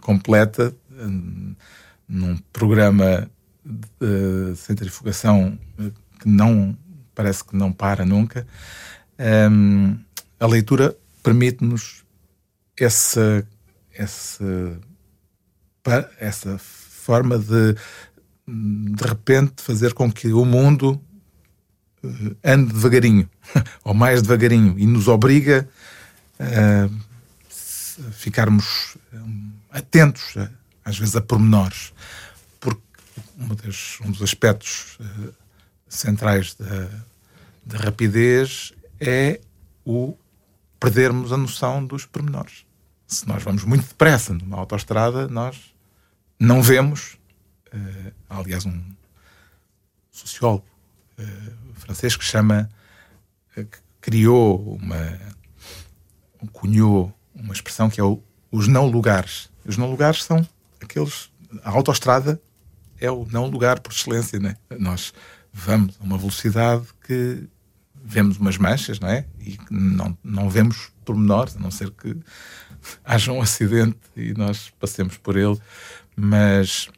completa, 0.00 0.74
eh, 0.92 1.06
num 2.08 2.36
programa 2.52 3.30
de 3.64 4.56
centrifugação 4.56 5.58
eh, 5.78 5.90
que 6.20 6.28
não 6.28 6.76
parece 7.14 7.44
que 7.44 7.56
não 7.56 7.72
para 7.72 8.04
nunca, 8.04 8.44
a 10.40 10.46
leitura 10.48 10.96
permite-nos 11.22 12.02
essa, 12.76 13.46
essa, 13.92 14.80
essa 16.18 16.58
forma 16.58 17.38
de 17.38 17.76
de 18.46 19.04
repente 19.04 19.62
fazer 19.62 19.94
com 19.94 20.12
que 20.12 20.32
o 20.32 20.44
mundo 20.44 21.00
ande 22.42 22.72
devagarinho, 22.72 23.28
ou 23.84 23.94
mais 23.94 24.22
devagarinho, 24.22 24.78
e 24.78 24.86
nos 24.86 25.08
obriga 25.08 25.68
a 26.38 26.88
ficarmos 28.12 28.96
atentos, 29.70 30.34
às 30.84 30.98
vezes, 30.98 31.16
a 31.16 31.20
pormenores. 31.20 31.92
Porque 32.60 32.82
um 34.04 34.10
dos 34.10 34.22
aspectos 34.22 34.98
centrais 35.88 36.54
da, 36.54 36.88
da 37.64 37.78
rapidez 37.78 38.72
é 39.00 39.40
o 39.84 40.16
perdermos 40.80 41.32
a 41.32 41.36
noção 41.36 41.84
dos 41.84 42.04
pormenores. 42.04 42.66
Se 43.06 43.26
nós 43.28 43.42
vamos 43.42 43.64
muito 43.64 43.86
depressa 43.86 44.34
numa 44.34 44.58
autoestrada, 44.58 45.28
nós 45.28 45.74
não 46.38 46.62
vemos. 46.62 47.16
Uh, 47.72 48.12
aliás, 48.28 48.66
um 48.66 48.82
sociólogo 50.10 50.64
francês 51.74 52.16
que 52.16 52.24
chama, 52.24 52.68
uh, 53.56 53.64
que 53.64 53.78
criou 54.00 54.76
uma, 54.76 55.18
cunhou 56.52 57.12
uma 57.34 57.52
expressão 57.52 57.88
que 57.88 58.00
é 58.00 58.04
o, 58.04 58.22
os 58.50 58.68
não 58.68 58.86
lugares. 58.86 59.50
Os 59.64 59.76
não 59.76 59.90
lugares 59.90 60.22
são 60.22 60.46
aqueles. 60.80 61.30
A 61.62 61.70
autoestrada 61.70 62.40
é 63.00 63.10
o 63.10 63.26
não 63.30 63.46
lugar 63.46 63.80
por 63.80 63.92
excelência, 63.92 64.38
né? 64.38 64.56
Nós 64.78 65.12
vamos 65.52 65.96
a 66.00 66.04
uma 66.04 66.18
velocidade 66.18 66.86
que 67.06 67.48
vemos 67.94 68.36
umas 68.36 68.58
manchas, 68.58 69.00
não 69.00 69.08
é? 69.08 69.24
E 69.40 69.58
não, 69.70 70.16
não 70.22 70.50
vemos 70.50 70.92
pormenores, 71.04 71.56
a 71.56 71.60
não 71.60 71.70
ser 71.70 71.90
que 71.90 72.16
haja 73.04 73.32
um 73.32 73.40
acidente 73.40 73.98
e 74.16 74.34
nós 74.34 74.70
passemos 74.78 75.16
por 75.16 75.36
ele, 75.36 75.58
mas 76.14 76.88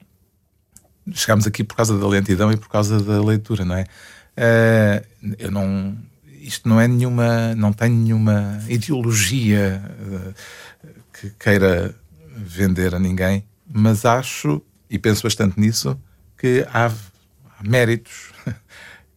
chegámos 1.12 1.46
aqui 1.46 1.62
por 1.64 1.76
causa 1.76 1.98
da 1.98 2.06
lentidão 2.06 2.50
e 2.52 2.56
por 2.56 2.68
causa 2.68 3.00
da 3.00 3.22
leitura, 3.22 3.64
não 3.64 3.76
é? 3.76 3.86
Uh, 4.36 5.34
eu 5.38 5.50
não. 5.50 5.96
Isto 6.40 6.68
não 6.68 6.80
é 6.80 6.86
nenhuma. 6.86 7.54
Não 7.54 7.72
tem 7.72 7.90
nenhuma 7.90 8.62
ideologia 8.68 9.82
uh, 10.00 10.34
que 11.12 11.30
queira 11.30 11.94
vender 12.36 12.94
a 12.94 12.98
ninguém, 12.98 13.44
mas 13.66 14.04
acho, 14.04 14.62
e 14.90 14.98
penso 14.98 15.22
bastante 15.22 15.58
nisso, 15.58 15.98
que 16.36 16.66
há, 16.70 16.86
há 16.86 17.62
méritos 17.62 18.32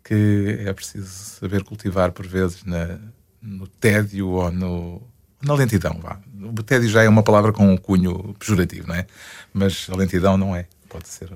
que 0.03 0.63
é 0.65 0.73
preciso 0.73 1.07
saber 1.07 1.63
cultivar 1.63 2.11
por 2.11 2.25
vezes 2.25 2.63
na, 2.63 2.97
no 3.41 3.67
tédio 3.67 4.29
ou 4.29 4.51
no, 4.51 5.01
na 5.41 5.53
lentidão. 5.53 5.99
Vá. 6.01 6.19
O 6.41 6.63
tédio 6.63 6.89
já 6.89 7.03
é 7.03 7.09
uma 7.09 7.23
palavra 7.23 7.51
com 7.51 7.69
um 7.69 7.77
cunho 7.77 8.33
pejorativo, 8.39 8.87
não 8.87 8.95
é? 8.95 9.05
Mas 9.53 9.87
a 9.91 9.95
lentidão 9.95 10.37
não 10.37 10.55
é. 10.55 10.65
Pode 10.87 11.07
ser 11.07 11.31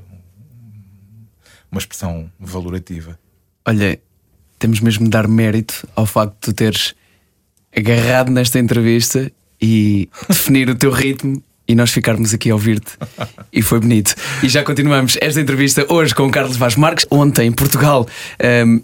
uma 1.74 1.80
expressão 1.80 2.32
valorativa. 2.40 3.20
Olha, 3.66 4.00
temos 4.60 4.80
mesmo 4.80 5.06
de 5.06 5.10
dar 5.10 5.28
mérito 5.28 5.88
ao 5.96 6.06
facto 6.06 6.34
de 6.34 6.40
tu 6.40 6.54
teres 6.54 6.94
agarrado 7.76 8.32
nesta 8.32 8.60
entrevista 8.60 9.32
e 9.60 10.08
definir 10.30 10.70
o 10.70 10.76
teu 10.76 10.92
ritmo 10.92 11.44
e 11.68 11.74
nós 11.74 11.92
ficarmos 11.92 12.34
aqui 12.34 12.52
a 12.52 12.54
ouvir-te. 12.54 12.92
E 13.52 13.62
foi 13.62 13.80
bonito. 13.80 14.14
E 14.44 14.50
já 14.50 14.64
continuamos 14.64 15.18
esta 15.20 15.42
entrevista 15.42 15.86
hoje 15.92 16.14
com 16.14 16.28
o 16.28 16.32
Carlos 16.32 16.58
Vaz 16.58 16.76
Marques. 16.76 17.08
Ontem, 17.10 17.48
em 17.48 17.52
Portugal. 17.52 18.06
Um, 18.66 18.82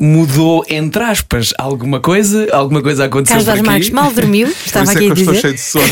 mudou, 0.00 0.64
entre 0.68 1.02
aspas, 1.02 1.52
alguma 1.58 2.00
coisa? 2.00 2.46
Alguma 2.52 2.82
coisa 2.82 3.04
aconteceu 3.04 3.36
Carlos 3.36 3.46
Vaz 3.46 3.66
Marques 3.66 3.90
mal 3.90 4.12
dormiu, 4.12 4.48
estava 4.64 4.90
aqui 4.90 5.08
é 5.08 5.10
a 5.10 5.14
dizer. 5.14 5.34
estou 5.34 5.34
cheio 5.34 5.54
de 5.54 5.60
sono. 5.60 5.84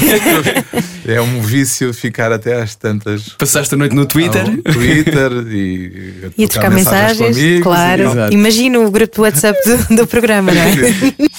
é 1.07 1.21
um 1.21 1.41
vício 1.41 1.93
ficar 1.95 2.33
até 2.33 2.61
às 2.61 2.75
tantas. 2.75 3.31
Passaste 3.31 3.75
a 3.75 3.79
noite 3.79 3.95
no 3.95 4.07
Twitter? 4.07 4.43
Ao 4.43 4.73
Twitter 4.73 5.33
e, 5.49 6.33
e 6.37 6.45
a 6.45 6.49
trocar 6.49 6.71
mensagens, 6.71 7.37
mensagens 7.37 7.63
claro. 7.63 8.33
Imagino 8.33 8.85
o 8.85 8.91
grupo 8.91 9.17
do 9.17 9.23
WhatsApp 9.23 9.59
do, 9.65 9.97
do 9.97 10.07
programa, 10.07 10.53
não 10.53 10.61
é? 10.61 10.75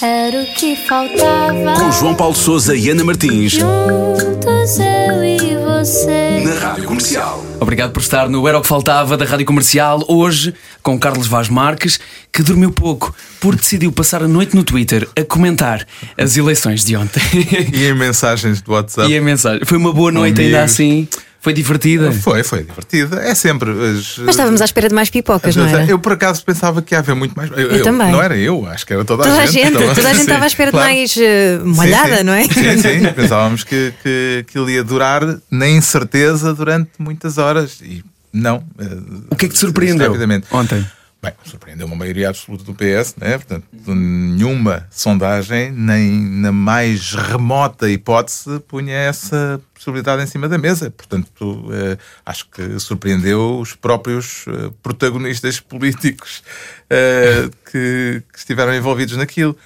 Era 0.00 0.42
o 0.42 0.46
que 0.54 0.76
faltava. 0.76 1.74
Com 1.78 1.92
João 1.92 2.14
Paulo 2.14 2.34
Souza 2.34 2.74
e 2.74 2.90
Ana 2.90 3.04
Martins. 3.04 3.52
Juntos 3.52 4.78
eu 4.78 5.24
e 5.24 5.56
você. 5.64 6.40
Na 6.44 6.54
Rádio 6.54 6.84
Comercial. 6.84 7.44
Obrigado 7.60 7.92
por 7.92 8.00
estar 8.00 8.28
no 8.28 8.48
Era 8.48 8.58
o 8.58 8.62
que 8.62 8.68
Faltava 8.68 9.16
da 9.16 9.24
Rádio 9.24 9.44
Comercial, 9.44 10.02
hoje 10.08 10.54
com 10.82 10.98
Carlos 10.98 11.26
Vaz 11.26 11.48
Marques, 11.48 12.00
que 12.32 12.42
dormiu 12.42 12.57
pouco 12.70 13.14
porque 13.40 13.60
decidiu 13.60 13.92
passar 13.92 14.22
a 14.22 14.28
noite 14.28 14.56
no 14.56 14.64
Twitter 14.64 15.08
a 15.16 15.24
comentar 15.24 15.86
as 16.16 16.36
eleições 16.36 16.84
de 16.84 16.96
ontem. 16.96 17.22
E 17.72 17.86
em 17.86 17.94
mensagens 17.94 18.60
do 18.60 18.72
WhatsApp. 18.72 19.10
E 19.10 19.16
em 19.16 19.20
mensagem. 19.20 19.60
Foi 19.64 19.78
uma 19.78 19.92
boa 19.92 20.10
noite, 20.10 20.40
ainda 20.40 20.62
assim. 20.62 21.06
Foi 21.40 21.52
divertida? 21.52 22.10
Foi, 22.10 22.42
foi 22.42 22.64
divertida. 22.64 23.20
É 23.22 23.34
sempre. 23.34 23.70
As, 23.70 24.18
Mas 24.18 24.30
estávamos 24.30 24.60
à 24.60 24.64
espera 24.64 24.88
de 24.88 24.94
mais 24.94 25.08
pipocas, 25.08 25.54
não 25.54 25.66
era? 25.66 25.84
Eu 25.84 25.98
por 25.98 26.12
acaso 26.12 26.44
pensava 26.44 26.82
que 26.82 26.94
ia 26.94 26.98
haver 26.98 27.14
muito 27.14 27.34
mais. 27.36 27.50
Eu, 27.52 27.70
eu 27.70 27.82
também. 27.82 28.10
Não 28.10 28.20
era 28.20 28.36
eu, 28.36 28.66
acho 28.66 28.84
que 28.84 28.92
era 28.92 29.04
toda, 29.04 29.22
toda 29.22 29.40
a 29.40 29.46
gente. 29.46 29.64
gente 29.64 29.76
então, 29.76 29.94
toda 29.94 30.08
a 30.08 30.12
gente 30.12 30.22
estava 30.28 30.44
à 30.44 30.46
espera 30.48 30.70
claro. 30.72 30.88
de 30.88 30.94
mais 30.94 31.12
uh, 31.12 31.16
sim, 31.16 32.16
sim. 32.16 32.24
não 32.24 32.32
é? 32.32 32.42
Sim, 32.44 32.82
sim. 32.82 33.12
Pensávamos 33.14 33.62
que, 33.62 33.94
que, 34.02 34.44
que 34.48 34.58
ele 34.58 34.72
ia 34.72 34.84
durar 34.84 35.22
na 35.50 35.68
incerteza 35.68 36.52
durante 36.52 36.90
muitas 36.98 37.38
horas. 37.38 37.80
E 37.82 38.04
não. 38.32 38.58
Uh, 38.78 39.24
o 39.30 39.36
que 39.36 39.46
é 39.46 39.48
que 39.48 39.54
te 39.54 39.60
surpreendeu 39.60 40.12
ontem? 40.50 40.84
Bem, 41.20 41.32
surpreendeu 41.44 41.84
uma 41.88 41.96
maioria 41.96 42.28
absoluta 42.28 42.62
do 42.62 42.72
PS, 42.74 43.16
né? 43.16 43.38
portanto, 43.38 43.66
nenhuma 43.92 44.86
sondagem, 44.88 45.72
nem 45.72 46.12
na 46.12 46.52
mais 46.52 47.12
remota 47.12 47.90
hipótese, 47.90 48.60
punha 48.60 48.94
essa 48.94 49.60
possibilidade 49.74 50.22
em 50.22 50.26
cima 50.26 50.48
da 50.48 50.56
mesa. 50.56 50.92
Portanto, 50.92 51.70
eh, 51.72 51.98
acho 52.24 52.48
que 52.48 52.78
surpreendeu 52.78 53.58
os 53.58 53.74
próprios 53.74 54.44
eh, 54.46 54.70
protagonistas 54.80 55.58
políticos 55.58 56.44
eh, 56.88 57.50
que, 57.64 58.22
que, 58.32 58.38
estiveram 58.38 58.72
envolvidos 58.72 59.16
naquilo. 59.16 59.58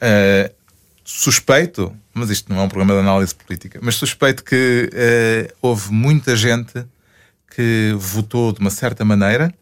Eh, 0.00 0.50
suspeito, 1.04 1.94
mas 2.12 2.30
isto 2.30 2.52
não 2.52 2.60
é 2.60 2.62
um 2.64 2.68
programa 2.68 2.94
de 2.94 3.00
análise 3.00 3.34
política, 3.34 3.78
mas 3.82 3.94
suspeito 3.94 4.42
que 4.44 4.90
eh, 4.92 5.52
houve 5.62 5.92
muita 5.92 6.34
gente 6.34 6.84
que 7.54 7.94
votou 7.96 8.52
de 8.52 8.60
uma 8.60 8.70
certa 8.70 9.04
maneira 9.04 9.52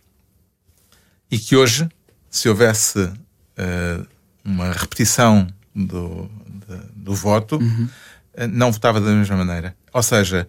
e 1.31 1.39
que 1.39 1.57
hoje, 1.57 1.89
se 2.31 2.49
houvesse 2.49 2.99
uh, 3.01 4.07
uma 4.45 4.73
repetição 4.73 5.47
do, 5.75 6.31
do, 6.47 6.77
do 6.95 7.15
voto, 7.15 7.57
uhum. 7.57 7.89
uh, 8.35 8.49
não 8.49 8.73
votava 8.73 9.01
da 9.01 9.11
mesma 9.11 9.37
maneira. 9.37 9.77
Ou 9.93 10.03
seja, 10.03 10.49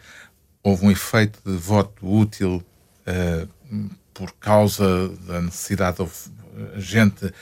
houve 0.63 0.85
um 0.85 0.91
efeito 0.91 1.39
de 1.45 1.57
voto 1.57 2.05
útil 2.07 2.63
uh, 3.07 3.89
por 4.13 4.31
causa 4.33 5.09
da 5.27 5.41
necessidade 5.41 5.97
de 5.97 6.81
gente 6.81 7.33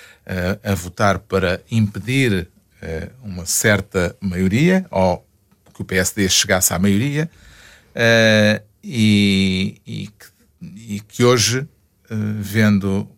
a 0.63 0.76
votar 0.76 1.17
para 1.17 1.60
impedir 1.71 2.47
uma 3.23 3.47
certa 3.47 4.15
maioria, 4.21 4.86
ou 4.91 5.26
que 5.73 5.82
o 5.82 5.86
PSD 5.86 6.30
chegasse 6.30 6.71
à 6.71 6.78
maioria, 6.78 7.28
e, 8.84 9.82
e, 9.88 10.08
que, 10.08 10.28
e 10.62 11.00
que 11.00 11.23
hoje, 11.23 11.67
vendo 12.39 13.10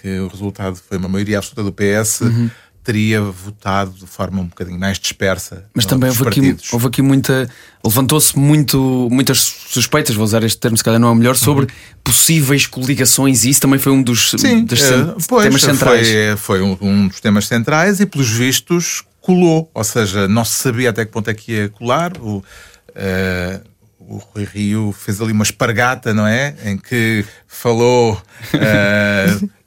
que 0.00 0.18
o 0.18 0.28
resultado 0.28 0.76
foi 0.76 0.98
uma 0.98 1.08
maioria 1.08 1.38
absoluta 1.38 1.62
do 1.62 1.72
PS, 1.72 2.20
uhum. 2.22 2.50
teria 2.82 3.20
votado 3.20 3.92
de 3.92 4.06
forma 4.06 4.40
um 4.40 4.46
bocadinho 4.46 4.78
mais 4.78 4.98
dispersa. 4.98 5.64
Mas 5.74 5.86
também 5.86 6.10
houve 6.10 6.28
aqui, 6.28 6.56
houve 6.72 6.86
aqui, 6.86 7.02
muita. 7.02 7.48
Levantou-se 7.84 8.38
muito, 8.38 9.08
muitas 9.10 9.38
suspeitas, 9.38 10.14
vou 10.14 10.24
usar 10.24 10.42
este 10.42 10.58
termo, 10.58 10.76
se 10.76 10.84
calhar 10.84 11.00
não 11.00 11.08
é 11.08 11.10
o 11.10 11.14
melhor, 11.14 11.36
sobre 11.36 11.64
uhum. 11.64 11.70
possíveis 12.02 12.66
coligações, 12.66 13.44
e 13.44 13.50
isso 13.50 13.60
também 13.60 13.78
foi 13.78 13.92
um 13.92 14.02
dos, 14.02 14.32
Sim, 14.38 14.64
dos 14.64 14.80
uh, 14.80 15.16
pois, 15.28 15.44
temas 15.44 15.62
centrais. 15.62 16.08
Foi, 16.08 16.36
foi 16.36 16.62
um, 16.62 16.78
um, 16.80 17.08
dos 17.08 17.20
temas 17.20 17.46
centrais 17.46 18.00
e, 18.00 18.06
pelos 18.06 18.30
vistos, 18.30 19.04
colou. 19.20 19.70
Ou 19.72 19.84
seja, 19.84 20.28
não 20.28 20.44
se 20.44 20.62
sabia 20.62 20.90
até 20.90 21.04
que 21.04 21.10
ponto 21.10 21.28
é 21.28 21.34
que 21.34 21.52
ia 21.52 21.68
colar. 21.68 22.12
O, 22.18 22.38
uh, 22.38 23.73
o 24.08 24.18
Rui 24.18 24.44
Rio 24.44 24.92
fez 24.92 25.20
ali 25.20 25.32
uma 25.32 25.44
espargata, 25.44 26.12
não 26.12 26.26
é? 26.26 26.54
Em 26.64 26.76
que 26.76 27.24
falou. 27.46 28.20
Uh, 28.54 29.50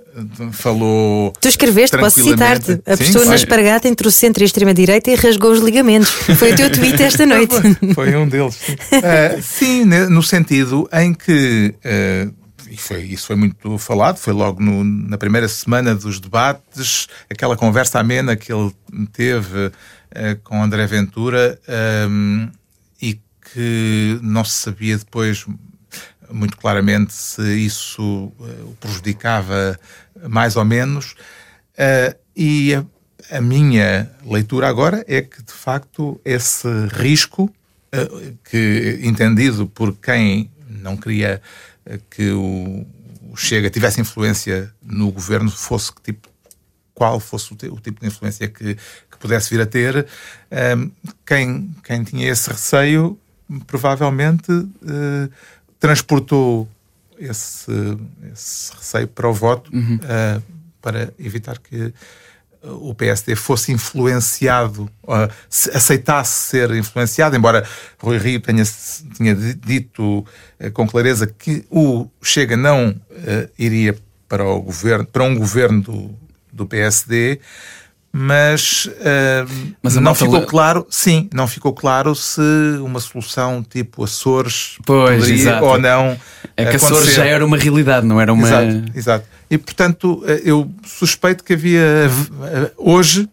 falou. 0.51 1.33
Tu 1.39 1.47
escreveste, 1.47 1.97
posso 1.97 2.23
citar-te. 2.23 2.81
A 2.85 2.97
pessoa 2.97 3.25
na 3.25 3.35
espargata 3.35 3.87
entre 3.87 4.07
o 4.07 4.11
centro 4.11 4.43
e 4.43 4.45
a 4.45 4.47
extrema-direita 4.47 5.11
e 5.11 5.15
rasgou 5.15 5.51
os 5.51 5.59
ligamentos. 5.59 6.09
Foi 6.09 6.53
o 6.53 6.55
teu 6.55 6.71
tweet 6.71 7.01
esta 7.01 7.25
noite. 7.27 7.55
Foi, 7.93 7.93
foi 7.93 8.15
um 8.15 8.27
deles. 8.27 8.55
Uh, 8.55 9.41
sim, 9.41 9.85
no 10.09 10.23
sentido 10.23 10.89
em 10.91 11.13
que. 11.13 11.75
Uh, 11.85 12.33
e 12.69 12.75
foi, 12.75 13.01
isso 13.03 13.27
foi 13.27 13.35
muito 13.35 13.77
falado, 13.77 14.17
foi 14.17 14.33
logo 14.33 14.61
no, 14.61 14.83
na 14.83 15.17
primeira 15.17 15.47
semana 15.47 15.95
dos 15.95 16.19
debates, 16.19 17.07
aquela 17.29 17.55
conversa 17.55 17.97
amena 17.99 18.35
que 18.35 18.51
ele 18.51 18.73
teve 19.13 19.67
uh, 19.67 19.71
com 20.43 20.61
André 20.61 20.85
Ventura, 20.85 21.57
um, 22.09 22.49
que 23.53 24.19
não 24.21 24.43
se 24.43 24.53
sabia 24.53 24.97
depois 24.97 25.45
muito 26.29 26.57
claramente 26.57 27.13
se 27.13 27.41
isso 27.57 28.03
uh, 28.03 28.33
o 28.65 28.75
prejudicava 28.79 29.79
mais 30.27 30.55
ou 30.55 30.65
menos. 30.65 31.15
Uh, 31.73 32.15
e 32.35 32.73
a, 33.31 33.41
minha 33.41 34.11
leitura 34.25 34.67
agora 34.67 35.03
é 35.07 35.21
que, 35.21 35.41
de 35.41 35.51
facto, 35.51 36.19
esse 36.25 36.67
risco, 36.91 37.43
uh, 37.43 38.37
que 38.49 38.99
entendido 39.03 39.67
por 39.67 39.95
quem 39.95 40.51
não 40.69 40.97
queria 40.97 41.41
que 42.09 42.31
o, 42.31 42.85
Chega 43.35 43.69
tivesse 43.69 44.01
influência 44.01 44.73
no 44.81 45.11
governo, 45.11 45.51
fosse 45.51 45.93
que 45.93 46.01
tipo 46.01 46.27
qual 46.91 47.19
fosse 47.19 47.53
o, 47.53 47.55
tipo 47.55 48.01
de 48.01 48.07
influência 48.07 48.47
que, 48.47 48.73
que 48.73 49.17
pudesse 49.19 49.51
vir 49.51 49.61
a 49.61 49.65
ter, 49.67 50.07
quem, 51.23 51.69
quem 51.83 52.03
tinha 52.03 52.27
esse 52.27 52.49
receio 52.49 53.19
provavelmente 53.65 54.51
eh, 54.51 55.29
transportou 55.79 56.67
esse, 57.19 57.71
esse 58.33 58.71
receio 58.75 59.07
para 59.07 59.27
o 59.27 59.33
voto 59.33 59.71
eh, 59.73 60.41
para 60.81 61.13
evitar 61.19 61.57
que 61.59 61.93
o 62.63 62.93
PSD 62.93 63.35
fosse 63.35 63.71
influenciado, 63.71 64.89
se 65.49 65.69
aceitasse 65.71 66.49
ser 66.49 66.71
influenciado, 66.71 67.35
embora 67.35 67.63
Rui 67.99 68.17
Rio 68.17 68.41
tenha, 68.41 68.63
tinha 69.15 69.33
di- 69.35 69.53
dito 69.53 70.25
com 70.73 70.87
clareza 70.87 71.27
que 71.27 71.65
o 71.69 72.07
Chega 72.21 72.57
não 72.57 72.93
iria 73.57 73.95
para, 74.27 74.43
o 74.43 74.61
governo, 74.61 75.05
para 75.05 75.23
um 75.23 75.35
governo 75.37 75.81
do, 75.81 76.15
do 76.51 76.65
PSD, 76.65 77.39
mas, 78.19 78.85
uh, 78.87 79.73
Mas 79.81 79.95
não 79.95 80.15
ficou 80.15 80.39
le- 80.39 80.45
claro, 80.47 80.87
sim, 80.89 81.29
não 81.33 81.47
ficou 81.47 81.71
claro 81.73 82.15
se 82.15 82.41
uma 82.81 82.99
solução 82.99 83.63
tipo 83.63 84.03
Açores 84.03 84.77
Pois, 84.85 85.19
poderia 85.19 85.41
exato. 85.41 85.65
ou 85.65 85.77
não 85.79 86.17
É 86.55 86.63
que 86.65 86.71
a 86.71 86.75
Açores 86.77 86.95
acontecer. 86.97 87.15
já 87.15 87.25
era 87.25 87.45
uma 87.45 87.57
realidade, 87.57 88.07
não 88.07 88.19
era 88.19 88.33
uma. 88.33 88.47
Exato, 88.47 88.91
exato. 88.95 89.25
E 89.49 89.57
portanto, 89.57 90.23
eh, 90.25 90.41
eu 90.45 90.69
suspeito 90.83 91.43
que 91.43 91.53
havia 91.53 91.79
eh, 91.81 92.71
hoje 92.77 93.29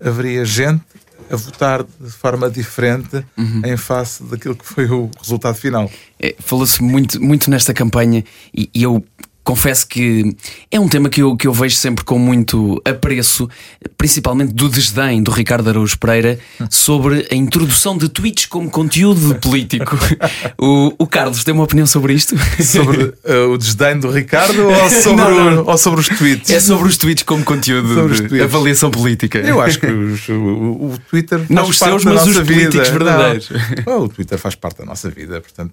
haveria 0.00 0.44
gente 0.44 0.82
a 1.30 1.36
votar 1.36 1.82
de 1.82 2.10
forma 2.10 2.48
diferente 2.48 3.22
Uhum. 3.36 3.62
em 3.64 3.76
face 3.76 4.22
daquilo 4.22 4.54
que 4.54 4.64
foi 4.64 4.86
o 4.86 5.10
resultado 5.20 5.56
final. 5.56 5.90
É, 6.18 6.34
Falou-se 6.38 6.82
muito, 6.82 7.20
muito 7.22 7.50
nesta 7.50 7.74
campanha 7.74 8.24
e, 8.54 8.70
e 8.72 8.82
eu 8.84 9.04
confesso 9.48 9.86
que 9.88 10.36
é 10.70 10.78
um 10.78 10.86
tema 10.86 11.08
que 11.08 11.22
eu, 11.22 11.34
que 11.34 11.46
eu 11.46 11.54
vejo 11.54 11.74
sempre 11.74 12.04
com 12.04 12.18
muito 12.18 12.78
apreço, 12.84 13.48
principalmente 13.96 14.52
do 14.52 14.68
desdém 14.68 15.22
do 15.22 15.30
Ricardo 15.30 15.70
Araújo 15.70 15.98
Pereira 15.98 16.38
sobre 16.68 17.26
a 17.30 17.34
introdução 17.34 17.96
de 17.96 18.10
tweets 18.10 18.44
como 18.44 18.70
conteúdo 18.70 19.36
político. 19.36 19.96
o, 20.60 20.92
o 20.98 21.06
Carlos 21.06 21.42
tem 21.44 21.54
uma 21.54 21.64
opinião 21.64 21.86
sobre 21.86 22.12
isto? 22.12 22.36
Sobre 22.62 23.14
eh, 23.24 23.38
o 23.44 23.56
desdém 23.56 23.98
do 23.98 24.10
Ricardo 24.10 24.68
ou 24.68 24.90
sobre, 24.90 25.16
Não, 25.24 25.50
não. 25.54 25.64
ou 25.66 25.78
sobre 25.78 26.00
os 26.00 26.08
tweets? 26.08 26.50
É 26.50 26.60
sobre 26.60 26.86
os 26.86 26.98
tweets 26.98 27.22
como 27.24 27.42
conteúdo 27.42 27.94
Sobre 27.94 28.12
os 28.12 28.20
de 28.28 28.42
avaliação 28.42 28.90
política. 28.90 29.38
Eu 29.38 29.62
acho 29.62 29.80
que 29.80 29.86
os- 29.86 30.28
o, 30.28 30.34
o- 30.34 30.98
Twitter 31.08 31.38
faz 31.38 31.48
Não 31.50 31.62
os 31.66 31.78
parte 31.78 31.90
seus, 31.92 32.04
da 32.04 32.12
mas 32.12 32.20
os 32.22 32.28
nossa 32.28 32.44
vida. 32.44 32.60
políticos 32.70 32.88
verdadeiros. 32.90 33.50
Não. 33.86 34.02
o 34.04 34.08
Twitter 34.10 34.38
faz 34.38 34.54
parte 34.54 34.78
da 34.80 34.84
nossa 34.84 35.08
vida, 35.08 35.40
portanto 35.40 35.72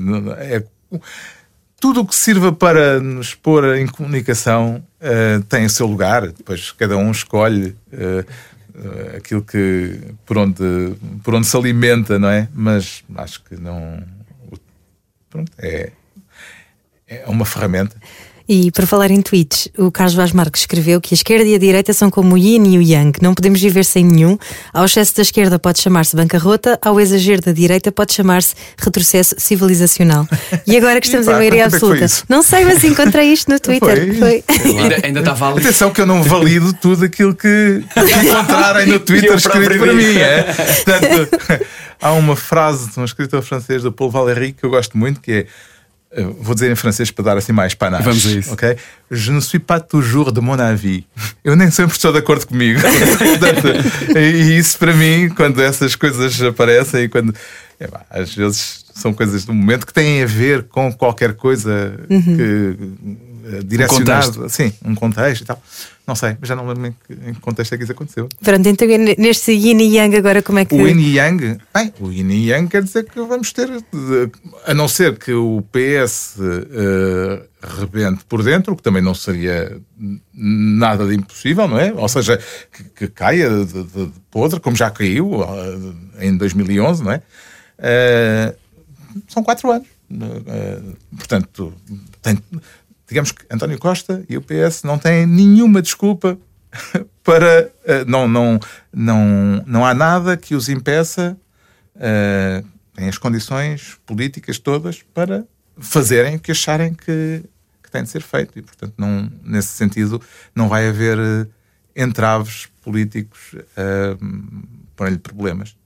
não- 0.00 0.32
é- 0.34 0.62
tudo 1.82 2.02
o 2.02 2.06
que 2.06 2.14
sirva 2.14 2.52
para 2.52 3.00
nos 3.00 3.34
pôr 3.34 3.76
em 3.76 3.88
comunicação 3.88 4.80
eh, 5.00 5.40
tem 5.48 5.64
o 5.64 5.68
seu 5.68 5.84
lugar. 5.84 6.28
Depois 6.28 6.70
cada 6.70 6.96
um 6.96 7.10
escolhe 7.10 7.76
eh, 7.90 8.24
eh, 8.76 9.16
aquilo 9.16 9.42
que 9.42 9.98
por 10.24 10.38
onde 10.38 10.94
por 11.24 11.34
onde 11.34 11.44
se 11.44 11.56
alimenta, 11.56 12.20
não 12.20 12.28
é? 12.28 12.48
Mas 12.54 13.02
acho 13.16 13.42
que 13.42 13.56
não. 13.56 14.00
Pronto, 15.28 15.50
é 15.58 15.90
é 17.08 17.24
uma 17.26 17.44
ferramenta. 17.44 17.96
E 18.48 18.70
para 18.70 18.86
falar 18.86 19.10
em 19.10 19.20
tweets, 19.20 19.68
o 19.78 19.90
Carlos 19.90 20.14
Vaz 20.14 20.32
Marques 20.32 20.62
escreveu 20.62 21.00
que 21.00 21.14
a 21.14 21.16
esquerda 21.16 21.44
e 21.44 21.54
a 21.54 21.58
direita 21.58 21.92
são 21.92 22.10
como 22.10 22.34
o 22.34 22.38
yin 22.38 22.74
e 22.74 22.78
o 22.78 22.82
yang, 22.82 23.12
não 23.20 23.34
podemos 23.34 23.60
viver 23.60 23.84
sem 23.84 24.04
nenhum. 24.04 24.36
Ao 24.72 24.84
excesso 24.84 25.16
da 25.16 25.22
esquerda 25.22 25.58
pode 25.58 25.80
chamar-se 25.80 26.16
bancarrota, 26.16 26.78
ao 26.82 27.00
exagero 27.00 27.40
da 27.42 27.52
direita 27.52 27.92
pode 27.92 28.12
chamar-se 28.12 28.54
retrocesso 28.78 29.34
civilizacional. 29.38 30.26
E 30.64 30.76
agora 30.76 31.00
que 31.00 31.06
estamos 31.06 31.26
em 31.26 31.32
maioria 31.32 31.64
é 31.64 31.70
foi 31.70 31.76
absoluta. 31.76 32.06
Não 32.28 32.42
sei, 32.42 32.64
mas 32.64 32.82
encontrei 32.84 33.32
isto 33.32 33.50
no 33.50 33.58
Twitter. 33.58 34.16
Foi? 34.18 34.44
ainda, 34.48 35.00
ainda 35.04 35.20
estava 35.20 35.50
ali. 35.50 35.60
Atenção 35.60 35.90
que 35.90 36.00
eu 36.00 36.06
não 36.06 36.22
valido 36.22 36.72
tudo 36.74 37.04
aquilo 37.04 37.34
que 37.34 37.82
encontrarem 37.96 38.86
no 38.86 39.00
Twitter 39.00 39.34
escrito 39.34 39.78
para 39.78 39.92
mim. 39.92 40.16
É? 40.16 40.42
Portanto, 40.42 41.66
há 42.00 42.12
uma 42.12 42.36
frase 42.36 42.90
de 42.90 43.00
um 43.00 43.04
escritor 43.04 43.42
francês, 43.42 43.82
do 43.82 43.92
Paul 43.92 44.10
Valéry, 44.10 44.52
que 44.52 44.64
eu 44.64 44.70
gosto 44.70 44.96
muito, 44.96 45.20
que 45.20 45.32
é. 45.32 45.46
Eh, 46.12 46.26
Vou 46.40 46.54
dizer 46.54 46.70
em 46.70 46.74
francês 46.74 47.10
para 47.10 47.24
dar 47.24 47.36
assim 47.36 47.52
mais 47.52 47.74
panache. 47.74 48.04
Vamos 48.04 48.26
a 48.26 48.30
isso. 48.30 48.52
Ok? 48.52 48.76
Je 49.10 49.32
ne 49.32 49.40
suis 49.40 49.58
pas 49.58 49.80
toujours 49.80 50.32
de 50.32 50.40
mon 50.40 50.60
avis. 50.60 51.04
Eu 51.44 51.56
nem 51.56 51.70
sempre 51.70 51.92
estou 51.92 52.12
de 52.12 52.18
acordo 52.18 52.46
comigo. 52.46 52.80
Portanto, 53.18 54.18
e 54.18 54.58
isso 54.58 54.78
para 54.78 54.94
mim, 54.94 55.28
quando 55.30 55.62
essas 55.62 55.96
coisas 55.96 56.40
aparecem 56.42 57.04
e 57.04 57.08
quando. 57.08 57.34
é 57.80 57.86
pá, 57.86 58.04
às 58.10 58.34
vezes 58.34 58.84
são 58.94 59.12
coisas 59.12 59.44
do 59.44 59.54
momento 59.54 59.86
que 59.86 59.92
têm 59.92 60.22
a 60.22 60.26
ver 60.26 60.64
com 60.64 60.92
qualquer 60.92 61.34
coisa 61.34 61.94
que. 62.08 62.76
Eh, 63.44 63.62
direcionado, 63.64 64.48
sim, 64.48 64.72
um 64.84 64.94
contexto 64.94 65.42
e 65.42 65.44
tal. 65.44 65.62
Não 66.06 66.16
sei, 66.16 66.36
mas 66.40 66.48
já 66.48 66.56
não 66.56 66.66
lembro 66.66 66.86
em 66.88 66.92
que, 66.92 67.28
em 67.30 67.32
que 67.34 67.40
contexto 67.40 67.72
é 67.74 67.76
que 67.76 67.84
isso 67.84 67.92
aconteceu. 67.92 68.28
Pronto, 68.42 68.68
então 68.68 68.88
neste 69.18 69.52
yin 69.52 69.78
e 69.80 69.96
yang 69.96 70.16
agora 70.16 70.42
como 70.42 70.58
é 70.58 70.64
que... 70.64 70.74
O 70.74 70.86
Yin 70.88 70.98
e 70.98 71.14
Yang, 71.14 71.58
bem, 71.72 71.92
o 72.00 72.10
Yin 72.10 72.28
e 72.30 72.48
Yang 72.50 72.68
quer 72.68 72.82
dizer 72.82 73.04
que 73.04 73.20
vamos 73.20 73.52
ter, 73.52 73.70
eh, 73.70 73.80
a 74.66 74.74
não 74.74 74.88
ser 74.88 75.16
que 75.16 75.32
o 75.32 75.62
PS 75.70 76.38
eh, 76.40 77.42
rebente 77.78 78.24
por 78.28 78.42
dentro, 78.42 78.72
o 78.72 78.76
que 78.76 78.82
também 78.82 79.00
não 79.02 79.14
seria 79.14 79.80
nada 80.34 81.06
de 81.06 81.14
impossível, 81.14 81.68
não 81.68 81.78
é? 81.78 81.92
Ou 81.92 82.08
seja, 82.08 82.36
que, 82.72 82.82
que 82.84 83.08
caia 83.08 83.48
de, 83.48 83.64
de- 83.84 83.84
de 83.84 84.12
podre, 84.30 84.58
como 84.58 84.74
já 84.76 84.90
caiu 84.90 85.42
eh, 86.18 86.26
em 86.26 86.36
2011, 86.36 87.04
não 87.04 87.12
é? 87.12 87.22
Eh, 87.78 88.54
são 89.28 89.42
quatro 89.44 89.70
anos. 89.70 89.86
Eh, 90.46 90.80
portanto, 91.16 91.72
tem- 92.20 92.38
digamos 93.12 93.30
que 93.30 93.44
António 93.50 93.78
Costa 93.78 94.24
e 94.26 94.38
o 94.38 94.42
PS 94.42 94.82
não 94.84 94.98
têm 94.98 95.26
nenhuma 95.26 95.82
desculpa 95.82 96.38
para. 97.22 97.70
eh, 97.84 98.04
não, 98.06 98.26
não, 98.26 98.58
não, 98.92 99.62
não 99.66 99.84
há 99.84 99.92
nada 99.92 100.36
que 100.36 100.54
os 100.54 100.70
impeça, 100.70 101.36
eh, 101.96 102.64
têm 102.94 103.08
as 103.08 103.18
condições 103.18 103.98
políticas 104.06 104.58
todas 104.58 105.02
para 105.02 105.44
fazerem 105.76 106.36
o 106.36 106.40
que 106.40 106.52
acharem 106.52 106.94
que, 106.94 107.44
que 107.82 107.90
tem 107.90 108.02
de 108.02 108.08
ser 108.08 108.22
feito. 108.22 108.58
E, 108.58 108.62
portanto, 108.62 108.94
não, 108.96 109.30
nesse 109.44 109.68
sentido, 109.68 110.20
não 110.54 110.68
vai 110.68 110.88
haver 110.88 111.18
eh, 111.18 111.46
entraves 111.94 112.68
políticos 112.82 113.54
a 113.76 114.16
pôr-lhe 114.96 115.18
problemas. 115.18 115.76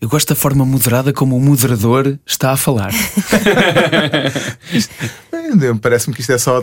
Eu 0.00 0.08
gosto 0.08 0.28
da 0.28 0.34
forma 0.34 0.64
moderada 0.64 1.12
como 1.12 1.36
o 1.36 1.40
moderador 1.40 2.18
está 2.26 2.52
a 2.52 2.56
falar. 2.56 2.92
Parece-me 5.80 6.14
que 6.14 6.20
isto 6.20 6.32
é 6.32 6.38
só. 6.38 6.60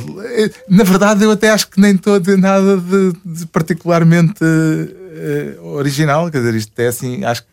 Na 0.70 0.84
verdade, 0.84 1.24
eu 1.24 1.32
até 1.32 1.50
acho 1.50 1.70
que 1.70 1.80
nem 1.80 1.96
estou 1.96 2.16
a 2.16 2.20
nada 2.38 2.78
de, 2.78 3.14
de 3.26 3.46
particularmente 3.48 4.42
eh, 4.44 5.58
original. 5.62 6.30
Quer 6.30 6.40
dizer, 6.40 6.56
isto 6.56 6.80
é 6.80 6.88
assim, 6.88 7.24
acho 7.24 7.44
que 7.44 7.48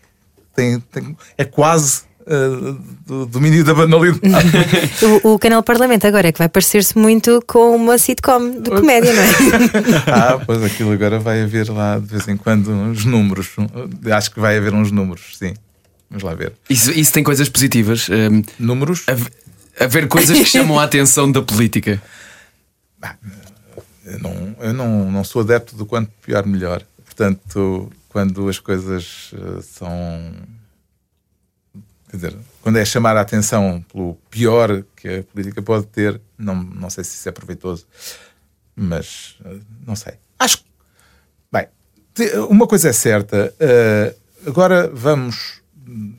tem, 0.55 0.81
tem- 0.81 1.17
é 1.39 1.45
quase 1.45 2.03
eh, 2.27 2.75
do 3.07 3.27
domínio 3.27 3.65
da 3.65 3.75
banalidade. 3.75 4.21
O, 5.25 5.35
o 5.35 5.39
canal 5.39 5.63
Parlamento 5.63 6.07
agora 6.07 6.29
é 6.29 6.33
que 6.33 6.39
vai 6.39 6.49
parecer-se 6.49 6.97
muito 6.99 7.43
com 7.47 7.75
uma 7.75 7.97
sitcom 7.99 8.61
de 8.61 8.71
comédia, 8.71 9.13
não 9.13 9.23
é? 9.23 9.29
ah, 10.13 10.43
pois 10.45 10.63
aquilo 10.63 10.93
agora 10.93 11.19
vai 11.19 11.43
haver 11.43 11.69
lá 11.71 11.99
de 11.99 12.07
vez 12.07 12.29
em 12.29 12.37
quando 12.37 12.71
uns 12.71 13.05
números. 13.05 13.49
Acho 14.15 14.31
que 14.31 14.41
vai 14.41 14.57
haver 14.59 14.75
uns 14.75 14.91
números, 14.93 15.37
sim. 15.39 15.55
Vamos 16.11 16.23
lá 16.25 16.35
ver. 16.35 16.53
Isso, 16.69 16.91
isso 16.91 17.13
tem 17.13 17.23
coisas 17.23 17.49
positivas. 17.49 18.09
hum, 18.09 18.43
Números? 18.59 19.05
hav- 19.09 19.29
haver 19.79 20.09
coisas 20.09 20.37
que 20.39 20.45
chamam 20.45 20.79
a 20.79 20.85
atenção 20.85 21.31
da 21.31 21.41
política. 21.43 22.03
Eu 24.05 24.19
não, 24.19 24.57
eu 24.61 24.73
não, 24.73 25.13
não 25.13 25.23
sou 25.23 25.43
adepto 25.43 25.77
do 25.77 25.87
quanto 25.87 26.11
pior, 26.25 26.45
melhor. 26.45 26.83
Portanto, 27.05 27.93
quando 28.09 28.49
as 28.49 28.59
coisas 28.59 29.31
eh, 29.35 29.61
são. 29.63 30.33
Quer 32.11 32.17
dizer, 32.17 32.37
quando 32.61 32.77
é 32.77 32.85
chamar 32.85 33.17
a 33.17 33.21
atenção 33.21 33.85
pelo 33.93 34.17
pior 34.29 34.83
que 34.97 35.21
a 35.21 35.23
política 35.23 35.63
pode 35.63 35.87
ter, 35.87 36.21
não, 36.37 36.57
não 36.57 36.91
sei 36.91 37.05
se 37.05 37.15
isso 37.15 37.29
é 37.29 37.33
proveitoso. 37.33 37.87
Mas 38.75 39.37
eh, 39.45 39.59
não 39.87 39.95
sei. 39.95 40.15
Acho 40.37 40.59
que. 40.59 40.65
Bem, 41.53 41.69
uma 42.49 42.67
coisa 42.67 42.89
é 42.89 42.93
certa. 42.93 43.55
eh, 43.61 44.15
agora 44.45 44.91
vamos 44.93 45.63
hum, 45.87 46.15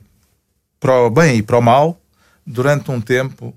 para 0.80 0.98
o 1.02 1.10
bem 1.10 1.36
e 1.38 1.42
para 1.42 1.58
o 1.58 1.62
mal. 1.62 2.00
Durante 2.46 2.90
um 2.90 3.00
tempo, 3.00 3.54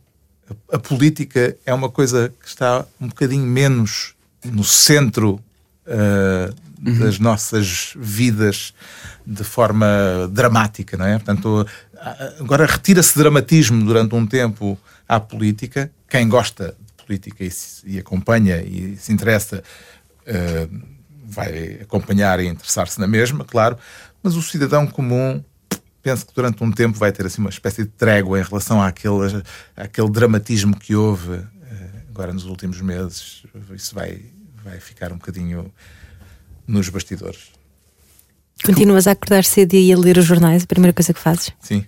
a, 0.70 0.78
política 0.78 1.56
é 1.66 1.74
uma 1.74 1.90
coisa 1.90 2.34
que 2.42 2.48
está 2.48 2.86
um 3.00 3.08
bocadinho 3.08 3.46
menos 3.46 4.14
no 4.44 4.64
centro 4.64 5.40
eh, 6.86 6.92
das 6.92 7.20
nossas 7.20 7.94
vidas 7.96 8.74
de 9.26 9.44
forma 9.44 9.88
dramática, 10.32 10.98
não 10.98 11.06
é? 11.06 11.14
Portanto, 11.18 11.66
agora 12.40 12.66
retira-se 12.66 13.18
dramatismo 13.18 13.84
durante 13.86 14.16
um 14.16 14.26
tempo 14.26 14.78
à 15.08 15.20
política. 15.20 15.92
Quem 16.10 16.28
gosta 16.28 16.76
de 16.98 17.04
política 17.06 17.44
e, 17.44 17.52
se- 17.52 17.82
e 17.88 18.00
acompanha 18.00 18.62
e 18.62 18.96
se 18.98 19.12
interessa 19.14 19.64
eh, 20.26 20.68
vai 21.28 21.80
acompanhar 21.82 22.40
e 22.40 22.48
interessar-se 22.48 23.00
na 23.00 23.08
mesma, 23.08 23.44
claro, 23.46 23.78
mas 24.22 24.36
o 24.36 24.42
cidadão 24.42 24.86
comum 24.88 25.44
penso 26.02 26.24
que 26.26 26.34
durante 26.36 26.64
um 26.64 26.72
tempo 26.72 26.98
vai 27.00 27.12
ter 27.12 27.26
assim 27.26 27.42
uma 27.42 27.50
espécie 27.50 27.84
de 27.84 27.90
trégua 27.90 28.40
em 28.40 28.44
relação 28.44 28.80
àquele, 28.82 29.44
àquele 29.76 30.10
dramatismo 30.12 30.76
que 30.78 30.96
houve 30.96 31.34
eh, 31.34 31.90
agora 32.10 32.32
nos 32.32 32.46
últimos 32.46 32.80
meses. 32.80 33.44
Isso 33.74 33.96
vai, 33.96 34.22
vai 34.64 34.80
ficar 34.80 35.12
um 35.12 35.16
bocadinho 35.18 35.72
nos 36.68 36.90
bastidores. 36.90 37.40
Continuas 38.64 39.06
a 39.08 39.12
acordar 39.12 39.44
cedo 39.44 39.74
e 39.74 39.92
a 39.92 39.98
ler 39.98 40.18
os 40.18 40.26
jornais, 40.26 40.64
a 40.64 40.68
primeira 40.68 40.94
coisa 40.94 41.14
que 41.14 41.20
fazes? 41.20 41.52
Sim. 41.62 41.86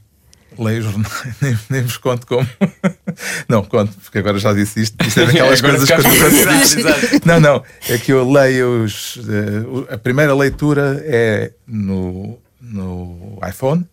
Leio 0.59 0.82
jornais, 0.82 1.23
nem, 1.41 1.57
nem 1.69 1.82
vos 1.84 1.97
conto 1.97 2.25
como. 2.25 2.47
Não, 3.47 3.63
conto, 3.63 3.93
porque 4.03 4.17
agora 4.17 4.39
já 4.39 4.53
disse 4.53 4.82
isto. 4.82 4.95
Isto 5.05 5.19
é 5.21 5.25
daquelas 5.28 5.61
coisas 5.61 5.89
que. 5.89 7.28
Não, 7.28 7.39
não. 7.39 7.63
É 7.88 7.97
que 7.97 8.11
eu 8.11 8.30
leio 8.30 8.84
os. 8.84 9.17
o- 9.17 9.88
a 9.89 9.97
primeira 9.97 10.34
leitura 10.36 11.01
é 11.05 11.51
no, 11.67 12.38
no 12.61 13.39
iPhone. 13.47 13.86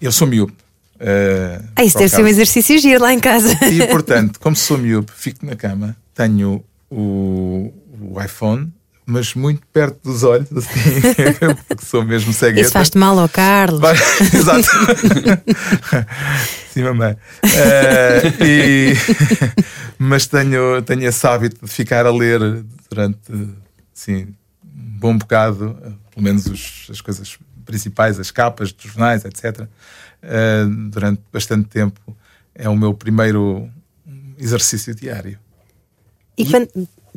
Eu 0.00 0.12
sou 0.12 0.26
miúdo. 0.28 0.52
eh, 1.00 1.60
Ah, 1.74 1.84
isso 1.84 1.96
deve 1.98 2.10
ser 2.10 2.22
um 2.22 2.28
exercício 2.28 2.78
giro 2.78 3.02
lá 3.02 3.12
em 3.12 3.20
casa. 3.20 3.52
E 3.66 3.86
portanto, 3.86 4.38
como 4.40 4.54
sou 4.56 4.76
miúdo, 4.78 5.10
fico 5.14 5.44
na 5.46 5.56
cama, 5.56 5.96
tenho 6.14 6.62
o, 6.90 7.72
o 8.12 8.22
iPhone, 8.22 8.70
mas 9.10 9.34
muito 9.34 9.66
perto 9.72 9.98
dos 10.04 10.22
olhos, 10.22 10.48
assim, 10.54 11.00
porque 11.66 11.82
sou 11.84 12.04
mesmo 12.04 12.30
cegueta. 12.30 12.60
Isso 12.60 12.72
faz-te 12.72 12.98
mal 12.98 13.18
ao 13.18 13.26
Carlos. 13.28 13.80
Exato. 14.34 14.68
Sim, 16.70 16.82
mamãe. 16.82 17.16
Eh, 17.42 18.22
e- 18.44 18.92
mas 19.98 20.26
tenho, 20.26 20.82
tenho 20.82 21.04
esse 21.08 21.26
hábito 21.26 21.64
de 21.64 21.70
ficar 21.72 22.04
a 22.04 22.12
ler 22.12 22.38
durante 22.90 23.18
assim, 23.96 24.26
um 24.62 24.98
bom 25.00 25.16
bocado, 25.16 25.74
pelo 26.14 26.22
menos 26.24 26.46
os- 26.46 26.88
as 26.90 27.00
coisas 27.00 27.38
principais, 27.64 28.20
as 28.20 28.30
capas 28.30 28.72
dos 28.72 28.84
jornais, 28.92 29.24
etc. 29.24 29.66
eh, 30.22 30.64
durante 30.90 31.22
bastante 31.32 31.66
tempo. 31.68 31.98
É 32.54 32.68
o 32.68 32.76
meu 32.76 32.92
primeiro 32.92 33.70
exercício 34.38 34.94
diário. 34.94 35.38
E 36.36 36.44
quando... 36.44 36.68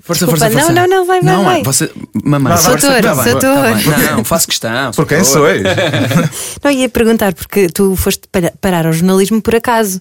Força, 0.03 0.25
Desculpa, 0.25 0.49
força, 0.51 0.59
força. 0.59 0.73
Não, 0.73 0.87
não, 0.87 0.97
não, 0.97 1.05
vai, 1.05 1.21
vai, 1.21 1.33
não, 1.35 1.43
vai. 1.43 1.63
Você, 1.63 1.91
mamãe, 2.23 2.53
Vai, 2.53 2.61
vai. 2.63 2.71
Doutor, 2.77 3.01
tá 3.01 3.13
doutor. 3.13 3.41
tá 3.41 3.73
bem. 3.73 3.85
Não, 4.07 4.17
não, 4.17 4.23
faço 4.23 4.47
questão. 4.47 4.91
Por 4.91 5.05
quem 5.05 5.23
sois? 5.23 5.61
Não, 6.63 6.71
ia 6.71 6.89
perguntar, 6.89 7.33
porque 7.33 7.67
tu 7.69 7.95
foste 7.95 8.27
para- 8.31 8.51
parar 8.59 8.87
ao 8.87 8.93
jornalismo 8.93 9.41
por 9.41 9.53
acaso. 9.55 9.99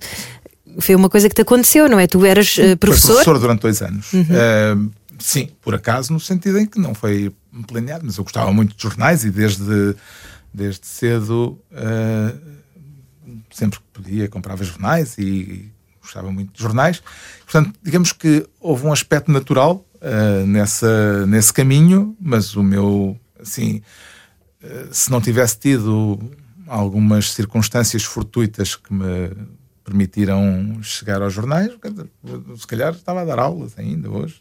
Foi 0.78 0.94
uma 0.94 1.10
coisa 1.10 1.28
que 1.28 1.34
te 1.34 1.42
aconteceu, 1.42 1.88
não 1.88 1.98
é? 1.98 2.06
Tu 2.06 2.24
eras 2.24 2.56
eh, 2.58 2.68
Foi 2.68 2.76
professor? 2.76 3.08
professor 3.14 3.38
durante 3.38 3.60
dois 3.60 3.82
anos. 3.82 4.06
Eh, 4.14 4.76
sim, 5.18 5.50
por 5.60 5.74
acaso, 5.74 6.12
no 6.12 6.20
sentido 6.20 6.58
em 6.58 6.64
que 6.66 6.78
não 6.80 6.94
foi 6.94 7.30
planeado, 7.68 8.04
mas 8.06 8.16
eu 8.16 8.24
gostava 8.24 8.50
muito 8.52 8.74
de 8.76 8.82
jornais 8.82 9.24
e 9.24 9.30
desde, 9.30 9.94
desde 10.54 10.86
cedo, 10.86 11.58
eh, 11.72 12.32
sempre 13.50 13.78
que 13.80 13.84
podia, 13.92 14.28
comprava 14.28 14.62
jornais 14.64 15.16
e 15.18 15.68
gostava 16.00 16.30
muito 16.32 16.52
de 16.54 16.62
jornais. 16.62 17.02
Portanto, 17.44 17.74
digamos 17.82 18.12
que 18.12 18.46
houve 18.60 18.86
um 18.86 18.92
aspecto 18.92 19.30
natural 19.30 19.84
eh, 20.00 20.44
nessa, 20.46 21.26
nesse 21.26 21.52
caminho, 21.52 22.16
mas 22.20 22.56
o 22.56 22.62
meu, 22.62 23.18
assim, 23.40 23.82
eh, 24.62 24.88
se 24.90 25.10
não 25.10 25.20
tivesse 25.20 25.58
tido 25.58 26.18
algumas 26.66 27.32
circunstâncias 27.32 28.04
fortuitas 28.04 28.74
que 28.74 28.92
me 28.92 29.30
permitiram 29.84 30.78
chegar 30.82 31.20
aos 31.20 31.32
jornais, 31.34 31.72
se 32.56 32.66
calhar 32.66 32.94
estava 32.94 33.22
a 33.22 33.24
dar 33.24 33.38
aulas 33.38 33.72
ainda 33.76 34.10
hoje. 34.10 34.40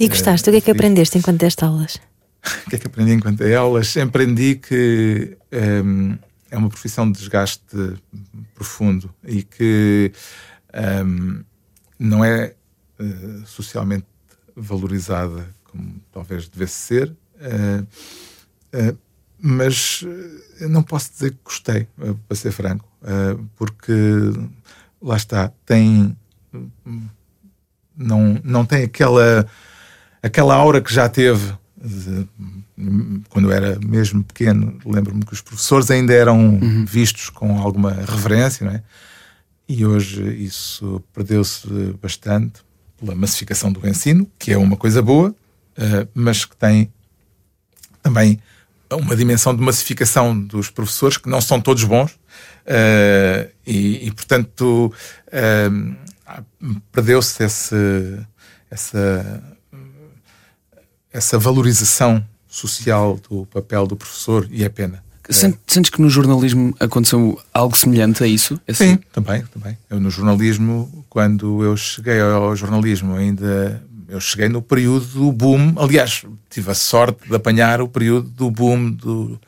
E 0.00 0.08
gostaste? 0.08 0.48
O 0.48 0.52
que 0.52 0.58
é 0.58 0.60
que 0.60 0.70
Eh, 0.70 0.74
aprendeste 0.74 1.18
enquanto 1.18 1.40
deste 1.40 1.64
aulas? 1.64 2.00
O 2.66 2.70
que 2.70 2.76
é 2.76 2.78
que 2.78 2.86
aprendi 2.86 3.12
enquanto 3.12 3.42
a 3.42 3.58
aulas? 3.58 3.96
Aprendi 3.96 4.56
que 4.56 5.36
hum, 5.84 6.16
é 6.50 6.56
uma 6.56 6.68
profissão 6.68 7.10
de 7.10 7.18
desgaste 7.18 7.62
profundo 8.54 9.12
e 9.24 9.42
que 9.42 10.12
hum, 11.04 11.42
não 11.98 12.24
é 12.24 12.54
eh, 12.98 13.40
socialmente 13.44 14.06
valorizada 14.58 15.48
como 15.64 16.00
talvez 16.12 16.48
devesse 16.48 16.74
ser. 16.74 17.16
eh, 17.40 17.84
eh, 18.72 18.94
mas 19.40 20.04
eh, 20.04 20.64
eu 20.64 20.68
não 20.68 20.82
posso 20.82 21.12
dizer 21.12 21.30
que 21.30 21.38
gostei, 21.44 21.86
para 22.26 22.36
ser 22.36 22.50
franco, 22.50 22.88
porque 23.54 23.92
lá 25.00 25.16
está, 25.16 25.52
tem 25.64 26.16
não, 27.96 28.40
não 28.42 28.64
tem 28.64 28.82
aquela 28.82 29.46
aquela 30.20 30.56
aura 30.56 30.80
que 30.80 30.92
já 30.92 31.08
teve 31.08 31.54
quando 33.28 33.48
eu 33.48 33.52
era 33.52 33.78
mesmo 33.78 34.24
pequeno. 34.24 34.80
Lembro-me 34.84 35.24
que 35.24 35.32
os 35.32 35.40
professores 35.40 35.88
ainda 35.92 36.12
eram 36.12 36.58
vistos 36.84 37.30
com 37.30 37.56
alguma 37.60 37.92
reverência, 37.92 38.66
não 38.66 38.72
é? 38.72 38.82
E 39.68 39.86
hoje 39.86 40.24
isso 40.42 41.00
perdeu-se 41.14 41.68
bastante 42.02 42.62
pela 42.98 43.14
massificação 43.14 43.72
do 43.72 43.86
ensino, 43.88 44.30
que 44.38 44.52
é 44.52 44.58
uma 44.58 44.76
coisa 44.76 45.00
boa, 45.00 45.34
eh, 45.76 46.06
mas 46.14 46.44
que 46.44 46.56
tem 46.56 46.92
também 48.02 48.40
uma 48.90 49.14
dimensão 49.14 49.54
de 49.54 49.62
massificação 49.62 50.38
dos 50.38 50.70
professores 50.70 51.16
que 51.16 51.28
não 51.28 51.40
são 51.40 51.60
todos 51.60 51.84
bons 51.84 52.18
eh, 52.66 53.50
e, 53.66 54.08
e, 54.08 54.12
portanto 54.12 54.92
eh, 55.30 55.68
perdeu-se 56.90 57.42
essa 57.42 58.28
essa 61.10 61.38
valorização 61.38 62.24
social 62.46 63.18
do 63.28 63.46
papel 63.46 63.86
do 63.86 63.96
professor 63.96 64.46
e 64.50 64.64
é 64.64 64.68
pena. 64.68 65.02
Sentes, 65.30 65.60
sentes 65.66 65.90
que 65.90 66.00
no 66.00 66.08
jornalismo 66.08 66.74
aconteceu 66.80 67.38
algo 67.52 67.76
semelhante 67.76 68.24
a 68.24 68.26
isso? 68.26 68.58
Esse- 68.66 68.86
Sim, 68.88 68.98
também, 69.12 69.42
também. 69.52 69.76
Eu 69.90 70.00
no 70.00 70.10
jornalismo, 70.10 71.04
quando 71.10 71.62
eu 71.62 71.76
cheguei 71.76 72.18
ao 72.20 72.54
jornalismo, 72.56 73.14
ainda 73.14 73.82
eu 74.08 74.20
cheguei 74.20 74.48
no 74.48 74.62
período 74.62 75.04
do 75.06 75.30
boom. 75.32 75.74
Aliás, 75.76 76.24
tive 76.48 76.70
a 76.70 76.74
sorte 76.74 77.28
de 77.28 77.34
apanhar 77.36 77.82
o 77.82 77.88
período 77.88 78.28
do 78.30 78.50
boom 78.50 78.90
do, 78.90 79.38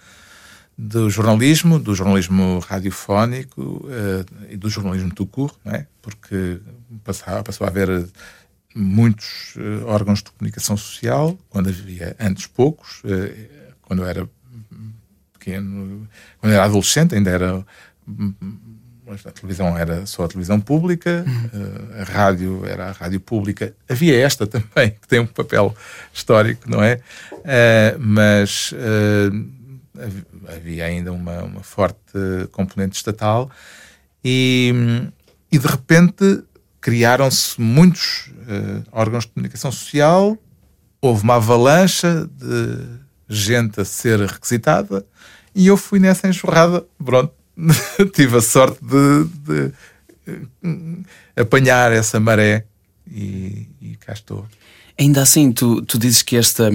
do 0.76 1.08
jornalismo, 1.08 1.78
do 1.78 1.94
jornalismo 1.94 2.58
radiofónico 2.58 3.86
eh, 3.88 4.24
e 4.50 4.56
do 4.58 4.68
jornalismo 4.68 5.10
court, 5.26 5.54
não 5.64 5.72
é? 5.74 5.86
Porque 6.02 6.58
passava, 7.02 7.42
passou 7.42 7.66
a 7.66 7.70
haver 7.70 8.06
muitos 8.74 9.54
eh, 9.56 9.82
órgãos 9.86 10.22
de 10.22 10.30
comunicação 10.30 10.76
social, 10.76 11.38
quando 11.48 11.68
havia 11.70 12.14
antes 12.20 12.46
poucos, 12.46 13.00
eh, 13.04 13.48
quando 13.82 14.02
eu 14.02 14.08
era 14.08 14.28
pequeno, 15.40 16.06
quando 16.38 16.52
era 16.52 16.64
adolescente, 16.64 17.14
ainda 17.14 17.30
era 17.30 17.64
a 19.24 19.30
televisão 19.32 19.76
era 19.76 20.06
só 20.06 20.24
a 20.24 20.28
televisão 20.28 20.60
pública, 20.60 21.24
eh, 21.52 22.02
a 22.02 22.04
rádio 22.04 22.64
era 22.64 22.90
a 22.90 22.92
rádio 22.92 23.18
pública. 23.18 23.74
Havia 23.88 24.16
esta 24.20 24.46
também, 24.46 24.90
que 25.02 25.08
tem 25.08 25.18
um 25.18 25.26
papel 25.26 25.74
histórico, 26.12 26.70
não 26.70 26.80
é? 26.82 27.00
Eh, 27.44 27.96
mas 27.98 28.72
eh, 28.74 29.30
hav- 30.00 30.54
havia 30.56 30.84
ainda 30.84 31.12
uma, 31.12 31.42
uma 31.42 31.62
forte 31.62 31.98
componente 32.52 32.96
estatal 32.96 33.50
e, 34.24 34.72
e 35.50 35.58
de 35.58 35.66
repente 35.66 36.44
criaram-se 36.80 37.60
muitos 37.60 38.30
órgãos 38.90 39.24
de 39.24 39.32
comunicação 39.32 39.70
social, 39.70 40.38
houve 41.00 41.22
uma 41.24 41.34
avalanche 41.36 42.06
de 42.38 42.99
gente 43.30 43.80
a 43.80 43.84
ser 43.84 44.20
requisitada 44.20 45.06
e 45.54 45.66
eu 45.66 45.76
fui 45.76 45.98
nessa 45.98 46.28
enxurrada, 46.28 46.84
pronto, 47.04 47.32
tive 48.12 48.36
a 48.36 48.42
sorte 48.42 48.78
de, 48.84 49.24
de, 49.44 49.72
eh, 50.26 51.40
apanhar 51.40 51.92
essa 51.92 52.18
maré 52.18 52.64
e, 53.10 53.66
e 53.80 53.96
cá 53.96 54.12
estou. 54.12 54.46
Ainda 54.98 55.22
assim, 55.22 55.52
tu, 55.52 55.82
tu 55.82 55.98
dizes 55.98 56.22
que 56.22 56.36
esta, 56.36 56.70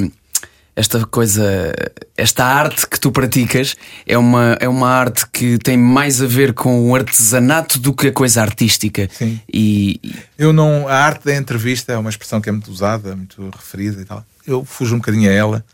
esta 0.76 1.06
coisa, 1.06 1.74
esta 2.18 2.44
arte 2.44 2.88
que 2.88 3.00
tu 3.00 3.12
praticas 3.12 3.76
é 4.06 4.18
uma, 4.18 4.58
é 4.60 4.68
uma 4.68 4.90
arte 4.90 5.26
que 5.32 5.58
tem 5.58 5.78
mais 5.78 6.22
a 6.22 6.28
ver 6.28 6.54
com 6.54 6.90
o 6.90 6.96
artesanato 6.96 7.80
do 7.80 7.94
que 7.94 8.08
a 8.08 8.12
coisa 8.12 8.42
artística. 8.42 9.08
Sim. 9.12 9.40
E, 9.52 10.00
e- 10.04 10.16
Eu 10.38 10.52
não. 10.52 10.88
A 10.88 10.96
arte 10.96 11.26
da 11.26 11.36
entrevista 11.36 11.94
é 11.94 11.98
uma 11.98 12.10
expressão 12.10 12.42
que 12.42 12.50
é 12.50 12.52
muito 12.52 12.70
usada, 12.70 13.16
muito 13.16 13.50
referida 13.50 14.02
e 14.02 14.06
tal. 14.06 14.26
Eu 14.46 14.66
fujo 14.66 14.96
um 14.96 15.00
bocadinho 15.00 15.30
a 15.30 15.34
ela, 15.34 15.66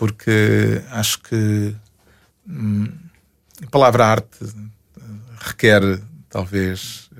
porque 0.00 0.82
acho 0.92 1.20
que 1.20 1.76
hum, 2.48 2.88
a 3.62 3.66
palavra 3.66 4.06
arte 4.06 4.38
requer 5.38 5.82
talvez 6.30 7.10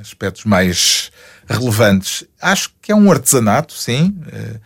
aspectos 0.00 0.46
mais 0.46 1.12
relevantes. 1.46 2.24
Acho 2.40 2.70
que 2.80 2.90
é 2.90 2.94
um 2.94 3.12
artesanato, 3.12 3.74
sim. 3.74 4.18
eh, 4.32 4.60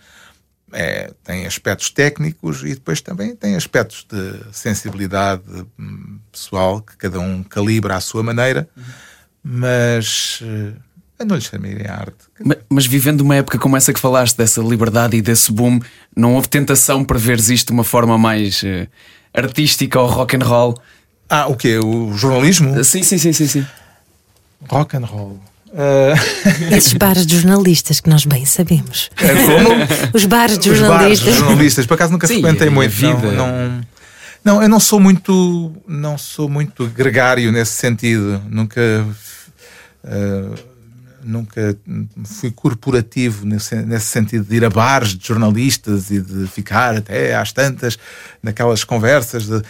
é, 0.71 1.13
tem 1.25 1.45
aspectos 1.45 1.91
técnicos 1.91 2.63
e 2.63 2.75
depois 2.75 3.01
também 3.01 3.35
tem 3.35 3.57
aspectos 3.57 4.07
de 4.09 4.41
sensibilidade 4.53 5.43
hum, 5.77 6.21
pessoal 6.31 6.81
que 6.81 6.97
cada 6.97 7.19
um 7.19 7.43
calibra 7.43 7.97
à 7.97 8.01
sua 8.01 8.23
maneira, 8.23 8.69
mas 9.43 10.39
eh, 10.45 10.73
eu 11.19 11.27
não 11.27 11.37
lhe 11.37 11.43
chamaria 11.43 11.93
arte. 11.93 12.17
ma- 12.45 12.57
mas 12.69 12.87
vivendo 12.87 13.21
uma 13.23 13.37
época 13.37 13.59
como 13.59 13.77
essa 13.77 13.93
que 13.93 14.01
falaste, 14.01 14.37
dessa 14.37 14.61
liberdade 14.61 15.17
e 15.17 15.23
desse 15.23 15.51
boom, 15.53 15.81
não 16.17 16.35
houve 16.35 16.49
tentação 16.49 17.05
para 17.05 17.19
veres 17.19 17.49
isto 17.49 17.69
de 17.69 17.73
uma 17.73 17.85
forma 17.85 18.17
mais 18.19 18.63
eh, 18.65 18.87
artística 19.35 19.99
ou 20.01 20.07
rock 20.07 20.37
and 20.37 20.45
roll? 20.45 20.81
Ah, 21.29 21.47
o 21.47 21.57
quê? 21.57 21.79
O 21.79 22.13
jornalismo? 22.17 22.83
Sim, 22.85 23.03
sim, 23.03 23.19
sim, 23.19 23.33
sim, 23.33 23.47
sim. 23.47 23.67
Rock 24.69 24.97
and 24.97 25.05
roll. 25.05 25.39
ah, 25.75 26.15
Esses 26.75 26.93
bares 26.95 27.27
de 27.27 27.39
jornalistas 27.39 28.01
que 28.01 28.09
nós 28.09 28.25
bem 28.25 28.45
sabemos. 28.47 29.11
É 29.17 29.29
como? 29.35 29.69
Os 30.15 30.25
bares 30.25 30.59
de 30.59 30.71
Os 30.71 30.79
bares 30.81 30.89
jornalistas. 30.89 31.35
de 31.35 31.39
jornalistas, 31.41 31.87
por 31.87 31.95
acaso 31.95 32.13
nunca 32.13 32.27
Sim, 32.27 32.41
frequentei 32.41 32.71
muito. 32.71 32.91
vida. 32.93 33.33
Não, 33.33 33.47
não, 33.47 33.81
não, 34.45 34.63
eu 34.63 34.69
não 34.69 34.81
sou 34.81 34.99
muito, 34.99 35.73
não 35.87 36.17
sou 36.17 36.49
muito 36.49 36.87
gregário 36.87 37.53
nesse 37.53 37.73
sentido. 37.73 38.41
Nunca, 38.49 38.81
ah, 40.05 40.55
nunca 41.23 41.77
fui 42.25 42.51
corporativo 42.51 43.45
nesse, 43.45 43.75
nesse 43.77 44.07
sentido 44.07 44.45
de 44.45 44.57
ir 44.57 44.65
a 44.65 44.71
bares 44.71 45.17
de 45.17 45.27
jornalistas 45.27 46.11
e 46.11 46.21
de 46.21 46.47
ficar 46.47 46.97
até 46.97 47.35
às 47.35 47.53
tantas 47.53 47.99
naquelas 48.43 48.85
conversas. 48.85 49.47
De, 49.47 49.63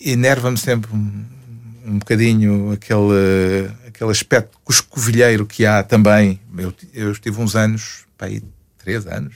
enerva-me 0.00 0.58
sempre 0.58 0.90
um, 0.92 1.98
bocadinho 1.98 2.72
aquele, 2.72 3.70
aquele 3.86 4.10
aspecto 4.10 4.58
coscovilheiro 4.64 5.46
que 5.46 5.64
há 5.64 5.82
também. 5.82 6.40
Eu, 6.56 6.74
eu 6.92 7.12
estive 7.12 7.40
uns 7.40 7.54
anos, 7.54 8.04
pá, 8.16 8.26
aí, 8.26 8.42
três 8.78 9.06
anos, 9.06 9.34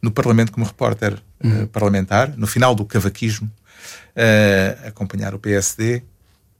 no 0.00 0.10
Parlamento 0.10 0.52
como 0.52 0.66
repórter 0.66 1.18
eh, 1.44 1.66
parlamentar, 1.66 2.36
no 2.36 2.46
final 2.46 2.74
do 2.74 2.84
cavaquismo, 2.84 3.50
a 4.14 4.88
acompanhar 4.88 5.34
o 5.34 5.38
PSD, 5.38 6.02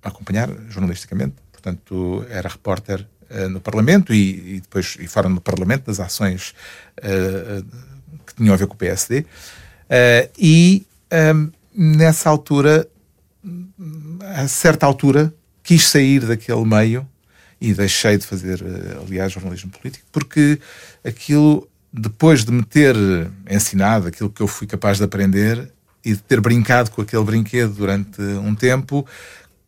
acompanhar 0.03 0.49
jornalisticamente, 0.69 1.35
portanto, 1.53 2.25
era 2.29 2.49
repórter 2.49 3.07
no 3.49 3.61
Parlamento 3.61 4.13
e, 4.13 4.57
e 4.57 4.61
depois 4.61 4.97
e 5.01 5.07
fora 5.07 5.29
no 5.29 5.41
Parlamento 5.41 5.87
das 5.87 6.01
ações 6.01 6.55
eh, 6.97 7.63
que 8.27 8.35
tinham 8.35 8.55
a 8.55 8.57
ver 8.57 8.67
com 8.67 8.75
o 8.75 8.77
PSD. 8.77 9.25
Eh, 9.89 10.31
e 10.39 10.87
ehm, 11.11 11.49
nessa 11.75 12.29
altura 12.29 12.89
a 14.37 14.47
certa 14.49 14.87
altura 14.87 15.33
quis 15.63 15.89
sair 15.89 16.21
daquele 16.27 16.65
meio 16.65 17.07
e 17.61 17.73
deixei 17.73 18.19
de 18.19 18.27
fazer, 18.27 18.63
eh, 18.63 18.99
aliás, 19.05 19.33
jornalismo 19.33 19.71
político, 19.71 20.07
porque 20.11 20.59
aquilo, 21.05 21.69
depois 21.93 22.45
de 22.45 22.53
me 22.53 22.63
ter 22.65 22.97
ensinado 23.49 24.09
aquilo 24.09 24.31
que 24.31 24.41
eu 24.41 24.49
fui 24.49 24.67
capaz 24.67 24.99
de 24.99 25.05
aprender 25.05 25.71
e 26.05 26.13
de 26.13 26.23
ter 26.23 26.41
brincado 26.41 26.91
com 26.91 27.03
aquele 27.03 27.23
brinquedo 27.23 27.73
durante 27.75 28.21
um 28.21 28.55
tempo, 28.55 29.07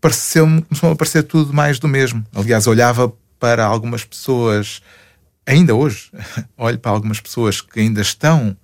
pareceu-me, 0.00 0.62
começou 0.62 0.90
a 0.90 0.96
parecer 0.96 1.22
tudo 1.22 1.52
mais 1.52 1.78
do 1.78 1.86
mesmo. 1.86 2.24
Aliás, 2.34 2.66
olhava 2.66 3.12
para 3.44 3.62
algumas 3.66 4.02
pessoas, 4.02 4.80
ainda 5.44 5.74
hoje, 5.74 6.10
olho 6.56 6.78
para 6.78 6.92
algumas 6.92 7.20
pessoas 7.20 7.60
que 7.60 7.78
ainda 7.78 8.00
estão 8.00 8.56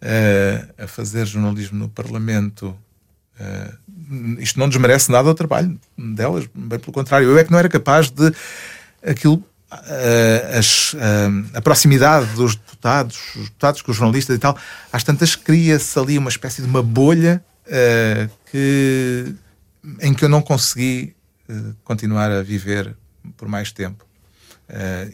eh, 0.00 0.64
a 0.78 0.86
fazer 0.86 1.26
jornalismo 1.26 1.76
no 1.76 1.88
Parlamento 1.88 2.76
Uh, 3.40 4.38
isto 4.38 4.60
não 4.60 4.68
desmerece 4.68 5.10
nada 5.10 5.30
o 5.30 5.34
trabalho 5.34 5.80
delas, 5.96 6.46
bem 6.54 6.78
pelo 6.78 6.92
contrário. 6.92 7.26
Eu 7.26 7.38
é 7.38 7.44
que 7.44 7.50
não 7.50 7.58
era 7.58 7.70
capaz 7.70 8.10
de 8.10 8.30
aquilo, 9.02 9.36
uh, 9.72 10.58
as, 10.58 10.92
uh, 10.92 10.98
a 11.54 11.62
proximidade 11.62 12.26
dos 12.34 12.54
deputados, 12.54 13.18
os 13.34 13.44
deputados 13.44 13.80
com 13.80 13.92
os 13.92 13.96
jornalistas 13.96 14.36
e 14.36 14.38
tal, 14.38 14.58
às 14.92 15.02
tantas 15.02 15.34
cria-se 15.34 15.98
ali 15.98 16.18
uma 16.18 16.28
espécie 16.28 16.60
de 16.60 16.68
uma 16.68 16.82
bolha 16.82 17.42
que, 18.50 19.34
em 20.02 20.12
que 20.12 20.22
eu 20.22 20.28
não 20.28 20.42
consegui 20.42 21.16
continuar 21.82 22.30
a 22.30 22.42
viver 22.42 22.94
por 23.38 23.48
mais 23.48 23.72
tempo. 23.72 24.04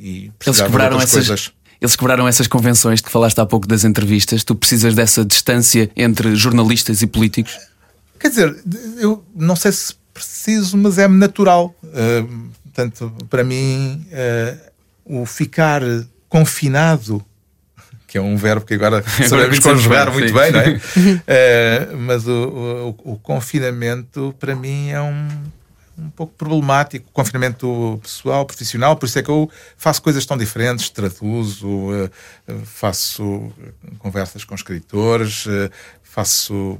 E 0.00 0.30
Eles 0.44 0.60
quebraram 0.60 0.98
essas. 0.98 1.26
coisas. 1.26 1.52
Eles 1.80 1.94
quebraram 1.94 2.26
essas 2.26 2.46
convenções 2.46 3.00
que 3.00 3.10
falaste 3.10 3.38
há 3.38 3.44
pouco 3.44 3.66
das 3.66 3.84
entrevistas. 3.84 4.42
Tu 4.42 4.54
precisas 4.54 4.94
dessa 4.94 5.24
distância 5.24 5.90
entre 5.94 6.34
jornalistas 6.34 7.02
e 7.02 7.06
políticos? 7.06 7.58
Quer 8.18 8.30
dizer, 8.30 8.56
eu 8.98 9.22
não 9.34 9.54
sei 9.54 9.72
se 9.72 9.94
preciso, 10.16 10.78
mas 10.78 10.98
é 10.98 11.06
natural. 11.06 11.74
Uh, 11.84 12.50
portanto, 12.64 13.12
para 13.28 13.44
mim, 13.44 14.06
uh, 14.10 15.20
o 15.20 15.26
ficar 15.26 15.82
confinado, 16.28 17.24
que 18.08 18.16
é 18.16 18.20
um 18.20 18.36
verbo 18.36 18.64
que 18.64 18.74
agora 18.74 19.04
sabemos 19.28 19.58
conjugar 19.58 20.10
muito 20.10 20.28
sim. 20.28 20.34
bem, 20.34 20.52
não 20.52 20.60
é? 20.60 20.70
Uh, 20.72 21.96
mas 22.00 22.26
o, 22.26 22.94
o, 23.04 23.12
o, 23.12 23.18
confinamento, 23.18 24.34
para 24.40 24.56
mim, 24.56 24.88
é 24.88 25.00
um, 25.00 25.28
um 25.98 26.10
pouco 26.10 26.34
problemático. 26.34 27.10
Confinamento 27.12 27.98
pessoal, 28.02 28.44
profissional, 28.44 28.96
por 28.96 29.06
isso 29.06 29.18
é 29.18 29.22
que 29.22 29.30
eu 29.30 29.50
faço 29.76 30.02
coisas 30.02 30.24
tão 30.26 30.36
diferentes, 30.36 30.90
traduzo, 30.90 31.68
faço 32.64 33.52
conversas 33.98 34.44
com 34.44 34.54
escritores, 34.54 35.46
faço 36.02 36.78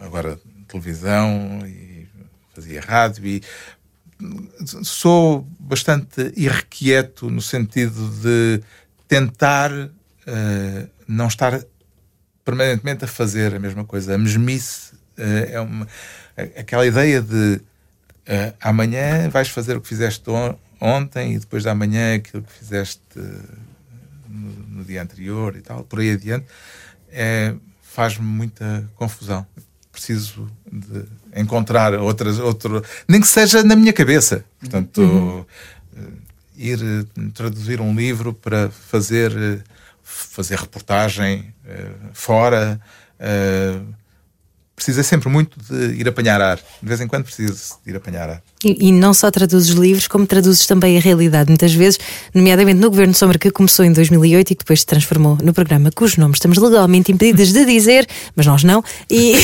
agora 0.00 0.38
televisão 0.68 1.60
e 1.66 2.06
fazia 2.54 2.80
rádio 2.80 3.26
e 3.26 3.42
sou 4.82 5.46
bastante 5.58 6.32
irrequieto 6.36 7.30
no 7.30 7.40
sentido 7.40 8.10
de 8.20 8.60
tentar 9.06 9.72
uh, 9.72 10.90
não 11.06 11.28
estar 11.28 11.62
permanentemente 12.44 13.04
a 13.04 13.08
fazer 13.08 13.54
a 13.54 13.58
mesma 13.58 13.84
coisa. 13.84 14.14
A 14.14 14.18
mesmice 14.18 14.94
uh, 14.94 15.50
é 15.50 15.60
uma, 15.60 15.86
aquela 16.56 16.86
ideia 16.86 17.22
de 17.22 17.60
uh, 18.28 18.54
amanhã 18.60 19.28
vais 19.28 19.48
fazer 19.48 19.76
o 19.76 19.80
que 19.80 19.88
fizeste 19.88 20.28
on 20.30 20.54
ontem 20.80 21.34
e 21.34 21.38
depois 21.38 21.64
de 21.64 21.68
amanhã 21.68 22.14
aquilo 22.14 22.42
que 22.42 22.52
fizeste 22.52 23.00
no, 24.28 24.78
no, 24.78 24.84
dia 24.84 25.02
anterior 25.02 25.56
e 25.56 25.60
tal, 25.60 25.82
por 25.82 25.98
aí 25.98 26.12
adiante, 26.12 26.46
é, 27.10 27.52
faz-me 27.82 28.24
muita 28.24 28.88
confusão 28.94 29.44
preciso 29.98 30.48
de 30.70 31.04
encontrar 31.34 31.94
outras, 31.94 32.38
outro, 32.38 32.84
nem 33.08 33.20
que 33.20 33.26
seja 33.26 33.64
na 33.64 33.74
minha 33.74 33.92
cabeça. 33.92 34.44
Portanto, 34.60 35.00
uhum. 35.00 35.44
ir 36.56 36.78
traduzir 37.34 37.80
um 37.80 37.92
livro 37.92 38.32
para 38.32 38.70
fazer, 38.70 39.32
fazer 40.02 40.56
reportagem 40.56 41.52
fora. 42.12 42.80
Precisa 44.78 45.02
sempre 45.02 45.28
muito 45.28 45.58
de 45.60 45.96
ir 45.96 46.08
apanhar 46.08 46.40
ar. 46.40 46.56
De 46.56 46.88
vez 46.88 47.00
em 47.00 47.08
quando 47.08 47.24
preciso 47.24 47.80
de 47.84 47.90
ir 47.90 47.96
apanhar 47.96 48.30
ar. 48.30 48.42
E, 48.64 48.88
e, 48.88 48.92
não 48.92 49.14
só 49.14 49.30
traduzes 49.30 49.70
livros, 49.70 50.08
como 50.08 50.26
traduzes 50.26 50.66
também 50.66 50.96
a 50.96 51.00
realidade. 51.00 51.48
Muitas 51.48 51.72
vezes, 51.72 51.98
nomeadamente 52.34 52.80
no 52.80 52.90
Governo 52.90 53.14
Sombra, 53.14 53.38
que 53.38 53.50
começou 53.52 53.84
em 53.84 53.92
2008 53.92 54.50
e 54.50 54.54
que 54.56 54.64
depois 54.64 54.80
se 54.80 54.86
transformou 54.86 55.38
no 55.42 55.52
programa 55.52 55.90
cujos 55.92 56.16
nomes 56.16 56.38
estamos 56.38 56.58
legalmente 56.58 57.12
impedidas 57.12 57.52
de 57.52 57.64
dizer, 57.64 58.06
mas 58.34 58.46
nós 58.46 58.64
não, 58.64 58.82
e, 59.08 59.34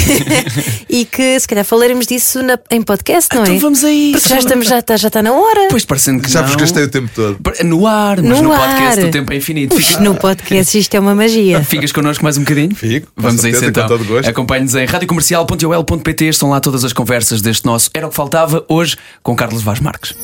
e 0.91 1.05
que 1.05 1.39
se 1.39 1.47
calhar 1.47 1.65
falaremos 1.65 2.07
disso 2.07 2.43
na, 2.43 2.59
em 2.71 2.83
podcast, 2.83 3.33
não 3.35 3.43
então 3.43 3.55
é? 3.55 3.59
vamos 3.59 3.85
aí. 3.85 4.12
Porque 4.12 4.29
já, 4.29 4.39
estamos, 4.39 4.67
já, 4.67 4.79
está, 4.81 4.97
já 4.97 5.09
está 5.09 5.23
na 5.23 5.33
hora. 5.33 5.69
Pois 5.71 5.85
parecendo 5.85 6.23
que 6.23 6.31
já 6.31 6.41
não. 6.41 6.49
vos 6.49 6.57
gastei 6.57 6.83
o 6.83 6.89
tempo 6.89 7.11
todo. 7.15 7.39
No 7.65 7.87
ar, 7.87 8.21
mas 8.21 8.41
No 8.41 8.43
no, 8.43 8.53
ar. 8.53 8.59
podcast 8.59 9.05
o 9.05 9.11
tempo 9.11 9.33
é 9.33 9.37
infinito. 9.37 9.77
Puxa, 9.77 10.01
no 10.01 10.15
podcast 10.17 10.77
isto 10.77 10.95
é 10.95 11.01
uma 11.01 11.15
magia. 11.15 11.62
Ficas 11.62 11.93
connosco 11.93 12.25
mais 12.25 12.37
um 12.37 12.41
bocadinho? 12.41 12.75
Fico, 12.75 13.09
Vamos 13.17 13.45
a 13.45 13.49
isso 13.49 13.61
certeza, 13.61 13.87
então. 13.87 14.29
Acompanhe-nos 14.29 14.75
em 14.75 14.87
radiocomercial.ol.pt. 14.87 16.25
Estão 16.27 16.51
lá 16.51 16.61
todas 16.61 16.85
as 16.85 16.93
conversas 16.93 17.41
deste 17.41 17.65
nosso 17.65 17.91
Era 17.95 18.07
o 18.07 18.11
que 18.11 18.17
Faltava, 18.17 18.65
hoje 18.69 18.97
com 19.23 19.35
Carlos 19.35 19.63
Vaz 19.63 19.81
Marques. 19.81 20.15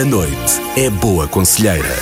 A 0.00 0.04
noite 0.04 0.60
é 0.76 0.88
boa 0.88 1.28
conselheira. 1.28 1.94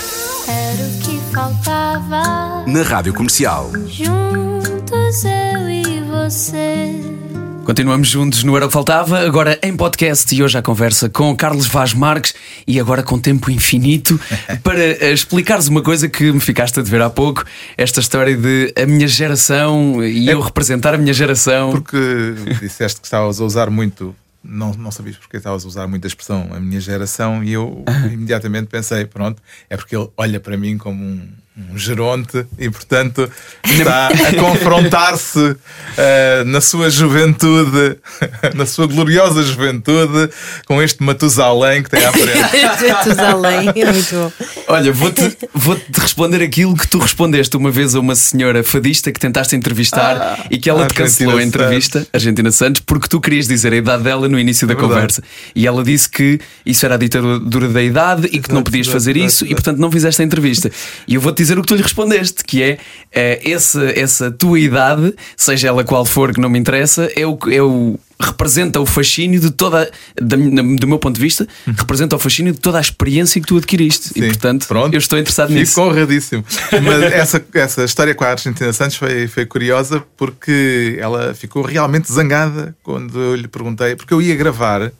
Era 0.46 0.86
o 0.86 0.98
que 1.00 1.20
faltava. 1.34 2.64
Na 2.66 2.82
Rádio 2.82 3.12
Comercial. 3.12 3.70
Juntos 3.86 5.24
eu 5.24 5.68
e 5.68 6.00
você. 6.02 7.19
Continuamos 7.64 8.08
juntos 8.08 8.42
no 8.42 8.56
Era 8.56 8.64
o 8.64 8.68
que 8.68 8.72
Faltava, 8.72 9.20
agora 9.20 9.58
em 9.62 9.76
podcast 9.76 10.34
e 10.34 10.42
hoje 10.42 10.58
a 10.58 10.62
conversa 10.62 11.08
com 11.08 11.36
Carlos 11.36 11.66
Vaz 11.66 11.92
Marques 11.92 12.34
e 12.66 12.80
agora 12.80 13.02
com 13.02 13.18
tempo 13.18 13.50
infinito 13.50 14.18
para 14.64 14.82
eh, 14.82 15.12
explicares 15.12 15.68
uma 15.68 15.82
coisa 15.82 16.08
que 16.08 16.32
me 16.32 16.40
ficaste 16.40 16.80
a 16.80 16.82
dever 16.82 17.02
há 17.02 17.10
pouco, 17.10 17.44
esta 17.76 18.00
história 18.00 18.36
de 18.36 18.72
a 18.76 18.86
minha 18.86 19.06
geração 19.06 20.02
e 20.04 20.28
eu 20.28 20.40
representar 20.40 20.94
a 20.94 20.98
minha 20.98 21.12
geração. 21.12 21.70
Porque 21.70 22.34
disseste 22.60 23.00
que 23.00 23.06
estavas 23.06 23.40
a 23.40 23.44
usar 23.44 23.70
muito, 23.70 24.16
não, 24.42 24.72
não 24.72 24.90
sabias 24.90 25.16
porque 25.16 25.36
estavas 25.36 25.64
a 25.64 25.68
usar 25.68 25.86
muito 25.86 26.04
a 26.06 26.08
expressão 26.08 26.48
a 26.52 26.58
minha 26.58 26.80
geração, 26.80 27.44
e 27.44 27.52
eu 27.52 27.84
imediatamente 28.10 28.66
pensei: 28.68 29.04
pronto, 29.04 29.40
é 29.68 29.76
porque 29.76 29.94
ele 29.94 30.08
olha 30.16 30.40
para 30.40 30.56
mim 30.56 30.78
como 30.78 31.04
um, 31.04 31.28
um 31.56 31.76
geronte 31.76 32.46
e, 32.58 32.70
portanto, 32.70 33.30
está 33.64 34.08
a 34.08 34.34
confrontar-se 34.34 35.56
eh, 35.96 36.44
na 36.46 36.60
sua 36.60 36.88
juventude, 36.88 37.98
na 38.54 38.64
sua 38.64 38.86
gloriosa 38.86 39.42
juventude, 39.42 40.30
com 40.66 40.80
este 40.80 41.02
Matusalém 41.02 41.82
que 41.82 41.90
tem 41.90 42.04
à 42.04 42.12
frente. 42.12 42.40
Tusalém, 43.02 43.68
é 43.74 43.92
muito 43.92 44.14
bom. 44.14 44.32
Olha, 44.68 44.92
vou-te 44.92 45.36
vou 45.52 45.76
-te 45.76 46.00
responder 46.00 46.42
aquilo 46.42 46.76
que 46.76 46.86
tu 46.86 46.98
respondeste 46.98 47.56
uma 47.56 47.70
vez 47.70 47.94
a 47.94 48.00
uma 48.00 48.14
senhora 48.14 48.62
fadista 48.62 49.10
que 49.10 49.18
tentaste 49.18 49.56
entrevistar 49.56 50.46
e 50.50 50.58
que 50.58 50.70
ela 50.70 50.86
te 50.86 50.94
cancelou 50.94 51.38
a 51.38 51.42
entrevista, 51.42 52.06
Argentina 52.12 52.50
Santos, 52.52 52.80
porque 52.80 53.08
tu 53.08 53.20
querias 53.20 53.48
dizer 53.48 53.72
a 53.72 53.76
idade 53.76 54.04
dela 54.04 54.28
no 54.28 54.38
início 54.38 54.66
da 54.66 54.74
É 54.74 54.76
conversa. 54.76 55.22
E 55.54 55.66
ela 55.66 55.82
disse 55.82 56.08
que 56.08 56.40
isso 56.64 56.86
era 56.86 56.94
a 56.94 56.98
ditadura 56.98 57.68
da 57.68 57.82
idade 57.82 58.28
e 58.32 58.38
que 58.38 58.52
não 58.52 58.62
podias 58.62 58.86
fazer 58.86 59.16
isso 59.16 59.44
e, 59.44 59.50
portanto, 59.50 59.78
não 59.78 59.90
fizeste 59.90 60.22
a 60.22 60.24
entrevista. 60.24 60.70
E 61.06 61.14
eu 61.14 61.20
vou-te 61.20 61.39
dizer 61.42 61.58
o 61.58 61.62
que 61.62 61.68
tu 61.68 61.74
lhe 61.74 61.82
respondeste, 61.82 62.44
que 62.44 62.62
é 62.62 62.78
eh, 63.12 63.40
essa, 63.50 63.82
essa 63.98 64.30
tua 64.30 64.58
idade, 64.58 65.14
seja 65.36 65.68
ela 65.68 65.82
qual 65.84 66.04
for, 66.04 66.32
que 66.34 66.40
não 66.40 66.48
me 66.48 66.58
interessa, 66.58 67.10
é 67.16 67.26
o, 67.26 67.38
é 67.50 67.62
o 67.62 67.98
representa 68.22 68.78
o 68.78 68.84
fascínio 68.84 69.40
de 69.40 69.50
toda, 69.50 69.90
da- 70.20 70.36
do 70.36 70.86
meu 70.86 70.98
ponto 70.98 71.14
de 71.16 71.20
vista, 71.22 71.48
representa 71.66 72.14
o 72.16 72.18
fascínio 72.18 72.52
de 72.52 72.58
toda 72.60 72.76
a 72.76 72.80
experiência 72.80 73.40
que 73.40 73.46
tu 73.46 73.56
adquiriste. 73.56 74.10
E 74.14 74.20
Sim, 74.20 74.26
portanto, 74.28 74.66
pronto. 74.68 74.92
eu 74.94 74.98
estou 74.98 75.18
interessado 75.18 75.48
Fico 75.48 75.58
nisso. 75.60 75.80
honradíssimo. 75.80 76.44
Mas 76.82 77.02
essa, 77.12 77.42
essa 77.54 77.84
história 77.84 78.14
com 78.14 78.22
a 78.24 78.28
Argentina 78.28 78.70
Santos 78.74 78.96
foi, 78.96 79.26
foi 79.26 79.46
curiosa 79.46 80.04
porque 80.18 80.98
ela 81.00 81.32
ficou 81.34 81.62
realmente 81.62 82.12
zangada 82.12 82.76
quando 82.82 83.18
eu 83.18 83.34
lhe 83.34 83.48
perguntei, 83.48 83.96
porque 83.96 84.12
eu 84.12 84.20
ia 84.20 84.36
gravar. 84.36 84.92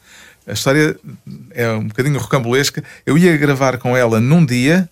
A 0.47 0.53
história 0.55 0.97
é 1.53 1.71
um 1.73 1.87
bocadinho 1.89 2.19
rocambolesca. 2.19 2.83
Eu 3.05 3.19
ia 3.19 3.37
gravar 3.37 3.77
com 3.77 3.95
ela 3.95 4.19
num 4.19 4.45
dia 4.45 4.89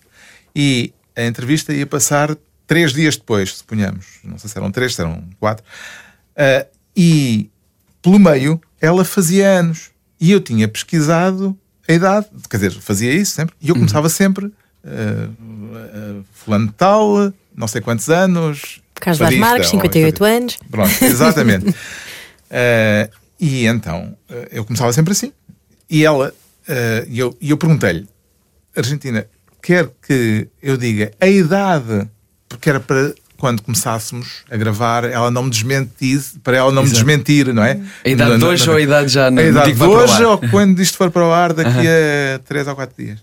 e 0.55 0.93
a 1.19 1.25
entrevista 1.27 1.73
ia 1.73 1.85
passar 1.85 2.35
três 2.65 2.93
dias 2.93 3.17
depois, 3.17 3.55
suponhamos. 3.55 4.05
Não 4.23 4.37
sei 4.37 4.49
se 4.49 4.57
eram 4.57 4.71
três, 4.71 4.95
se 4.95 5.01
eram 5.01 5.23
quatro. 5.39 5.65
Ah, 6.35 6.65
e 6.95 7.49
pelo 8.01 8.19
meio 8.19 8.61
ela 8.79 9.03
fazia 9.03 9.47
anos. 9.47 9.91
E 10.21 10.31
eu 10.31 10.39
tinha 10.39 10.67
pesquisado 10.67 11.57
a 11.87 11.93
idade, 11.93 12.27
quer 12.49 12.57
dizer, 12.57 12.71
fazia 12.79 13.11
isso 13.13 13.33
sempre. 13.33 13.55
E 13.59 13.69
eu 13.69 13.75
começava 13.75 14.07
sempre. 14.07 14.51
ah, 14.85 15.29
ah, 15.75 16.21
fulano 16.33 16.67
de 16.67 16.73
tal, 16.73 17.33
não 17.55 17.67
sei 17.67 17.81
quantos 17.81 18.09
anos. 18.09 18.81
Carlos 18.95 19.19
Vaz 19.19 19.35
Marques, 19.37 19.73
ou 19.73 19.81
58 19.81 20.17
fadista. 20.17 20.37
anos. 20.37 20.57
Pronto, 20.69 21.05
exatamente. 21.05 21.75
E 23.41 23.67
então 23.67 24.17
eu 24.51 24.65
começava 24.65 24.91
sempre 24.91 25.13
assim. 25.13 25.31
E 25.89 26.03
ela, 26.03 26.33
e 27.07 27.17
eu, 27.17 27.37
e 27.39 27.51
eu 27.51 27.57
perguntei-lhe, 27.57 28.05
Argentina, 28.75 29.25
quer 29.61 29.89
que 30.05 30.47
eu 30.61 30.77
diga 30.77 31.11
a 31.19 31.27
idade, 31.27 32.07
porque 32.47 32.69
era 32.69 32.79
para 32.79 33.13
quando 33.37 33.61
começássemos 33.61 34.43
a 34.51 34.57
gravar, 34.57 35.05
ela 35.05 35.31
não 35.31 35.43
me 35.43 35.49
desmentisse, 35.49 36.37
para 36.39 36.57
ela 36.57 36.71
não 36.73 36.83
me 36.83 36.89
desmentir, 36.89 37.53
não 37.53 37.63
é? 37.63 37.79
A 38.03 38.09
idade 38.09 38.37
de 38.37 38.43
hoje 38.43 38.69
ou 38.69 38.75
a 38.75 38.81
idade 38.81 39.07
já 39.09 39.31
no- 39.31 39.39
A 39.39 39.43
idade 39.43 39.71
de 39.73 39.81
hoje 39.83 40.23
ou 40.25 40.37
quando 40.49 40.81
isto 40.81 40.97
for 40.97 41.09
para 41.09 41.25
o 41.25 41.31
ar 41.31 41.53
daqui 41.53 41.87
a 41.87 42.39
3 42.39 42.67
ou 42.67 42.75
4 42.75 43.01
dias. 43.01 43.19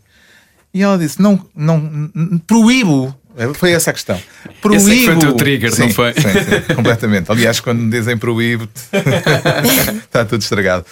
E 0.72 0.82
ela 0.82 0.97
disse: 0.97 1.20
não, 1.20 1.45
não, 1.55 2.41
proíbo. 2.47 3.14
Foi 3.57 3.72
essa 3.72 3.91
a 3.91 3.93
questão. 3.93 4.18
Proíbo. 4.62 4.82
Esse 4.82 4.93
é 4.93 4.97
que 5.01 5.05
foi 5.05 5.14
o 5.16 5.18
teu 5.18 5.32
trigger, 5.34 5.70
Sim, 5.74 5.82
não 5.82 5.91
foi? 5.91 6.14
Sim, 6.14 6.20
sim, 6.22 6.74
completamente. 6.74 7.30
Aliás, 7.30 7.61
quando 7.61 7.80
me 7.80 7.91
dizem 7.91 8.16
proíbo, 8.16 8.66
está 10.05 10.24
tudo 10.24 10.41
estragado. 10.41 10.84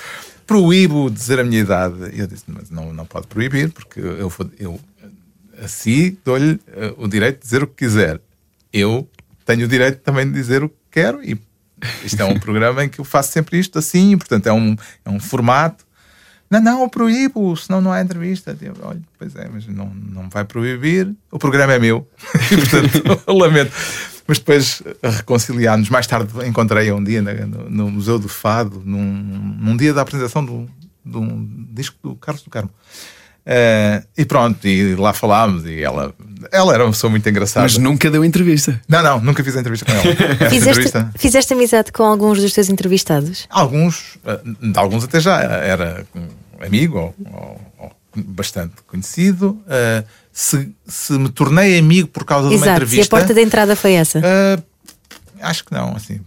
Proíbo 0.46 1.10
dizer 1.10 1.40
a 1.40 1.44
minha 1.44 1.60
idade. 1.60 1.94
E 2.12 2.20
eu 2.20 2.26
disse: 2.26 2.44
mas 2.46 2.70
não, 2.70 2.92
não 2.92 3.06
pode 3.06 3.26
proibir, 3.26 3.70
porque 3.70 3.98
eu, 4.00 4.28
vou- 4.28 4.50
eu 5.64 5.66
assim 5.66 6.16
dou-lhe 6.24 6.60
eh, 6.68 6.94
o 6.96 7.08
direito 7.08 7.36
de 7.38 7.44
dizer 7.44 7.62
o 7.62 7.66
que 7.66 7.84
quiser. 7.84 8.20
Eu 8.72 9.08
tenho 9.44 9.64
o 9.64 9.68
direito 9.68 10.00
também 10.00 10.26
de 10.26 10.32
dizer 10.32 10.62
o 10.62 10.68
que 10.68 10.76
quero 10.90 11.22
e 11.22 11.40
isto 12.04 12.20
é 12.20 12.24
um 12.24 12.38
programa 12.40 12.84
em 12.84 12.88
que 12.88 13.00
eu 13.00 13.04
faço 13.04 13.32
sempre 13.32 13.58
isto 13.58 13.78
assim, 13.78 14.16
portanto 14.16 14.46
é 14.46 14.52
um, 14.52 14.76
é 15.04 15.10
um 15.10 15.18
formato. 15.18 15.84
Não, 16.50 16.60
não, 16.60 16.82
eu 16.82 16.88
proíbo, 16.88 17.56
senão 17.56 17.80
não 17.80 17.90
há 17.90 18.00
entrevista. 18.00 18.56
Eu, 18.60 18.74
olha, 18.82 19.00
pois 19.18 19.34
é, 19.34 19.48
mas 19.52 19.66
não, 19.66 19.86
não 19.86 20.28
vai 20.28 20.44
proibir. 20.44 21.12
O 21.30 21.38
programa 21.38 21.72
é 21.72 21.78
meu. 21.78 22.08
E, 22.52 22.56
portanto, 22.56 23.22
lamento. 23.32 23.72
Mas 24.26 24.38
depois 24.38 24.82
eh, 25.02 25.08
reconciliámos. 25.08 25.88
Mais 25.88 26.06
tarde 26.06 26.30
encontrei-a 26.46 26.94
um 26.94 27.02
dia 27.02 27.20
no, 27.22 27.70
no 27.70 27.90
Museu 27.90 28.18
do 28.18 28.28
Fado, 28.28 28.82
num, 28.84 29.02
num 29.02 29.76
dia 29.76 29.92
da 29.92 30.02
apresentação 30.02 30.44
do, 30.44 30.68
de 31.04 31.16
um 31.16 31.66
disco 31.70 31.96
do 32.02 32.14
Carlos 32.14 32.42
do 32.42 32.50
Carmo. 32.50 32.70
Eh, 33.46 34.02
e 34.16 34.24
pronto, 34.24 34.66
e 34.66 34.94
lá 34.94 35.12
falámos. 35.12 35.66
E 35.66 35.82
ela, 35.82 36.14
ela 36.50 36.72
era 36.74 36.84
uma 36.84 36.92
pessoa 36.92 37.10
muito 37.10 37.28
engraçada. 37.28 37.64
Mas 37.64 37.76
nunca 37.76 38.10
deu 38.10 38.24
entrevista. 38.24 38.80
Não, 38.88 39.02
não, 39.02 39.20
nunca 39.20 39.44
fiz 39.44 39.56
a 39.56 39.60
entrevista 39.60 39.84
com 39.86 39.92
ela. 39.92 40.02
Fizeste, 40.48 40.68
entrevista, 40.70 41.10
fizeste 41.18 41.52
amizade 41.52 41.92
com 41.92 42.02
alguns 42.04 42.40
dos 42.40 42.52
teus 42.52 42.68
entrevistados? 42.70 43.46
alguns, 43.50 44.18
eh, 44.26 44.40
de 44.62 44.78
alguns 44.78 45.04
até 45.04 45.20
já 45.20 45.40
era 45.42 46.06
amigo 46.64 46.98
ou, 46.98 47.14
ou- 47.32 47.60
ou 47.78 47.92
bastante 48.16 48.74
conhecido. 48.86 49.60
Eh, 49.68 50.04
se, 50.32 50.72
se 50.86 51.12
me 51.12 51.28
tornei 51.28 51.78
amigo 51.78 52.08
por 52.08 52.24
causa 52.24 52.48
de 52.48 52.54
uma 52.56 52.64
Exato. 52.64 52.70
E 52.70 52.72
a 52.72 52.76
entrevista. 52.84 53.10
porta 53.16 53.34
de 53.34 53.40
entrada 53.42 53.76
foi 53.76 53.92
essa? 53.92 54.20
eh, 54.24 54.58
acho 55.40 55.64
que 55.64 55.72
não, 55.72 55.94
assim, 55.96 56.20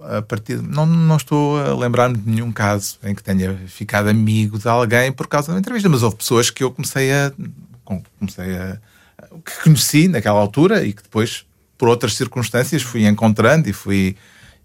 a 0.00 0.22
partir 0.22 0.60
não, 0.62 0.84
não 0.86 1.16
estou 1.16 1.58
a 1.58 1.74
lembrar-me 1.76 2.16
de 2.16 2.30
nenhum 2.30 2.50
caso 2.52 2.98
em 3.02 3.14
que 3.14 3.22
tenha 3.22 3.54
ficado 3.66 4.08
amigo 4.08 4.58
de 4.58 4.68
alguém 4.68 5.12
por 5.12 5.26
causa 5.26 5.52
uma 5.52 5.58
entrevista, 5.58 5.88
mas 5.88 6.02
houve 6.02 6.16
pessoas 6.16 6.50
que 6.50 6.62
eu 6.64 6.70
comecei 6.70 7.12
a 7.12 7.32
com- 7.84 8.02
comecei 8.18 8.56
a 8.56 8.78
que 9.44 9.62
conheci 9.64 10.08
naquela 10.08 10.38
altura 10.40 10.84
e 10.84 10.92
que 10.92 11.02
depois 11.02 11.44
por 11.78 11.88
outras 11.88 12.14
circunstâncias 12.14 12.82
fui 12.82 13.06
encontrando 13.06 13.68
e 13.68 13.72
fui 13.72 14.16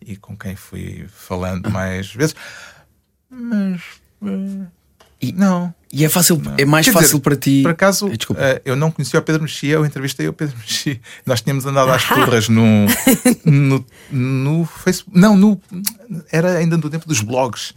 e 0.06 0.16
com 0.16 0.36
quem 0.36 0.56
fui 0.56 1.06
falando 1.14 1.70
mais 1.70 2.14
vezes, 2.14 2.36
mas 3.30 3.82
eh, 4.26 4.66
E- 5.22 5.32
não. 5.32 5.74
E 5.94 6.06
é 6.06 6.10
fácil, 6.10 6.42
é 6.58 6.64
mais 6.64 6.86
Quer 6.86 6.94
fácil 6.94 7.08
dizer, 7.10 7.20
para 7.22 7.36
ti. 7.36 7.62
Por 7.64 7.72
acaso, 7.72 8.10
eh, 8.38 8.62
eu 8.64 8.78
não 8.78 8.90
conhecia 8.90 9.20
o 9.20 9.24
Pedro 9.24 9.42
Mexia, 9.42 9.74
eu 9.74 9.86
entrevistei 9.86 10.26
o 10.26 10.32
Pedro 10.32 10.56
Mexia. 10.58 10.98
Nós 11.26 11.42
tínhamos 11.42 11.66
andado 11.66 11.92
às 11.92 12.04
turras 12.08 12.48
no, 12.48 12.86
no, 13.44 13.86
no 14.10 14.66
Facebook. 14.66 15.20
Não, 15.20 15.36
no, 15.36 15.62
era 16.32 16.58
ainda 16.58 16.78
no 16.78 16.90
tempo 16.90 17.06
dos 17.06 17.20
blogs. 17.20 17.74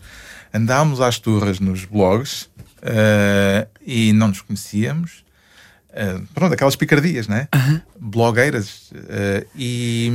Andámos 0.52 1.00
às 1.00 1.18
turras 1.18 1.58
nos 1.58 1.84
blogs 1.84 2.48
eh, 2.82 3.66
e 3.84 4.12
não 4.12 4.28
nos 4.28 4.40
conhecíamos. 4.42 5.24
Eh, 5.92 6.20
pronto, 6.32 6.54
aquelas 6.54 6.76
picardias, 6.76 7.26
né? 7.26 7.48
Blogueiras. 8.00 8.92
eh, 9.08 9.44
e, 9.56 10.12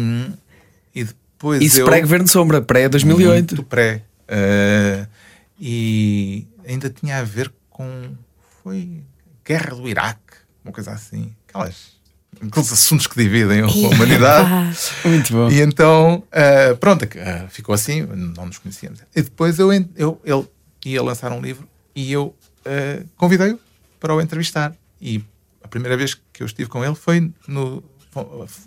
e 0.96 1.04
depois. 1.04 1.62
Isso 1.62 1.82
eu, 1.82 1.86
pré-governo 1.86 2.24
de 2.24 2.32
sombra, 2.32 2.62
pré-2008. 2.62 3.28
muito 3.28 3.64
pré. 3.64 4.04
Eh, 4.26 5.06
e 5.60 6.48
ainda 6.70 6.90
tinha 6.90 7.20
a 7.20 7.24
ver 7.24 7.52
com. 7.70 8.16
Foi 8.64 9.04
guerra 9.46 9.76
do 9.76 9.88
Iraque, 9.88 10.38
uma 10.64 10.72
coisa 10.72 10.92
assim. 10.92 11.34
Aquelas, 11.48 11.94
aqueles 12.36 12.72
assuntos 12.72 13.08
que 13.08 13.16
dividem 13.16 13.62
a 13.62 13.68
humanidade. 13.68 14.50
Muito 15.04 15.34
bom. 15.34 15.50
E 15.50 15.62
então, 15.62 16.24
eh, 16.32 16.74
pronto, 16.76 17.06
eh, 17.16 17.48
ficou 17.50 17.74
assim, 17.74 18.02
não 18.04 18.46
nos 18.46 18.58
conhecíamos. 18.58 19.00
E 19.16 19.22
depois 19.22 19.58
eu, 19.58 19.72
eu, 19.96 20.22
ele 20.24 20.48
ia 20.86 21.02
lançar 21.02 21.32
um 21.32 21.42
livro 21.42 21.68
e 21.96 22.12
eu 22.12 22.36
eh, 22.66 23.04
convidei-o 23.18 23.60
para 24.00 24.14
o 24.14 24.22
entrevistar. 24.22 24.76
E 25.02 25.24
a 25.64 25.68
primeira 25.68 25.98
vez 25.98 26.14
que 26.32 26.44
eu 26.44 26.46
estive 26.46 26.70
com 26.70 26.84
ele 26.84 26.96
foi 26.96 27.32
no. 27.48 27.84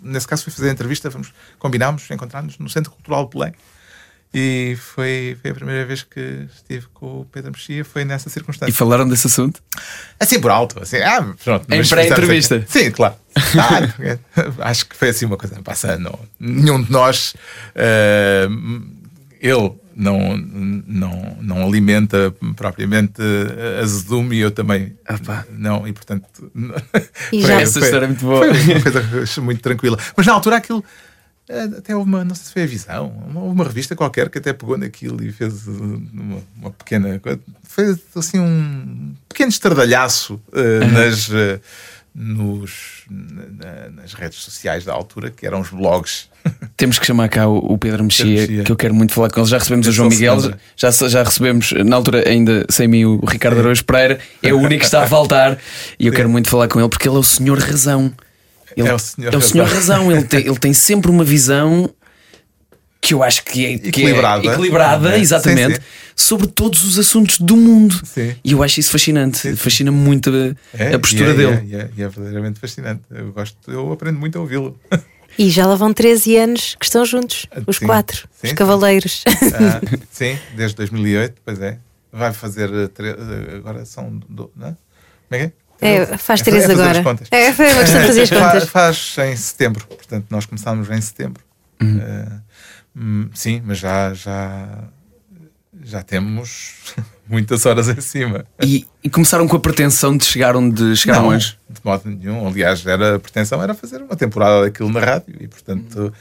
Nesse 0.01 0.27
caso, 0.27 0.43
fui 0.43 0.53
fazer 0.53 0.69
a 0.69 0.71
entrevista, 0.71 1.11
fomos, 1.11 1.33
combinámos, 1.59 2.09
encontrarmos 2.09 2.57
no 2.57 2.69
Centro 2.69 2.91
Cultural 2.91 3.25
de 3.25 3.37
Belém. 3.37 3.53
E 4.33 4.75
foi, 4.79 5.37
foi 5.41 5.51
a 5.51 5.53
primeira 5.53 5.85
vez 5.85 6.01
que 6.01 6.47
estive 6.55 6.87
com 6.93 7.21
o 7.21 7.25
Pedro 7.25 7.51
Mexia, 7.51 7.85
foi 7.85 8.03
nessa 8.03 8.29
E 8.29 8.31
circunstância. 8.31 8.73
falaram 8.73 9.07
desse 9.07 9.27
assunto? 9.27 9.61
Assim 10.19 10.39
por 10.39 10.49
alto, 10.49 10.81
assim, 10.81 10.97
ah, 10.97 11.33
pronto. 11.43 11.71
Em 11.71 11.87
pré-entrevista. 11.87 12.65
Sim, 12.67 12.89
claro. 12.91 13.13
Ah, 13.35 13.81
acho 14.69 14.87
que 14.87 14.95
foi 14.95 15.09
assim 15.09 15.25
uma 15.25 15.37
coisa 15.37 15.61
passa, 15.63 15.97
não, 15.97 16.17
Nenhum 16.39 16.81
de 16.81 16.91
nós, 16.91 17.35
eh, 17.75 18.47
ele 19.39 19.71
não, 19.95 20.35
não, 20.37 21.37
não 21.39 21.63
alimenta 21.67 22.33
propriamente 22.55 23.21
eh, 23.21 23.81
azedume 23.83 24.37
e 24.37 24.39
eu 24.39 24.49
também 24.49 24.97
não, 25.51 25.87
e 25.87 25.93
portanto. 25.93 26.25
E 27.31 27.39
foi- 27.41 27.41
já- 27.41 27.61
Essa 27.61 27.79
história 27.79 28.05
é 28.05 28.07
muito 28.07 28.25
boa. 28.25 28.51
Foi 28.53 28.73
uma 28.73 28.81
coisa 28.81 29.41
muito 29.41 29.61
tranquila. 29.61 29.97
Mas 30.17 30.25
na 30.25 30.33
altura 30.33 30.57
aquilo. 30.57 30.83
Eh, 31.49 31.63
Até 31.77 31.95
houve 31.95 32.09
uma, 32.09 32.23
não 32.23 32.35
sei 32.35 32.45
se 32.45 32.53
foi 32.53 32.63
a 32.63 32.67
Visão, 32.67 33.07
uma, 33.27 33.41
uma 33.41 33.63
revista 33.63 33.95
qualquer 33.95 34.29
que 34.29 34.37
até 34.37 34.53
pegou 34.53 34.77
naquilo 34.77 35.23
e 35.23 35.31
fez 35.31 35.67
uh, 35.67 35.71
uma, 36.13 36.41
uma 36.57 36.71
pequena. 36.71 37.19
Foi 37.63 37.97
assim 38.15 38.39
um 38.39 39.13
pequeno 39.29 39.49
estardalhaço 39.49 40.39
uh, 40.49 40.91
nas, 40.91 41.27
uh, 41.29 41.59
nos, 42.15 43.03
na- 43.09 43.89
nas 44.01 44.13
redes 44.13 44.37
sociais 44.39 44.85
da 44.85 44.93
altura, 44.93 45.31
que 45.31 45.45
eram 45.45 45.59
os 45.61 45.69
blogs. 45.69 46.29
Temos 46.77 46.99
que 46.99 47.05
chamar 47.05 47.29
cá 47.29 47.47
o, 47.47 47.57
o 47.73 47.77
Pedro 47.77 48.03
Mexia, 48.03 48.63
que 48.63 48.71
eu 48.71 48.75
quero 48.75 48.93
muito 48.93 49.13
falar 49.13 49.29
com 49.29 49.39
ele. 49.39 49.49
Já 49.49 49.57
recebemos 49.57 49.85
Eu 49.87 49.91
o 49.91 49.95
João 49.95 50.09
Miguel, 50.09 50.39
senhora. 50.39 50.59
já, 50.75 50.91
já 50.91 51.23
recebemos, 51.23 51.71
na 51.71 51.95
altura 51.95 52.27
ainda 52.27 52.65
sem 52.69 52.87
mim, 52.87 53.05
o 53.05 53.23
Ricardo 53.25 53.59
Araújo 53.59 53.83
Pereira. 53.85 54.19
É 54.41 54.53
o 54.53 54.57
único 54.57 54.79
que 54.79 54.85
está 54.85 55.03
a 55.03 55.07
faltar 55.07 55.57
e 55.99 56.05
eu 56.07 56.13
quero 56.13 56.29
muito 56.29 56.49
falar 56.49 56.67
com 56.67 56.79
ele 56.79 56.89
porque 56.89 57.07
ele 57.07 57.15
é 57.15 57.19
o 57.19 57.23
senhor 57.23 57.57
razão. 57.59 58.11
Ele, 58.75 58.87
É 58.87 58.93
o 58.93 58.99
senhor 58.99 59.33
é 59.33 59.37
o 59.37 59.41
senhor 59.41 59.67
razão. 59.67 59.97
razão. 60.07 60.11
Ele 60.11 60.23
tem, 60.23 60.39
ele 60.47 60.59
tem 60.59 60.73
sempre 60.73 61.09
uma 61.11 61.23
visão 61.23 61.89
que 63.01 63.13
eu 63.13 63.21
acho 63.21 63.43
que 63.43 63.65
é, 63.65 63.77
que 63.77 63.85
é 63.85 63.89
Equilibrada. 63.89 64.45
equilibrada, 64.45 65.17
É. 65.17 65.19
exatamente, 65.19 65.75
Sim, 65.75 65.81
sim. 65.81 65.87
sobre 66.15 66.47
todos 66.47 66.83
os 66.85 66.97
assuntos 66.97 67.37
do 67.37 67.55
mundo. 67.57 67.99
Sim. 68.05 68.33
E 68.43 68.53
eu 68.53 68.63
acho 68.63 68.79
isso 68.79 68.91
fascinante. 68.91 69.55
Fascina 69.57 69.91
muito 69.91 70.29
a, 70.29 70.55
É, 70.81 70.93
a 70.93 70.99
postura 70.99 71.29
e 71.29 71.31
é, 71.31 71.33
dele. 71.33 71.67
E 71.67 71.75
é, 71.75 71.89
e 71.97 72.01
é 72.03 72.07
verdadeiramente 72.07 72.59
fascinante. 72.61 73.01
Eu 73.11 73.33
gosto, 73.33 73.69
eu 73.69 73.91
aprendo 73.91 74.19
muito 74.19 74.37
a 74.37 74.41
ouvi-lo. 74.41 74.79
E 75.35 75.49
já 75.49 75.65
lá 75.65 75.73
vão 75.73 75.91
13 75.91 76.37
anos 76.37 76.75
que 76.79 76.85
estão 76.85 77.03
juntos, 77.03 77.47
os 77.65 77.77
Sim. 77.77 77.87
quatro, 77.87 78.17
Sim, 78.19 78.27
os 78.43 78.49
sim. 78.49 78.55
cavaleiros. 78.55 79.23
Ah, 79.27 79.81
sim, 80.11 80.37
desde 80.55 80.75
2008, 80.77 81.41
pois 81.43 81.59
é. 81.59 81.79
Vai 82.11 82.31
fazer 82.31 82.69
eh, 82.71 82.87
eh, 82.99 83.55
agora 83.55 83.83
são. 83.83 84.21
Do, 84.29 84.51
não? 84.55 84.67
é? 84.67 84.75
Como 85.27 85.31
é 85.31 85.37
que 85.39 85.43
é? 85.45 85.51
É, 85.83 86.17
faz 86.17 86.41
É 86.41 86.43
três 86.43 86.65
fazer 86.65 86.81
agora. 86.81 87.17
É, 87.31 87.51
foi 87.53 87.71
uma 87.73 87.81
questão 87.81 88.01
de 88.01 88.07
fazer 88.07 88.21
as 88.23 88.29
contas. 88.31 88.69
Faz 88.69 89.15
em 89.19 89.35
setembro, 89.35 89.85
portanto, 89.87 90.25
nós 90.29 90.45
começámos 90.45 90.89
em 90.89 91.01
setembro. 91.01 91.43
Uhum. 91.81 92.41
Hum, 92.95 93.29
sim, 93.33 93.61
mas 93.65 93.79
já, 93.79 94.13
já, 94.13 94.83
já 95.83 96.03
temos 96.03 96.93
muitas 97.27 97.65
horas 97.65 97.89
em 97.89 97.99
cima. 98.01 98.45
E, 98.63 98.85
e 99.03 99.09
começaram 99.09 99.47
com 99.47 99.55
a 99.55 99.59
pretensão 99.59 100.15
de 100.15 100.25
chegar 100.25 100.55
onde 100.55 100.95
chegaram 100.95 101.23
Não, 101.23 101.29
hoje. 101.29 101.57
de 101.69 101.81
modo 101.83 102.09
nenhum. 102.09 102.47
Aliás, 102.47 102.85
era, 102.85 103.15
a 103.15 103.19
pretensão 103.19 103.61
era 103.61 103.73
fazer 103.73 104.01
uma 104.01 104.15
temporada 104.15 104.61
daquilo 104.61 104.89
na 104.91 104.99
rádio 104.99 105.35
e, 105.39 105.47
portanto, 105.47 106.13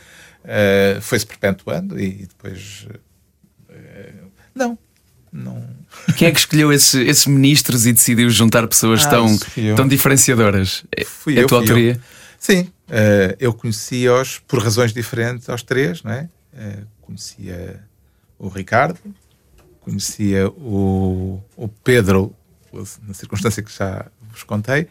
eh, 0.45 0.99
foi-se 1.01 1.27
perpetuando 1.27 2.01
e 2.01 2.27
depois. 2.27 2.87
eh, 3.69 4.13
não, 4.55 4.79
não. 5.33 5.67
Quem 6.17 6.29
é 6.29 6.31
que 6.33 6.39
escolheu 6.39 6.73
esses, 6.73 6.95
esses 6.95 7.27
ministros 7.27 7.87
e 7.87 7.93
decidiu 7.93 8.29
juntar 8.31 8.67
pessoas 8.69 9.05
Ah, 9.07 9.11
tão, 9.11 9.27
isso 9.27 9.51
fui 9.51 9.65
eu. 9.71 9.75
tão 9.77 9.89
diferenciadoras? 9.89 10.85
É, 10.97 11.05
Fui 11.05 11.35
é 11.37 11.39
a 11.39 11.43
eu, 11.43 11.47
tua 11.49 11.59
fui 11.61 11.69
autoria? 11.69 11.93
eu. 11.95 12.01
Sim, 12.39 12.69
eh, 12.91 13.37
eu 13.41 13.53
conhecia-os 13.55 14.39
por 14.41 14.63
razões 14.63 14.93
diferentes 14.93 15.49
aos 15.49 15.63
três, 15.63 16.03
não 16.03 16.13
é? 16.13 16.29
Eh, 16.57 16.79
conhecia 17.01 17.81
o 18.39 18.49
Ricardo, 18.49 18.99
conhecia 19.81 20.49
o, 20.49 21.43
o 21.57 21.69
Pedro, 21.69 22.35
na 23.07 23.15
circunstância 23.15 23.63
que 23.63 23.73
já 23.77 24.07
vos 24.31 24.43
contei, 24.43 24.89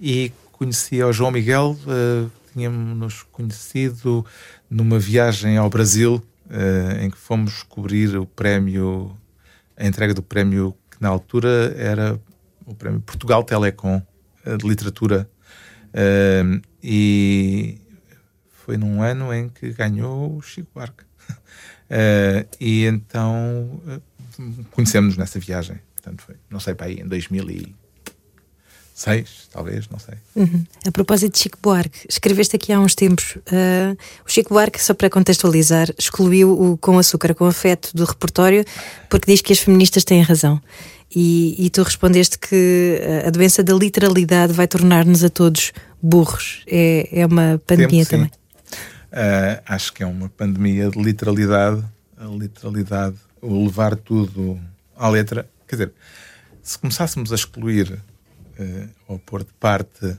e 0.00 0.32
conhecia 0.52 1.06
o 1.06 1.12
João 1.12 1.30
Miguel, 1.30 1.76
eh, 1.86 2.26
tínhamos-nos 2.52 3.22
conhecido 3.30 4.24
numa 4.70 4.98
viagem 4.98 5.56
ao 5.58 5.68
Brasil, 5.68 6.22
eh, 6.50 7.00
em 7.04 7.10
que 7.10 7.18
fomos 7.18 7.62
cobrir 7.64 8.16
o 8.16 8.24
prémio, 8.26 9.14
a 9.78 9.86
entrega 9.86 10.12
do 10.12 10.22
prémio 10.22 10.76
que 10.90 11.00
na 11.00 11.08
altura 11.08 11.74
era 11.76 12.20
o 12.66 12.74
prémio 12.74 13.00
Portugal 13.00 13.44
Telecom 13.44 14.02
eh, 14.44 14.56
de 14.56 14.68
literatura. 14.68 15.30
Eh, 15.94 16.60
e 16.82 17.80
foi 18.50 18.76
num 18.76 19.02
ano 19.02 19.32
em 19.32 19.48
que 19.48 19.72
ganhou 19.72 20.36
o 20.36 20.42
Chico 20.42 20.68
Buarque. 20.74 21.04
Eh, 21.90 22.46
e 22.60 22.84
então 22.84 23.80
eh, 23.88 24.00
conhecemos-nos 24.72 25.16
nessa 25.16 25.40
viagem. 25.40 25.80
Portanto, 25.94 26.22
foi, 26.22 26.36
não 26.50 26.60
sei, 26.60 26.74
para 26.74 26.88
aí 26.88 27.00
em 27.00 27.08
2006, 28.98 29.48
talvez, 29.52 29.88
não 29.88 29.98
sei. 29.98 30.14
Uhum. 30.34 30.64
A 30.86 30.90
propósito 30.90 31.32
de 31.32 31.38
Chico 31.38 31.58
Buarque, 31.62 32.00
escreveste 32.08 32.56
aqui 32.56 32.72
há 32.72 32.80
uns 32.80 32.94
tempos. 32.94 33.38
ah, 33.52 33.96
o 34.26 34.30
Chico 34.30 34.52
Buarque, 34.52 34.82
só 34.82 34.92
para 34.92 35.08
contextualizar, 35.08 35.88
excluiu 35.96 36.50
o 36.50 36.76
Com 36.76 36.98
Açúcar 36.98 37.34
com 37.34 37.46
Afeto 37.46 37.90
do 37.94 38.04
repertório 38.04 38.64
porque 39.08 39.30
diz 39.30 39.40
que 39.40 39.52
as 39.52 39.60
feministas 39.60 40.04
têm 40.04 40.20
razão. 40.22 40.60
E, 41.14 41.54
e 41.64 41.70
tu 41.70 41.82
respondeste 41.82 42.38
que 42.38 43.00
ah, 43.24 43.28
a 43.28 43.30
doença 43.30 43.62
da 43.62 43.72
literalidade 43.72 44.52
vai 44.52 44.66
tornar-nos 44.66 45.22
a 45.22 45.30
todos 45.30 45.72
burros. 46.02 46.64
É, 46.66 47.08
é 47.20 47.26
uma 47.26 47.60
pandemia 47.64 48.04
Tempo, 48.04 48.10
também. 48.10 48.30
Uh, 49.10 49.62
acho 49.64 49.92
que 49.92 50.02
é 50.02 50.06
uma 50.06 50.28
pandemia 50.28 50.90
de 50.90 51.00
literalidade. 51.00 51.84
A 52.16 52.26
literalidade, 52.26 53.16
o 53.40 53.64
levar 53.64 53.94
tudo 53.94 54.58
à 54.96 55.08
letra. 55.08 55.48
Quer 55.68 55.76
dizer, 55.76 55.92
se 56.62 56.76
começássemos 56.78 57.30
a 57.32 57.36
excluir 57.36 57.92
uh, 57.92 58.17
ou 59.06 59.18
pôr 59.18 59.44
de 59.44 59.52
parte 59.54 60.06
uh, 60.06 60.18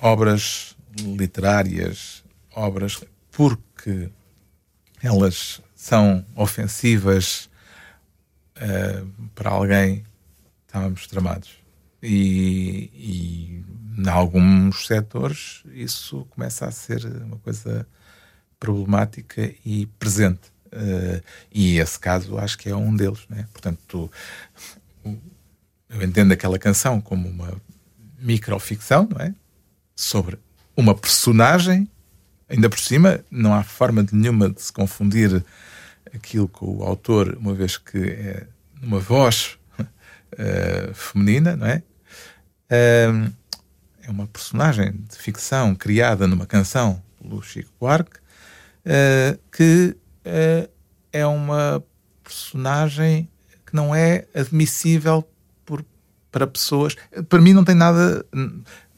obras 0.00 0.76
literárias, 1.00 2.24
obras 2.54 3.02
porque 3.30 4.10
elas 5.02 5.60
são 5.74 6.24
ofensivas 6.34 7.50
uh, 8.56 9.28
para 9.34 9.50
alguém, 9.50 10.04
estávamos 10.66 11.06
tramados. 11.06 11.50
E, 12.02 12.90
e 12.94 13.64
em 13.98 14.08
alguns 14.08 14.86
setores 14.86 15.62
isso 15.72 16.26
começa 16.30 16.66
a 16.66 16.70
ser 16.70 17.04
uma 17.22 17.38
coisa 17.38 17.86
problemática 18.58 19.52
e 19.64 19.86
presente. 19.98 20.54
Uh, 20.66 21.22
e 21.52 21.78
esse 21.78 21.98
caso 21.98 22.38
acho 22.38 22.58
que 22.58 22.68
é 22.68 22.76
um 22.76 22.94
deles. 22.94 23.26
Né? 23.28 23.46
Portanto, 23.52 24.10
o- 25.04 25.16
eu 25.88 26.02
entendo 26.02 26.32
aquela 26.32 26.58
canção 26.58 27.00
como 27.00 27.28
uma 27.28 27.52
microficção, 28.18 29.08
não 29.10 29.20
é? 29.20 29.34
Sobre 29.94 30.38
uma 30.76 30.94
personagem, 30.94 31.88
ainda 32.48 32.68
por 32.68 32.78
cima, 32.78 33.20
não 33.30 33.54
há 33.54 33.62
forma 33.62 34.02
de 34.02 34.14
nenhuma 34.14 34.48
de 34.50 34.60
se 34.60 34.72
confundir 34.72 35.44
aquilo 36.14 36.48
com 36.48 36.78
o 36.78 36.82
autor, 36.82 37.36
uma 37.40 37.54
vez 37.54 37.76
que 37.76 37.98
é 37.98 38.46
uma 38.82 38.98
voz 38.98 39.58
eh, 40.38 40.90
feminina, 40.94 41.56
não 41.56 41.66
é? 41.66 41.82
Ahm, 42.70 43.32
é 44.02 44.10
uma 44.10 44.26
personagem 44.26 44.92
de 44.92 45.16
ficção 45.16 45.74
criada 45.74 46.26
numa 46.26 46.46
canção 46.46 47.02
pelo 47.20 47.42
Chico 47.42 47.70
Buarque 47.80 48.18
eh, 48.84 49.36
que 49.50 49.96
eh, 50.24 50.68
é 51.12 51.26
uma 51.26 51.82
personagem 52.22 53.28
que 53.64 53.74
não 53.74 53.94
é 53.94 54.26
admissível 54.34 55.28
para 56.30 56.46
pessoas. 56.46 56.96
Para 57.28 57.40
mim, 57.40 57.52
não 57.52 57.64
tem 57.64 57.74
nada 57.74 58.24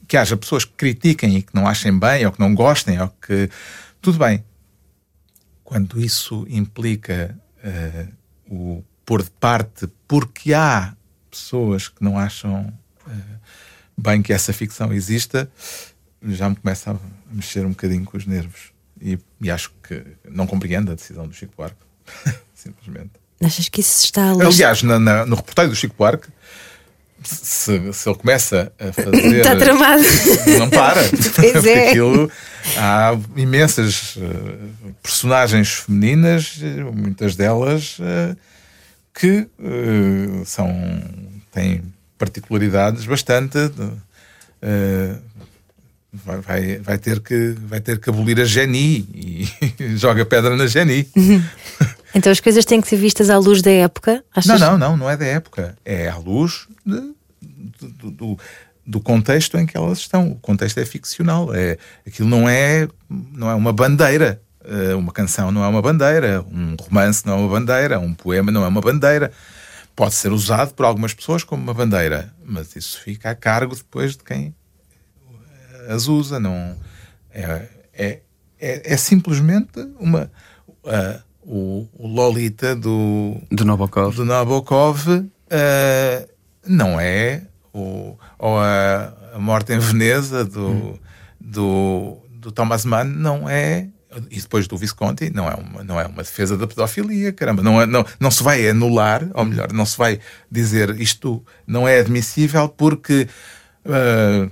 que 0.07 0.17
haja 0.17 0.37
pessoas 0.37 0.65
que 0.65 0.73
critiquem 0.73 1.37
e 1.37 1.43
que 1.43 1.55
não 1.55 1.67
achem 1.67 1.97
bem 1.99 2.25
ou 2.27 2.33
que 2.33 2.41
não 2.41 2.55
gostem 2.55 3.01
ou 3.01 3.09
que. 3.09 3.49
Tudo 4.01 4.19
bem. 4.19 4.45
Quando 5.65 6.01
isso 6.01 6.47
implica 6.49 7.39
eh, 7.63 8.07
o 8.49 8.83
pôr 9.05 9.23
de 9.23 9.31
parte 9.33 9.87
porque 10.07 10.55
há 10.55 10.95
pessoas 11.31 11.89
que 11.89 12.03
não 12.03 12.19
acham 12.19 12.73
eh, 13.07 13.13
bem 13.97 14.23
que 14.23 14.33
essa 14.33 14.53
ficção 14.53 14.93
exista, 14.93 15.51
já 16.23 16.49
me 16.49 16.57
começa 16.57 16.93
a 16.93 16.97
mexer 17.31 17.67
um 17.67 17.71
bocadinho 17.71 18.05
com 18.05 18.17
os 18.17 18.25
nervos. 18.27 18.73
E, 19.01 19.19
e 19.41 19.51
acho 19.51 19.71
que 19.83 20.03
não 20.29 20.47
compreendo 20.47 20.91
a 20.91 20.95
decisão 20.95 21.29
do 21.29 21.35
Chico 21.35 21.53
Buarque. 21.57 21.77
Simplesmente. 22.55 23.11
Achas 23.43 23.69
que 23.69 23.81
isso 23.83 24.05
está 24.05 24.31
a? 24.31 24.47
Aliás, 24.47 24.83
na- 24.83 24.99
na- 24.99 25.27
no 25.27 25.37
reporteiro 25.37 25.71
do 25.71 25.77
Chico 25.77 25.95
Buarque, 25.99 26.29
se, 27.23 27.93
se 27.93 28.09
ele 28.09 28.19
começa 28.19 28.73
a 28.79 28.93
fazer. 28.93 29.37
Está 29.37 29.57
tramado. 29.57 30.03
Não 30.59 30.71
para. 30.71 31.03
Pois 31.35 31.65
é. 31.67 31.91
aquilo, 31.91 32.31
há 32.77 33.17
imensas 33.37 34.17
eh, 34.17 34.93
personagens 35.03 35.75
femininas, 35.75 36.59
eh, 36.63 36.85
muitas 36.85 37.37
delas 37.37 37.99
eh, 38.01 38.37
que 39.15 39.47
eh, 39.63 40.43
são, 40.45 40.71
têm 41.53 41.83
particularidades 42.17 43.05
bastante. 43.05 43.59
vai, 46.13 46.41
vai, 46.41 46.79
vai, 46.79 46.99
ter 46.99 47.21
que, 47.21 47.55
vai 47.67 47.81
ter 47.81 48.01
que 48.01 48.11
abolir 48.11 48.41
a 48.41 48.45
Geni 48.45 49.07
e 49.15 49.49
joga 49.97 50.25
pedra 50.25 50.57
na 50.57 50.67
Geni. 50.67 51.09
Então 52.15 52.33
as 52.33 52.41
coisas 52.41 52.65
têm 52.65 52.81
que 52.81 52.89
ser 52.89 52.97
vistas 52.97 53.29
à 53.31 53.37
luz 53.39 53.61
da 53.63 53.71
época. 53.71 54.13
Não, 54.15 54.23
Achas? 54.55 54.61
não, 54.61 54.79
não, 54.79 54.97
não 54.97 55.11
é 55.11 55.17
da 55.17 55.27
época. 55.27 55.77
É 55.85 56.09
à 56.09 56.17
luz 56.17 56.67
de- 56.85 57.15
do, 57.81 58.37
do- 58.87 59.01
contexto 59.01 59.57
em 59.59 59.67
que 59.67 59.77
elas 59.77 59.99
estão. 59.99 60.31
O 60.33 60.37
contexto 60.37 60.79
é 60.79 60.85
ficcional. 60.87 61.55
É, 61.55 61.77
aquilo 62.07 62.29
não 62.29 62.49
é, 62.49 62.89
não 63.09 63.51
é 63.51 63.55
uma 63.55 63.73
bandeira. 63.73 64.41
Eh, 64.65 64.95
Uma 64.95 65.13
canção 65.13 65.51
não 65.53 65.63
é 65.65 65.69
uma 65.69 65.81
bandeira. 65.83 66.43
Um 66.51 66.75
romance 66.81 67.25
não 67.27 67.35
é 67.35 67.37
uma 67.37 67.49
bandeira. 67.49 67.99
Um 68.01 68.15
poema 68.15 68.51
não 68.51 68.65
é 68.65 68.69
uma 68.69 68.81
bandeira. 68.81 69.31
Pode 69.95 70.15
ser 70.15 70.33
usado 70.33 70.75
por 70.75 70.85
algumas 70.87 71.13
pessoas 71.15 71.43
como 71.45 71.63
uma 71.63 71.75
bandeira, 71.75 72.33
mas 72.45 72.75
isso 72.77 73.01
fica 73.01 73.31
a 73.31 73.35
cargo 73.35 73.75
depois 73.75 74.17
de 74.17 74.23
quem 74.25 74.55
as 75.89 76.07
usa. 76.07 76.39
Não, 76.41 76.77
é, 77.33 77.69
é, 77.93 78.21
é, 78.61 78.93
é 78.95 78.97
simplesmente 78.97 79.79
uma. 79.99 80.31
ah, 80.87 81.21
o, 81.49 81.89
o 81.95 82.07
Lolita 82.07 82.77
do, 82.77 83.37
Do 83.51 83.65
Nabokov. 83.65 84.15
do 84.15 84.25
Nabokov 84.25 85.09
eh, 85.49 86.29
não 86.67 87.01
é 87.01 87.43
o, 87.73 88.17
ou 88.39 88.59
a, 88.59 89.15
a 89.35 89.39
Morte 89.39 89.73
em 89.73 89.79
Veneza 89.79 90.45
do, 90.45 91.01
do, 91.41 92.19
do 92.31 92.53
Thomas 92.53 92.85
Mann 92.85 93.05
não 93.05 93.49
é 93.49 93.89
e 94.31 94.41
depois 94.41 94.67
do 94.69 94.77
Visconti 94.77 95.31
não 95.31 95.49
é 95.49 95.55
uma, 95.55 95.85
não 95.85 95.99
é 96.01 96.07
uma 96.07 96.23
defesa 96.23 96.57
da 96.57 96.67
pedofilia 96.67 97.33
caramba 97.33 97.63
não, 97.63 97.81
é, 97.81 97.87
não, 97.87 98.05
não 98.21 98.31
se 98.31 98.43
vai 98.43 98.69
anular 98.69 99.27
ou 99.35 99.45
melhor 99.45 99.73
não 99.73 99.87
se 99.87 99.97
vai 99.97 100.21
dizer 100.51 101.01
isto 101.01 101.43
não 101.67 101.89
é 101.89 102.01
admissível 102.01 102.69
porque 102.69 103.27
eh, 103.87 104.51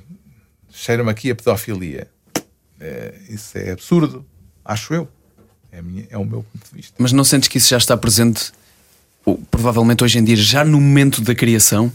cheira-me 0.70 1.10
aqui 1.10 1.30
a 1.30 1.34
pedofilia. 1.34 2.08
Eh, 2.80 3.14
isso 3.28 3.56
é 3.58 3.72
absurdo 3.72 4.24
acho 4.64 4.94
eu 4.94 5.08
é, 5.72 5.82
minha- 5.82 6.06
é 6.10 6.16
o 6.18 6.24
meu 6.24 6.42
ponto 6.42 6.68
de 6.70 6.76
vista 6.76 6.94
Mas 6.98 7.12
não 7.12 7.24
sentes 7.24 7.48
que 7.48 7.58
isso 7.58 7.68
já 7.68 7.76
está 7.78 7.96
presente, 7.96 8.52
ou, 9.24 9.38
provavelmente 9.50 10.02
hoje 10.04 10.18
em 10.18 10.24
dia, 10.24 10.36
já 10.36 10.64
no 10.64 10.80
momento 10.80 11.20
da 11.20 11.34
criação? 11.34 11.92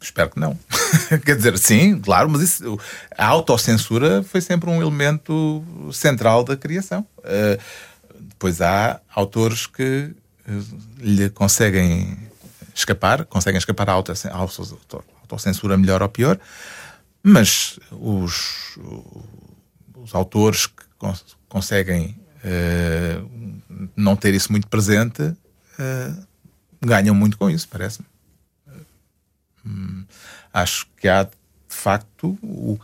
Espero 0.00 0.30
que 0.30 0.40
não. 0.40 0.58
Quer 1.24 1.36
dizer, 1.36 1.58
sim, 1.58 1.98
claro, 2.00 2.28
mas 2.30 2.40
isso, 2.42 2.78
a 3.16 3.26
autocensura 3.26 4.22
foi 4.22 4.40
sempre 4.40 4.70
um 4.70 4.80
elemento 4.80 5.62
central 5.92 6.42
da 6.42 6.56
criação. 6.56 7.06
Uh, 7.18 7.60
depois 8.18 8.60
há 8.62 8.98
autores 9.14 9.66
que 9.66 10.10
uh, 10.48 10.78
lhe 10.98 11.28
conseguem 11.28 12.16
escapar, 12.74 13.26
conseguem 13.26 13.58
escapar 13.58 13.90
à 13.90 13.92
auto- 13.92 14.12
à 14.12 14.34
auto- 14.36 15.04
autocensura 15.22 15.76
melhor 15.76 16.02
ou 16.02 16.08
pior, 16.08 16.38
mas 17.22 17.78
os, 17.92 18.78
os 19.96 20.14
autores 20.14 20.66
que 20.66 20.82
cons- 20.98 21.36
conseguem 21.48 22.16
uh, 22.44 23.90
não 23.96 24.16
ter 24.16 24.34
isso 24.34 24.52
muito 24.52 24.68
presente 24.68 25.22
uh, 25.22 26.26
ganham 26.80 27.14
muito 27.14 27.36
com 27.36 27.50
isso, 27.50 27.68
parece-me. 27.68 28.06
Hum, 29.64 30.04
acho 30.52 30.86
que 30.96 31.06
há, 31.06 31.24
de 31.24 31.30
facto, 31.68 32.38
o, 32.42 32.78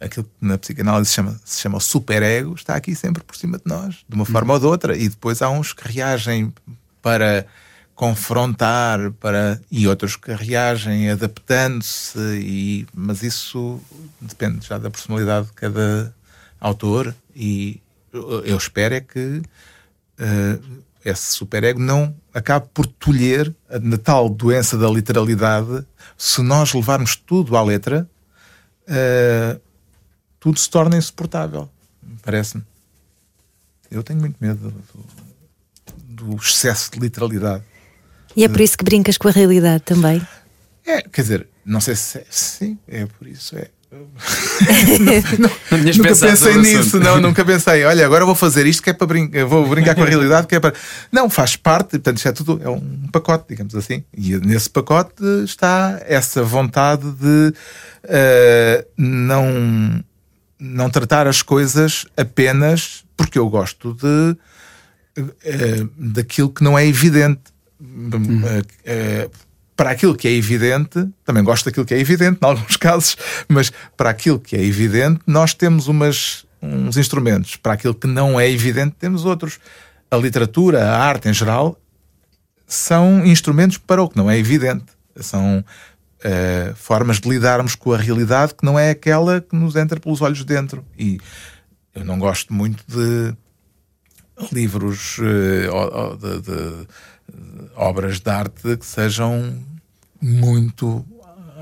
aquilo 0.00 0.24
que 0.24 0.46
na 0.46 0.56
psicanálise 0.56 1.10
se 1.10 1.16
chama, 1.16 1.40
se 1.44 1.60
chama 1.60 1.78
o 1.78 1.80
superego, 1.80 2.54
está 2.54 2.76
aqui 2.76 2.94
sempre 2.94 3.22
por 3.22 3.36
cima 3.36 3.58
de 3.58 3.64
nós, 3.66 4.04
de 4.08 4.14
uma 4.14 4.24
forma 4.24 4.54
ou 4.54 4.60
de 4.60 4.66
outra. 4.66 4.96
E 4.96 5.08
depois 5.08 5.42
há 5.42 5.50
uns 5.50 5.72
que 5.72 5.86
reagem 5.88 6.52
para 7.02 7.46
confrontar 7.94 9.10
para 9.12 9.58
e 9.70 9.88
outros 9.88 10.16
que 10.16 10.30
reagem 10.30 11.10
adaptando-se 11.10 12.18
e 12.42 12.86
mas 12.94 13.22
isso 13.22 13.80
depende 14.20 14.66
já 14.66 14.76
da 14.76 14.90
personalidade 14.90 15.46
de 15.46 15.54
cada 15.54 16.14
autor 16.60 17.14
e 17.34 17.80
eu 18.44 18.56
espero 18.56 18.94
é 18.94 19.00
que 19.00 19.42
uh, 20.20 20.82
esse 21.04 21.32
superego 21.32 21.78
não 21.78 22.14
acabe 22.32 22.68
por 22.72 22.86
tolher 22.86 23.54
na 23.82 23.96
tal 23.96 24.28
doença 24.28 24.76
da 24.76 24.88
literalidade 24.88 25.86
se 26.16 26.42
nós 26.42 26.72
levarmos 26.72 27.16
tudo 27.16 27.56
à 27.56 27.62
letra 27.62 28.08
uh, 28.88 29.60
tudo 30.40 30.58
se 30.58 30.68
torna 30.68 30.96
insuportável 30.96 31.68
parece-me 32.22 32.64
eu 33.90 34.02
tenho 34.02 34.18
muito 34.20 34.36
medo 34.40 34.74
do, 36.08 36.26
do 36.26 36.36
excesso 36.36 36.90
de 36.90 36.98
literalidade 36.98 37.62
e 38.36 38.44
é 38.44 38.48
por 38.48 38.60
isso 38.60 38.76
que 38.76 38.84
brincas 38.84 39.16
com 39.16 39.28
a 39.28 39.30
realidade 39.30 39.82
também? 39.82 40.20
É, 40.84 41.00
quer 41.00 41.22
dizer, 41.22 41.48
não 41.64 41.80
sei 41.80 41.96
se. 41.96 42.18
É, 42.18 42.26
sim, 42.28 42.78
é 42.86 43.06
por 43.06 43.26
isso. 43.26 43.56
É. 43.56 43.70
não, 45.38 45.50
não, 45.70 45.84
nunca 45.84 46.02
pensei 46.02 46.56
nisso, 46.56 47.00
não, 47.00 47.20
nunca 47.20 47.44
pensei. 47.44 47.84
Olha, 47.84 48.04
agora 48.04 48.24
vou 48.24 48.34
fazer 48.34 48.66
isto 48.66 48.82
que 48.82 48.90
é 48.90 48.92
para 48.92 49.06
brincar, 49.06 49.44
vou 49.44 49.66
brincar 49.68 49.94
com 49.94 50.02
a 50.02 50.06
realidade, 50.06 50.46
que 50.46 50.54
é 50.54 50.60
para. 50.60 50.74
Não, 51.10 51.28
faz 51.30 51.56
parte, 51.56 51.90
portanto, 51.90 52.16
isto 52.16 52.28
é 52.28 52.32
tudo, 52.32 52.60
é 52.62 52.68
um 52.68 53.08
pacote, 53.12 53.46
digamos 53.48 53.74
assim. 53.74 54.04
E 54.16 54.36
nesse 54.38 54.70
pacote 54.70 55.22
está 55.44 56.00
essa 56.06 56.42
vontade 56.42 57.10
de 57.12 57.52
uh, 58.04 58.86
não, 58.96 60.04
não 60.58 60.90
tratar 60.90 61.26
as 61.26 61.42
coisas 61.42 62.06
apenas 62.16 63.04
porque 63.16 63.38
eu 63.38 63.48
gosto 63.48 63.94
de 63.94 64.36
uh, 65.20 65.90
daquilo 65.96 66.50
que 66.50 66.62
não 66.62 66.78
é 66.78 66.86
evidente 66.86 67.56
Uhum. 67.80 68.42
Para 69.76 69.90
aquilo 69.90 70.16
que 70.16 70.26
é 70.26 70.32
evidente, 70.32 71.06
também 71.24 71.44
gosto 71.44 71.66
daquilo 71.66 71.84
que 71.84 71.92
é 71.92 72.00
evidente, 72.00 72.38
em 72.42 72.46
alguns 72.46 72.76
casos, 72.78 73.16
mas 73.46 73.70
para 73.96 74.10
aquilo 74.10 74.40
que 74.40 74.56
é 74.56 74.64
evidente, 74.64 75.20
nós 75.26 75.52
temos 75.52 75.86
umas, 75.86 76.46
uns 76.62 76.96
instrumentos. 76.96 77.56
Para 77.56 77.74
aquilo 77.74 77.94
que 77.94 78.06
não 78.06 78.40
é 78.40 78.50
evidente, 78.50 78.96
temos 78.98 79.24
outros. 79.24 79.58
A 80.10 80.16
literatura, 80.16 80.88
a 80.88 80.98
arte 80.98 81.28
em 81.28 81.32
geral, 81.34 81.78
são 82.66 83.24
instrumentos 83.24 83.76
para 83.76 84.02
o 84.02 84.08
que 84.08 84.16
não 84.16 84.30
é 84.30 84.38
evidente. 84.38 84.86
São 85.16 85.58
uh, 85.60 86.74
formas 86.74 87.20
de 87.20 87.28
lidarmos 87.28 87.74
com 87.74 87.92
a 87.92 87.98
realidade 87.98 88.54
que 88.54 88.64
não 88.64 88.78
é 88.78 88.90
aquela 88.90 89.40
que 89.40 89.54
nos 89.54 89.76
entra 89.76 90.00
pelos 90.00 90.22
olhos 90.22 90.44
dentro. 90.44 90.84
E 90.98 91.18
eu 91.94 92.04
não 92.04 92.18
gosto 92.18 92.52
muito 92.52 92.82
de 92.88 93.34
livros 94.52 95.18
uh, 95.18 96.16
de, 96.16 96.40
de 96.40 96.86
obras 97.74 98.20
de 98.20 98.30
arte 98.30 98.76
que 98.76 98.86
sejam 98.86 99.54
muito 100.20 101.04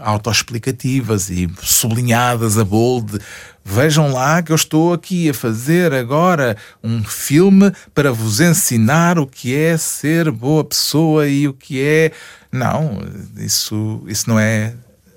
autoexplicativas 0.01 1.31
e 1.31 1.49
sublinhadas 1.63 2.59
a 2.59 2.65
bold. 2.65 3.19
Vejam 3.65 4.13
lá 4.13 4.43
que 4.43 4.53
eu 4.53 4.57
estou 4.57 4.93
aqui 4.93 5.31
a 5.31 5.35
fazer 5.35 5.95
agora 5.95 6.57
um 6.83 7.03
filme 7.03 7.73
para 7.95 8.13
vos 8.13 8.41
ensinar 8.41 9.19
o 9.19 9.27
que 9.27 9.55
é 9.55 9.77
ser 9.77 10.31
boa 10.31 10.63
pessoa 10.65 11.27
e 11.27 11.49
o 11.49 11.55
que 11.55 11.83
é. 11.83 12.13
Não, 12.53 13.01
isso, 13.37 14.03
isso 14.07 14.29
não 14.29 14.39
é 14.39 14.75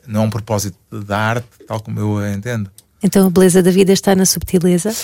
não 0.07 0.21
é 0.21 0.25
um 0.25 0.29
propósito 0.29 0.77
da 0.89 1.17
arte, 1.17 1.47
tal 1.67 1.81
como 1.81 1.99
eu 1.99 2.17
a 2.17 2.31
entendo. 2.31 2.71
Então 3.03 3.27
a 3.27 3.29
beleza 3.29 3.61
da 3.61 3.69
vida 3.69 3.91
está 3.91 4.15
na 4.15 4.25
subtileza? 4.25 4.95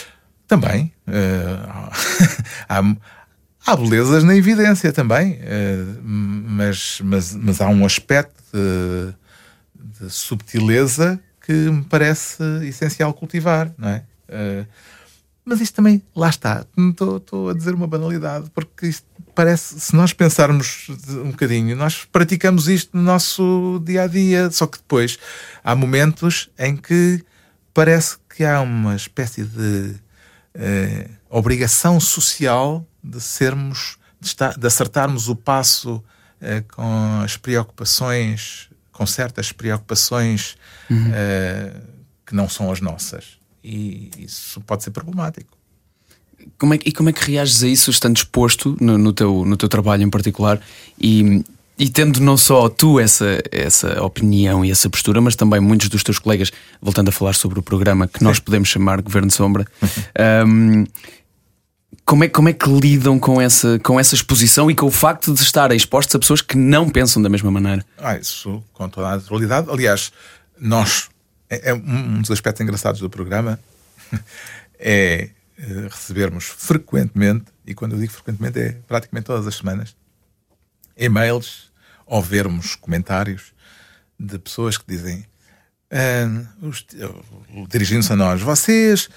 Também. 0.48 0.94
Uh, 1.08 1.92
há, 2.70 2.82
Há 3.66 3.78
belezas 3.78 4.26
na 4.26 4.36
evidência 4.36 4.92
também, 4.92 5.40
eh, 5.42 5.86
mas, 6.02 7.00
mas, 7.02 7.34
mas 7.34 7.62
há 7.62 7.70
um 7.70 7.86
aspecto 7.86 8.44
de, 8.54 10.04
de 10.04 10.10
subtileza 10.10 11.18
que 11.46 11.54
me 11.54 11.82
parece 11.84 12.44
essencial 12.68 13.14
cultivar, 13.14 13.72
não 13.78 13.88
é? 13.88 14.04
Eh, 14.28 14.66
mas 15.46 15.62
isto 15.62 15.76
também, 15.76 16.02
lá 16.16 16.30
está, 16.30 16.66
estou, 16.78 17.50
a 17.50 17.54
dizer 17.54 17.74
uma 17.74 17.88
banalidade, 17.88 18.50
porque 18.54 18.88
isto 18.88 19.06
parece, 19.36 19.80
se 19.80 19.96
nós 19.96 20.14
pensarmos 20.14 20.88
um 21.10 21.32
bocadinho, 21.32 21.76
nós 21.76 22.06
praticamos 22.06 22.68
isto 22.68 22.96
no 22.96 23.04
nosso 23.04 23.82
dia 23.86 24.04
a 24.04 24.08
dia, 24.08 24.50
só 24.52 24.68
que 24.68 24.78
depois 24.78 25.18
há 25.64 25.76
momentos 25.76 26.50
em 26.58 26.78
que 26.78 27.24
parece 27.74 28.18
que 28.30 28.44
há 28.44 28.62
uma 28.62 28.96
espécie 28.96 29.44
de 29.44 29.96
eh, 30.54 31.10
obrigação 31.30 32.00
social 32.00 32.86
de 33.04 33.20
sermos, 33.20 33.98
de, 34.20 34.28
estar, 34.28 34.58
de 34.58 34.66
acertarmos 34.66 35.28
o 35.28 35.36
passo 35.36 36.04
eh, 36.42 36.64
com 36.74 37.22
as 37.24 37.38
preocupações, 37.38 38.70
com 38.92 39.06
certas 39.06 39.52
preocupações 39.52 40.56
uhum. 40.90 41.12
eh, 41.14 41.74
que 42.26 42.36
não 42.36 42.48
são 42.48 42.72
as 42.72 42.80
nossas. 42.80 43.38
E 43.64 44.12
isso 44.18 44.62
pode 44.62 44.84
ser 44.84 44.92
problemático. 44.92 45.58
Como 46.58 46.74
é, 46.74 46.80
e 46.86 46.92
como 46.92 47.10
é 47.10 47.14
que 47.14 47.32
reages 47.32 47.64
a 47.64 47.68
isso 47.68 47.90
estando 47.90 48.18
exposto 48.18 48.78
no, 48.80 48.98
no, 48.98 49.14
teu, 49.14 49.46
no 49.46 49.56
teu 49.56 49.70
trabalho 49.70 50.04
em 50.04 50.10
particular 50.10 50.60
e, 51.00 51.44
e 51.80 51.90
tendo 51.90 52.20
não 52.20 52.36
só 52.36 52.68
tu 52.68 53.00
essa, 53.00 53.42
essa 53.50 54.04
opinião 54.04 54.66
e 54.66 54.70
essa 54.70 54.90
postura, 54.90 55.22
mas 55.22 55.36
também 55.36 55.62
muitos 55.62 55.88
dos 55.88 56.04
teus 56.04 56.20
colegas, 56.20 56.52
voltando 56.82 57.10
a 57.10 57.12
falar 57.12 57.34
sobre 57.34 57.60
o 57.60 57.64
programa 57.64 58.08
que 58.08 58.20
Sim. 58.20 58.26
nós 58.26 58.40
podemos 58.40 58.68
chamar 58.68 59.02
Governo 59.02 59.32
Sombra, 59.32 59.66
um, 60.46 60.86
como 62.06 62.24
é, 62.24 62.28
como 62.28 62.50
é 62.50 62.54
que 62.54 62.70
lidam 62.70 63.20
com 63.20 63.42
essa, 63.42 63.80
com 63.80 64.00
essa 64.00 64.16
exposição 64.16 64.70
e 64.70 64.76
com 64.76 64.86
o 64.86 64.92
facto 64.92 65.34
de 65.34 65.42
estarem 65.42 65.76
expostos 65.78 66.16
a 66.16 66.20
pessoas 66.20 66.42
que 66.42 66.58
não 66.58 66.90
pensam 66.90 67.22
da 67.22 67.30
mesma 67.30 67.52
maneira? 67.52 67.86
Ah, 67.98 68.18
isso 68.18 68.64
com 68.74 68.90
toda 68.90 69.08
a 69.08 69.16
naturalidade. 69.18 69.70
Aliás, 69.70 70.12
nós. 70.60 71.10
É, 71.50 71.72
é 71.72 71.74
um 71.74 72.22
dos 72.22 72.32
aspectos 72.32 72.62
engraçados 72.62 73.00
do 73.00 73.10
programa 73.10 73.60
é 74.80 75.30
eh, 75.58 75.88
recebermos 75.90 76.46
frequentemente, 76.46 77.46
e 77.66 77.74
quando 77.74 77.94
eu 77.94 78.00
digo 78.00 78.12
frequentemente 78.12 78.60
é 78.60 78.72
praticamente 78.88 79.28
todas 79.28 79.46
as 79.46 79.56
semanas, 79.56 79.96
e-mails 80.98 81.72
ou 82.06 82.22
vermos 82.22 82.76
comentários 82.76 83.54
de 84.20 84.40
pessoas 84.40 84.78
que 84.78 84.86
dizem, 84.88 85.26
ah, 85.92 86.28
dirigindo-se 87.70 88.12
a 88.12 88.16
nós, 88.16 88.42
vocês 88.42 89.10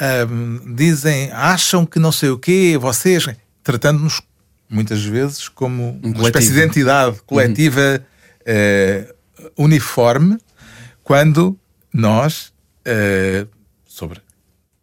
um, 0.00 0.74
dizem, 0.74 1.30
acham 1.32 1.86
que 1.86 1.98
não 1.98 2.12
sei 2.12 2.30
o 2.30 2.38
quê, 2.38 2.76
vocês, 2.80 3.26
tratando-nos 3.62 4.20
muitas 4.68 5.04
vezes 5.04 5.48
como 5.48 6.00
um 6.02 6.12
uma 6.12 6.24
espécie 6.24 6.52
de 6.52 6.60
entidade 6.60 7.20
coletiva 7.26 8.02
uhum. 8.46 9.04
uh, 9.56 9.64
uniforme, 9.64 10.38
quando 11.02 11.58
nós, 11.92 12.52
uh, 12.86 13.48
sobre 13.86 14.20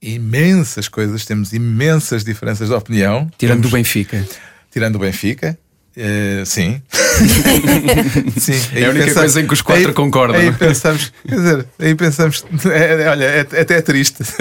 imensas 0.01 0.87
coisas, 0.87 1.25
temos 1.25 1.53
imensas 1.53 2.23
diferenças 2.23 2.69
de 2.69 2.73
opinião. 2.73 3.29
Tirando 3.37 3.57
temos, 3.57 3.71
do 3.71 3.73
Benfica. 3.75 4.25
Tirando 4.71 4.95
o 4.95 4.99
Benfica. 4.99 5.57
Uh, 5.97 6.45
sim. 6.45 6.81
sim. 8.39 8.53
É 8.73 8.85
a 8.85 8.89
única 8.89 9.05
pensamos, 9.05 9.13
coisa 9.13 9.41
em 9.41 9.47
que 9.47 9.53
os 9.53 9.61
quatro 9.61 9.87
aí, 9.89 9.93
concordam. 9.93 10.39
Aí 10.39 10.51
pensamos, 10.53 11.11
quer 11.27 11.35
dizer, 11.35 11.67
aí 11.79 11.95
pensamos, 11.95 12.45
é, 12.65 13.09
olha, 13.09 13.25
é, 13.25 13.39
até 13.41 13.77
é 13.77 13.81
triste. 13.81 14.23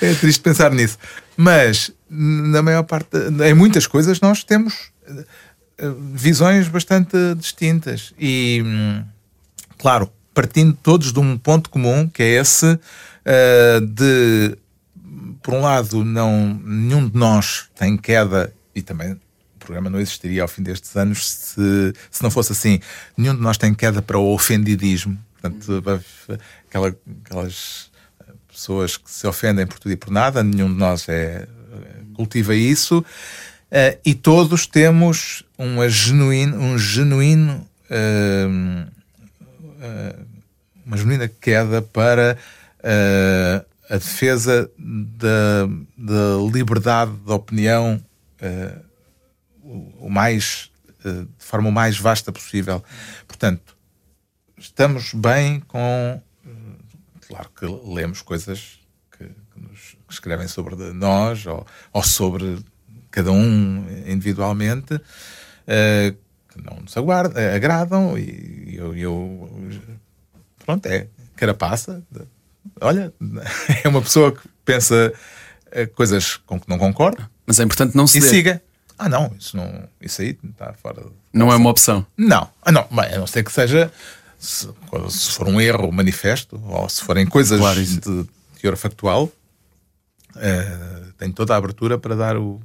É, 0.00 0.10
é, 0.10 0.14
triste 0.14 0.40
pensar 0.40 0.70
nisso. 0.72 0.98
Mas, 1.36 1.90
na 2.08 2.62
maior 2.62 2.82
parte, 2.82 3.16
em 3.46 3.54
muitas 3.54 3.86
coisas, 3.86 4.20
nós 4.20 4.42
temos 4.42 4.90
eh, 5.78 5.92
visões 6.14 6.68
bastante 6.68 7.16
distintas. 7.36 8.12
E, 8.18 8.62
claro, 9.78 10.10
partindo 10.34 10.76
todos 10.82 11.12
de 11.12 11.18
um 11.18 11.36
ponto 11.36 11.70
comum, 11.70 12.08
que 12.08 12.22
é 12.22 12.40
esse 12.40 12.66
uh, 12.66 13.80
de, 13.86 14.56
por 15.42 15.54
um 15.54 15.60
lado, 15.62 16.04
não, 16.04 16.60
nenhum 16.64 17.08
de 17.08 17.16
nós 17.16 17.68
tem 17.74 17.96
queda, 17.96 18.52
e 18.74 18.82
também 18.82 19.18
programa 19.62 19.90
não 19.90 20.00
existiria 20.00 20.42
ao 20.42 20.48
fim 20.48 20.62
destes 20.62 20.96
anos 20.96 21.28
se, 21.28 21.92
se 22.10 22.22
não 22.22 22.30
fosse 22.30 22.52
assim. 22.52 22.80
Nenhum 23.16 23.34
de 23.34 23.40
nós 23.40 23.56
tem 23.56 23.72
queda 23.74 24.02
para 24.02 24.18
o 24.18 24.32
ofendidismo. 24.32 25.18
Portanto, 25.40 25.82
aquela, 26.68 26.96
aquelas 27.24 27.90
pessoas 28.48 28.96
que 28.96 29.10
se 29.10 29.26
ofendem 29.26 29.66
por 29.66 29.78
tudo 29.78 29.92
e 29.92 29.96
por 29.96 30.10
nada, 30.10 30.42
nenhum 30.42 30.68
de 30.68 30.78
nós 30.78 31.08
é, 31.08 31.48
cultiva 32.14 32.54
isso. 32.54 32.98
Uh, 33.72 33.98
e 34.04 34.14
todos 34.14 34.66
temos 34.66 35.42
uma 35.56 35.88
genuíno, 35.88 36.58
um 36.58 36.76
genuíno, 36.76 37.66
uh, 37.90 38.86
uh, 39.58 40.26
uma 40.84 40.96
genuína 40.96 41.26
queda 41.40 41.80
para 41.80 42.36
a 43.88 43.96
defesa 43.96 44.68
da, 44.76 45.68
da 45.96 46.52
liberdade 46.52 47.12
de 47.12 47.30
opinião 47.30 48.02
o 50.00 50.08
mais 50.10 50.70
eh, 51.04 51.22
de 51.22 51.28
forma 51.44 51.68
o 51.68 51.72
mais 51.72 51.98
vasta 51.98 52.30
possível. 52.32 52.82
Portanto, 53.26 53.76
estamos 54.58 55.12
bem 55.14 55.60
com. 55.60 56.20
eh, 56.46 56.50
Claro 57.28 57.48
que 57.58 57.66
lemos 57.94 58.20
coisas 58.22 58.78
que, 59.16 59.24
que 59.24 59.60
nos 59.60 59.96
que 60.06 60.12
escrevem 60.14 60.46
sobre 60.48 60.74
nós 60.92 61.46
ou, 61.46 61.66
ou 61.92 62.02
sobre 62.02 62.58
cada 63.10 63.32
um 63.32 63.86
individualmente 64.06 65.00
eh, 65.66 66.14
que 66.48 66.62
não 66.62 66.80
nos 66.80 66.94
aguarda, 66.96 67.54
agradam 67.54 68.18
e 68.18 68.74
eu, 68.76 68.94
eu 68.94 69.50
pronto, 70.64 70.84
é 70.86 71.08
carapaça. 71.36 72.02
Olha, 72.80 73.12
é 73.84 73.88
uma 73.88 74.02
pessoa 74.02 74.32
que 74.32 74.46
pensa 74.64 75.12
coisas 75.94 76.36
com 76.36 76.60
que 76.60 76.68
não 76.68 76.76
concorda 76.78 77.30
Mas 77.46 77.58
é 77.58 77.62
importante 77.64 77.96
não 77.96 78.04
e 78.04 78.08
ceder. 78.08 78.28
siga. 78.28 78.62
Ah, 79.02 79.08
não, 79.08 79.32
isso, 79.36 79.56
não, 79.56 79.88
isso 80.00 80.22
aí 80.22 80.38
está 80.48 80.72
fora. 80.74 81.02
Não 81.32 81.52
é 81.52 81.56
uma 81.56 81.70
opção. 81.70 82.06
Não, 82.16 82.48
ah, 82.62 82.70
não, 82.70 82.86
bem, 82.88 83.14
a 83.14 83.18
não 83.18 83.26
ser 83.26 83.42
que 83.42 83.50
seja 83.50 83.90
se, 84.38 84.68
se 85.08 85.32
for 85.32 85.48
um 85.48 85.60
erro 85.60 85.90
manifesto 85.90 86.62
ou 86.68 86.88
se 86.88 87.02
forem 87.02 87.26
coisas 87.26 87.58
Claro, 87.58 87.84
de 87.84 88.24
teor 88.60 88.76
factual, 88.76 89.28
eh, 90.36 91.02
tenho 91.18 91.32
toda 91.32 91.52
a 91.52 91.56
abertura 91.56 91.98
para 91.98 92.14
dar 92.14 92.36
o, 92.36 92.60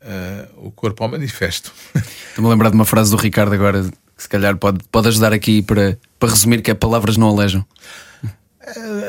eh, 0.00 0.48
o 0.56 0.72
corpo 0.72 1.04
ao 1.04 1.10
manifesto. 1.10 1.72
Estou-me 1.94 2.48
a 2.48 2.50
lembrar 2.50 2.70
de 2.70 2.74
uma 2.74 2.84
frase 2.84 3.12
do 3.12 3.16
Ricardo 3.16 3.52
agora 3.52 3.84
que 4.16 4.22
se 4.24 4.28
calhar 4.28 4.56
pode, 4.56 4.82
pode 4.90 5.06
ajudar 5.06 5.32
aqui 5.32 5.62
para, 5.62 5.96
para 6.18 6.30
resumir 6.30 6.60
que 6.60 6.72
é 6.72 6.74
palavras 6.74 7.16
não 7.16 7.28
alejam. 7.28 7.64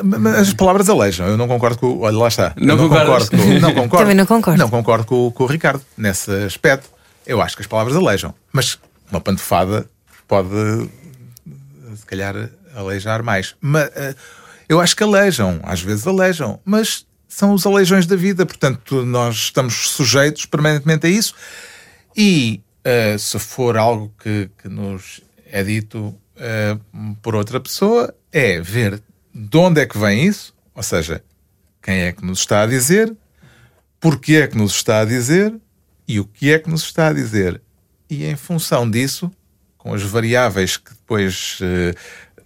Mas 0.03 0.35
as 0.49 0.53
palavras 0.53 0.89
alejam, 0.89 1.27
eu 1.27 1.37
não 1.37 1.47
concordo 1.47 1.77
com. 1.77 1.87
o- 1.87 2.01
Olha, 2.01 2.17
lá 2.17 2.27
está. 2.27 2.53
Não 2.57 2.77
concordas? 2.77 3.29
concordo 3.29 3.37
com, 3.53 3.59
não 3.59 3.73
concordo. 3.75 3.97
Também 4.03 4.15
não 4.15 4.25
concordo. 4.25 4.59
Não 4.59 4.69
concordo 4.69 5.05
com, 5.05 5.31
com 5.31 5.43
o 5.43 5.47
Ricardo 5.47 5.81
nesse 5.97 6.31
aspecto. 6.43 6.89
Eu 7.25 7.41
acho 7.41 7.55
que 7.55 7.61
as 7.61 7.67
palavras 7.67 7.95
alejam, 7.95 8.33
mas 8.51 8.77
uma 9.11 9.21
pantofada 9.21 9.89
pode, 10.27 10.49
se 11.95 12.05
calhar, 12.05 12.35
aleijar 12.75 13.23
mais. 13.23 13.55
Mas, 13.61 13.89
eh, 13.95 14.15
eu 14.67 14.79
acho 14.81 14.95
que 14.95 15.03
alejam, 15.03 15.59
às 15.63 15.81
vezes 15.81 16.05
alejam, 16.07 16.59
mas 16.65 17.05
são 17.27 17.53
os 17.53 17.65
aleijões 17.65 18.05
da 18.05 18.15
vida, 18.15 18.45
portanto, 18.45 19.05
nós 19.05 19.35
estamos 19.35 19.89
sujeitos 19.89 20.45
permanentemente 20.45 21.05
a 21.07 21.09
isso. 21.09 21.33
E 22.15 22.61
eh, 22.83 23.15
se 23.17 23.39
for 23.39 23.77
algo 23.77 24.11
que, 24.21 24.49
que 24.61 24.67
nos 24.67 25.21
é 25.51 25.63
dito 25.63 26.13
eh, 26.37 26.77
por 27.21 27.35
outra 27.35 27.59
pessoa, 27.59 28.13
é 28.31 28.59
ver 28.59 29.01
de 29.33 29.57
onde 29.57 29.81
é 29.81 29.85
que 29.85 29.97
vem 29.97 30.25
isso, 30.25 30.53
ou 30.75 30.83
seja, 30.83 31.23
quem 31.81 32.01
é 32.01 32.11
que 32.11 32.23
nos 32.23 32.39
está 32.39 32.61
a 32.61 32.67
dizer, 32.67 33.15
porque 33.99 34.35
é 34.35 34.47
que 34.47 34.57
nos 34.57 34.75
está 34.75 35.01
a 35.01 35.05
dizer 35.05 35.55
e 36.07 36.19
o 36.19 36.25
que 36.25 36.51
é 36.51 36.59
que 36.59 36.69
nos 36.69 36.83
está 36.83 37.07
a 37.07 37.13
dizer. 37.13 37.61
E 38.09 38.25
em 38.25 38.35
função 38.35 38.89
disso, 38.89 39.31
com 39.77 39.93
as 39.93 40.03
variáveis 40.03 40.77
que 40.77 40.91
depois 40.91 41.59
eh, 41.61 41.93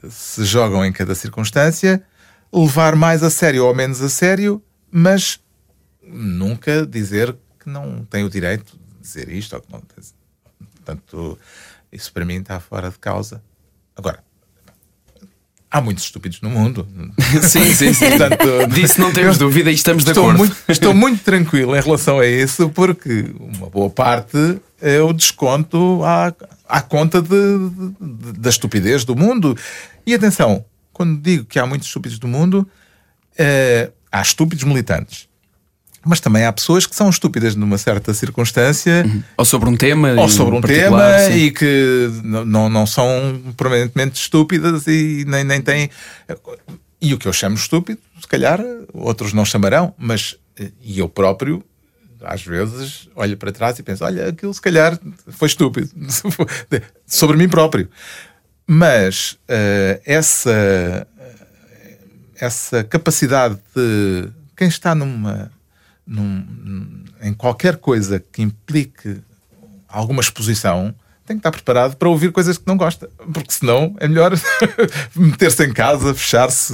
se 0.09 0.45
jogam 0.45 0.85
em 0.85 0.91
cada 0.91 1.13
circunstância, 1.13 2.03
levar 2.51 2.95
mais 2.95 3.23
a 3.23 3.29
sério 3.29 3.65
ou 3.65 3.75
menos 3.75 4.01
a 4.01 4.09
sério, 4.09 4.63
mas 4.89 5.39
nunca 6.01 6.85
dizer 6.85 7.35
que 7.59 7.69
não 7.69 8.05
tem 8.05 8.23
o 8.23 8.29
direito 8.29 8.77
de 8.77 9.01
dizer 9.01 9.29
isto 9.29 9.55
ou 9.55 9.61
que 9.61 9.71
não 9.71 9.81
tem. 9.81 10.03
Portanto, 10.75 11.37
isso 11.91 12.11
para 12.13 12.25
mim 12.25 12.35
está 12.35 12.59
fora 12.59 12.89
de 12.89 12.97
causa. 12.97 13.43
Agora, 13.95 14.23
há 15.69 15.81
muitos 15.81 16.03
estúpidos 16.05 16.41
no 16.41 16.49
mundo. 16.49 16.87
sim, 17.43 17.73
sim, 17.73 17.93
sim. 17.93 18.09
Portanto, 18.09 18.67
Disso 18.73 18.99
não 19.01 19.11
temos 19.11 19.37
dúvida 19.37 19.69
e 19.71 19.73
estamos 19.73 20.03
de 20.05 20.11
acordo. 20.11 20.37
muito, 20.37 20.55
estou 20.67 20.93
muito 20.93 21.23
tranquilo 21.23 21.75
em 21.75 21.81
relação 21.81 22.19
a 22.19 22.25
isso, 22.27 22.69
porque 22.69 23.25
uma 23.39 23.69
boa 23.69 23.89
parte 23.89 24.59
é 24.81 25.01
o 25.01 25.11
desconto 25.13 26.01
à, 26.03 26.33
à 26.69 26.81
conta 26.81 27.21
de, 27.21 27.29
de- 27.29 28.39
da 28.39 28.49
estupidez 28.49 29.03
do 29.03 29.15
mundo. 29.15 29.57
E 30.05 30.13
atenção, 30.13 30.63
quando 30.93 31.19
digo 31.21 31.45
que 31.45 31.59
há 31.59 31.65
muitos 31.65 31.87
estúpidos 31.87 32.17
do 32.19 32.27
mundo, 32.27 32.67
eh, 33.37 33.91
há 34.11 34.21
estúpidos 34.21 34.63
militantes. 34.63 35.27
Mas 36.07 36.19
também 36.19 36.45
há 36.45 36.53
pessoas 36.53 36.85
que 36.85 36.95
são 36.95 37.09
estúpidas 37.09 37.55
numa 37.55 37.77
certa 37.77 38.13
circunstância 38.13 39.05
Ou 39.35 39.43
sobre 39.43 39.69
um 39.69 39.75
tema. 39.75 40.13
ou 40.13 40.29
sobre 40.29 40.55
um 40.55 40.61
tema 40.61 41.19
sim. 41.19 41.33
e 41.33 41.51
que 41.51 42.09
não, 42.23 42.69
não 42.69 42.85
são 42.87 43.41
permanentemente 43.57 44.19
estúpidas 44.19 44.87
e 44.87 45.25
nem, 45.27 45.43
nem 45.43 45.61
têm. 45.61 45.89
E 47.01 47.13
o 47.13 47.17
que 47.17 47.27
eu 47.27 47.33
chamo 47.33 47.55
estúpido, 47.55 47.99
se 48.19 48.27
calhar 48.27 48.59
outros 48.93 49.33
não 49.33 49.45
chamarão, 49.45 49.93
mas 49.97 50.35
eh, 50.57 50.71
e 50.81 50.97
eu 50.97 51.07
próprio, 51.07 51.63
às 52.23 52.41
vezes, 52.41 53.07
olho 53.15 53.37
para 53.37 53.51
trás 53.51 53.77
e 53.77 53.83
penso: 53.83 54.03
olha, 54.03 54.29
aquilo 54.29 54.53
se 54.53 54.61
calhar 54.61 54.97
foi 55.29 55.47
estúpido 55.47 55.89
sobre 57.05 57.37
mim 57.37 57.47
próprio. 57.47 57.89
Mas 58.65 59.37
eh, 59.47 60.01
essa, 60.05 61.07
essa 62.39 62.83
capacidade 62.83 63.57
de 63.75 64.29
quem 64.55 64.67
está 64.67 64.95
numa, 64.95 65.51
num- 66.07 67.03
em 67.21 67.33
qualquer 67.33 67.77
coisa 67.77 68.23
que 68.31 68.41
implique 68.41 69.17
alguma 69.87 70.21
exposição 70.21 70.93
tem 71.25 71.35
que 71.35 71.39
estar 71.41 71.51
preparado 71.51 71.97
para 71.97 72.07
ouvir 72.07 72.31
coisas 72.31 72.57
que 72.57 72.63
não 72.65 72.77
gosta, 72.77 73.09
porque 73.33 73.51
senão 73.51 73.93
é 73.99 74.07
melhor 74.07 74.31
meter-se 75.13 75.65
em 75.65 75.73
casa, 75.73 76.13
fechar-se, 76.13 76.73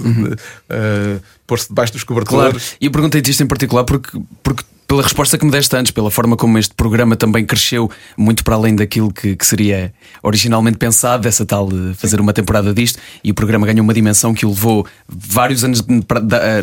eh, 0.69 1.19
pôr-se 1.47 1.69
debaixo 1.69 1.91
dos 1.93 2.03
Claro, 2.03 2.23
cobertores. 2.25 2.75
e 2.79 2.85
eu 2.85 2.91
perguntei-te 2.91 3.31
isto 3.31 3.41
em 3.41 3.47
particular 3.47 3.83
porque, 3.83 4.15
porque 4.43 4.63
pela 4.93 5.01
resposta 5.01 5.39
que 5.39 5.43
me 5.45 5.49
deste 5.49 5.75
antes, 5.75 5.91
pela 5.91 6.11
forma 6.11 6.37
como 6.37 6.55
este 6.59 6.75
programa 6.75 7.15
também 7.15 7.43
cresceu 7.43 7.89
muito 8.15 8.43
para 8.43 8.53
além 8.53 8.75
daquilo 8.75 9.11
que, 9.11 9.35
que 9.35 9.43
seria 9.43 9.91
originalmente 10.21 10.77
pensado, 10.77 11.23
dessa 11.23 11.43
tal 11.47 11.67
de 11.67 11.95
fazer 11.95 12.21
uma 12.21 12.31
temporada 12.31 12.71
disto, 12.71 12.99
e 13.23 13.31
o 13.31 13.33
programa 13.33 13.65
ganhou 13.65 13.81
uma 13.83 13.93
dimensão 13.93 14.35
que 14.35 14.45
o 14.45 14.49
levou 14.49 14.85
vários 15.09 15.63
anos 15.63 15.83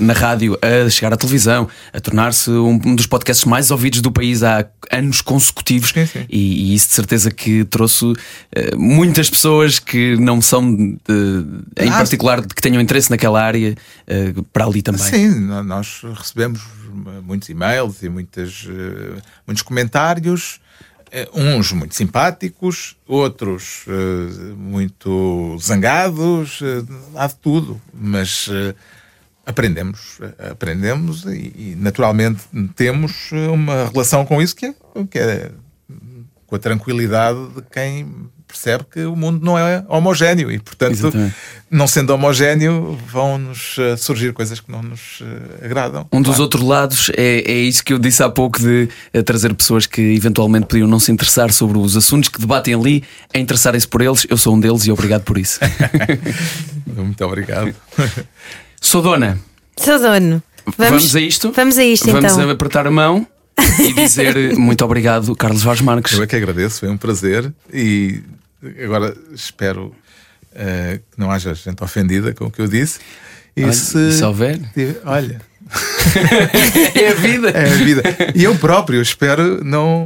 na 0.01 0.12
rádio 0.12 0.57
a 0.62 0.89
chegar 0.89 1.12
à 1.12 1.16
televisão, 1.16 1.66
a 1.93 1.99
tornar-se 1.99 2.49
um, 2.53 2.78
dos 2.95 3.07
podcasts 3.07 3.45
mais 3.45 3.72
ouvidos 3.72 4.01
do 4.01 4.12
país 4.12 4.45
há 4.45 4.64
anos 4.93 5.20
consecutivos, 5.20 5.91
Sim, 5.91 6.07
sim. 6.07 6.24
E, 6.31 6.70
e 6.70 6.74
isso 6.76 6.87
de 6.87 6.95
certeza 6.95 7.33
que 7.33 7.64
trouxe 7.64 8.12
eh, 8.55 8.76
muitas 8.76 9.28
pessoas 9.28 9.81
que 9.81 10.16
não 10.20 10.41
são, 10.41 10.72
de- 10.72 10.97
em 11.81 11.89
Ah, 11.89 11.97
particular, 11.99 12.47
que 12.47 12.62
tenham 12.62 12.81
interesse 12.81 13.11
naquela 13.11 13.43
área, 13.43 13.74
eh, 14.07 14.33
para 14.53 14.66
ali 14.66 14.83
também. 14.83 15.03
Sim, 15.03 15.31
nós 15.64 16.01
recebemos 16.14 16.61
muitos 16.91 17.49
e-mails 17.49 18.03
e 18.03 18.09
muitas, 18.09 18.66
eh, 18.68 19.20
muitos 19.47 19.62
comentários, 19.62 20.61
eh, 21.11 21.28
uns 21.34 21.72
muito 21.72 21.95
simpáticos, 21.95 22.97
outros 23.07 23.84
eh, 23.88 24.55
muito 24.57 25.57
zangados, 25.61 26.61
há 27.14 27.26
de 27.26 27.36
tudo, 27.36 27.80
mas 27.93 28.49
aprendemos, 29.47 30.20
aprendemos 30.51 31.24
e, 31.24 31.74
naturalmente 31.78 32.43
temos 32.76 33.30
uma 33.53 33.88
relação 33.88 34.24
com 34.24 34.41
isso 34.41 34.55
que 34.55 34.66
é, 34.66 34.74
que 35.11 35.18
é 35.18 35.51
com 36.47 36.57
a 36.57 36.59
tranquilidade 36.59 37.38
de 37.55 37.62
quem 37.62 38.28
percebe 38.51 38.84
que 38.90 39.01
o 39.05 39.14
mundo 39.16 39.44
não 39.44 39.59
é 39.59 39.84
homogéneo 39.88 40.51
e, 40.51 40.59
portanto, 40.59 40.92
Exatamente. 40.92 41.34
não 41.70 41.86
sendo 41.86 42.11
homogéneo, 42.11 42.98
vão-nos 43.11 43.76
eh, 43.78 43.96
surgir 43.96 44.32
coisas 44.32 44.61
que 44.61 44.70
não 44.70 44.82
nos 44.82 45.22
eh, 45.22 45.64
agradam. 45.66 46.07
Um 46.12 46.20
dos 46.20 46.30
Claro. 46.32 46.42
outros 46.42 46.62
lados 46.62 47.11
é, 47.16 47.40
é 47.51 47.55
isso 47.55 47.84
que 47.84 47.92
eu 47.92 47.98
disse 47.98 48.22
há 48.22 48.28
pouco 48.28 48.59
de 48.61 48.88
eh, 49.12 49.22
trazer 49.22 49.55
pessoas 49.55 49.86
que 49.86 50.01
eventualmente 50.01 50.66
podiam 50.66 50.88
não 50.88 50.98
se 51.01 51.11
interessar 51.12 51.53
sobre 51.53 51.78
os 51.78 51.96
assuntos 51.96 52.28
que 52.28 52.40
debatem 52.40 52.74
ali, 52.74 53.05
a 53.34 53.38
interessarem-se 53.38 53.86
por 53.88 54.03
eles. 54.03 54.26
Eu 54.28 54.36
sou 54.36 54.55
um 54.55 54.61
deles 54.61 54.86
e 54.86 54.90
obrigado 54.92 55.22
por 55.22 55.38
isso. 55.38 55.61
Muito 56.86 57.24
obrigado. 57.24 57.74
sou 58.80 59.03
dona. 59.03 59.38
Sou 59.76 59.98
dono. 59.98 60.42
Vamos, 60.76 61.16
a 61.16 61.20
isto? 61.20 61.53
Vamos 61.53 61.78
a 61.78 61.84
isto 61.84 62.07
Vamos 62.11 62.32
então. 62.32 62.48
a 62.48 62.53
apertar 62.53 62.86
a 62.86 62.90
mão 62.90 63.26
e 63.78 63.92
dizer 63.94 64.55
muito 64.59 64.84
obrigado, 64.84 65.34
Carlos 65.34 65.62
Vaz 65.62 65.80
Marques. 65.80 66.12
Eu 66.12 66.22
é 66.22 66.26
que 66.26 66.36
agradeço, 66.36 66.80
foi 66.80 66.88
um 66.88 66.96
prazer 66.96 67.53
e 67.72 68.20
agora 68.82 69.16
espero 69.34 69.94
eh, 70.54 71.00
que 71.11 71.18
não 71.18 71.30
haja 71.30 71.54
gente 71.54 71.82
ofendida 71.82 72.32
com 72.34 72.46
o 72.46 72.50
que 72.50 72.61
eu 72.61 72.68
disse. 72.68 72.98
E 73.56 73.64
Olha, 73.64 73.72
se, 73.72 74.12
se 74.12 74.24
houver? 74.24 74.61
Olha, 75.04 75.40
É 76.94 77.08
a 77.11 77.14
vida. 77.14 77.50
é 77.50 77.64
a 77.70 77.74
vida. 77.74 78.02
E 78.34 78.44
eu 78.44 78.56
próprio 78.56 79.00
espero 79.02 79.62
não, 79.64 80.04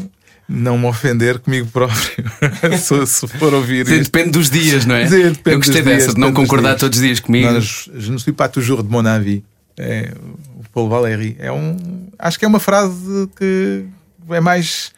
não 0.48 0.78
me 0.78 0.86
ofender 0.86 1.38
comigo 1.38 1.68
próprio. 1.70 2.24
se, 2.78 3.07
se 3.07 3.28
for 3.28 3.55
ouvir 3.55 3.86
Sim. 3.86 4.02
Depende 4.02 4.30
dos 4.30 4.50
dias, 4.50 4.84
não 4.84 4.94
é? 4.94 5.07
Sim, 5.07 5.22
eu 5.22 5.32
gostei 5.32 5.57
dos 5.57 5.70
dias, 5.70 5.84
dessa, 5.84 6.14
de 6.14 6.20
não 6.20 6.32
concordar 6.32 6.70
dias. 6.70 6.80
todos 6.80 6.98
os 6.98 7.05
dias 7.05 7.20
comigo. 7.20 7.50
Nós, 7.50 7.88
je 7.96 8.11
ne 8.11 8.18
suis 8.18 8.34
pas 8.34 8.48
toujours 8.48 8.82
de 8.82 8.90
mon 8.90 9.07
avis. 9.07 9.42
É, 9.76 10.12
o 10.57 10.64
Paulo 10.72 10.88
Valéry. 10.90 11.36
É 11.38 11.50
um, 11.50 12.09
acho 12.18 12.38
que 12.38 12.44
é 12.44 12.48
uma 12.48 12.61
frase 12.61 13.28
que 13.36 13.84
é 14.30 14.40
mais, 14.40 14.92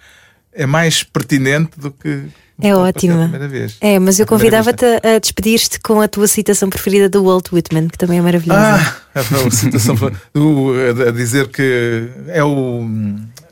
é 0.57 0.67
mais 0.67 1.03
pertinente 1.03 1.79
do 1.79 1.91
que. 1.91 2.25
É 2.61 2.75
ótima. 2.75 3.31
a. 3.35 3.87
É, 3.87 3.99
mas 3.99 4.19
eu 4.19 4.25
A 4.25 4.27
convidava-te 4.27 4.85
a 4.85 5.19
despedir-te 5.21 5.79
com 5.79 6.01
a 6.01 6.09
tua 6.09 6.27
citação 6.27 6.71
preferida 6.71 7.07
do 7.07 7.23
Walt 7.23 7.53
Whitman, 7.53 7.89
que 7.89 7.99
também 7.99 8.19
é 8.19 8.23
maravilhosa. 8.23 8.97
Ah, 9.15 9.21
a 9.21 9.51
situação 9.51 9.95
foi- 9.99 10.13
do- 10.33 10.73
a, 11.05 11.09
a 11.09 11.13
dizer 11.13 11.49
que 11.49 12.09
é 12.29 12.43
o. 12.43 12.83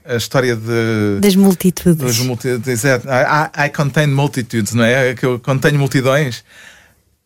a 0.07 0.17
história 0.17 0.57
de. 0.57 1.21
Das 1.21 1.37
multitudes. 1.37 1.99
Das 2.03 2.19
multitudes. 2.21 2.83
É, 2.85 2.97
I, 2.97 3.67
I 3.67 3.71
contain 3.71 4.07
multitudes, 4.07 4.73
não 4.73 4.85
é? 4.85 5.15
Que 5.15 5.27
eu 5.27 5.39
contenho 5.39 5.79
multidões. 5.79 6.43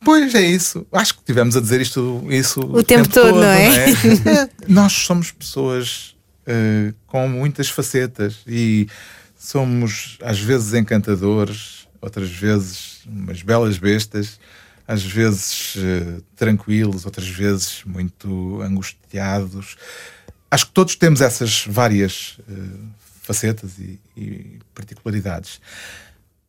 Pois 0.05 0.35
é 0.35 0.43
isso. 0.43 0.85
Acho 0.93 1.15
que 1.15 1.21
tivemos 1.25 1.57
a 1.57 1.61
dizer 1.61 1.81
isto 1.81 2.25
isso 2.29 2.61
o, 2.61 2.79
o 2.79 2.83
tempo, 2.83 3.09
tempo, 3.09 3.15
todo, 3.15 3.37
não 3.37 3.45
é? 3.45 3.69
Não 3.69 4.33
é? 4.33 4.49
Nós 4.69 4.93
somos 4.93 5.31
pessoas 5.33 6.15
uh, 6.47 6.93
com 7.07 7.29
muitas 7.29 7.69
facetas 7.69 8.37
e 8.47 8.87
somos 9.49 10.19
às 10.21 10.39
vezes 10.39 10.75
encantadores, 10.75 11.89
outras 12.03 12.29
vezes 12.29 13.01
umas 13.07 13.41
belas 13.41 13.79
bestas, 13.79 14.39
às 14.87 15.03
vezes 15.03 15.75
uh, 15.77 16.23
tranquilos, 16.37 17.07
outras 17.07 17.27
vezes 17.27 17.83
muito 17.87 18.61
angustiados. 18.61 19.77
Acho 20.51 20.67
que 20.67 20.73
todos 20.73 20.97
temos 20.97 21.23
essas 21.23 21.65
várias 21.67 22.39
uh, 22.41 22.89
facetas 23.23 23.79
e, 23.79 23.99
e 24.15 24.59
particularidades. 24.75 25.63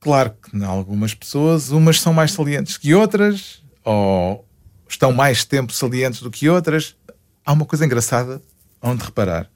Claro 0.02 0.32
que 0.32 0.58
em 0.58 0.66
algumas 0.66 1.14
pessoas, 1.14 1.72
umas 1.72 2.02
são 2.02 2.12
mais 2.14 2.34
salientes 2.34 2.78
que 2.78 2.94
outras, 2.94 3.64
ou 3.82 4.46
estão 4.90 5.14
mais 5.14 5.46
tempo 5.46 5.72
salientes 5.72 6.22
do 6.22 6.30
que 6.30 6.50
outras. 6.50 6.98
Há 7.46 7.54
uma 7.54 7.66
coisa 7.66 7.86
engraçada 7.86 8.42
onde 8.82 9.06
reparar. 9.06 9.50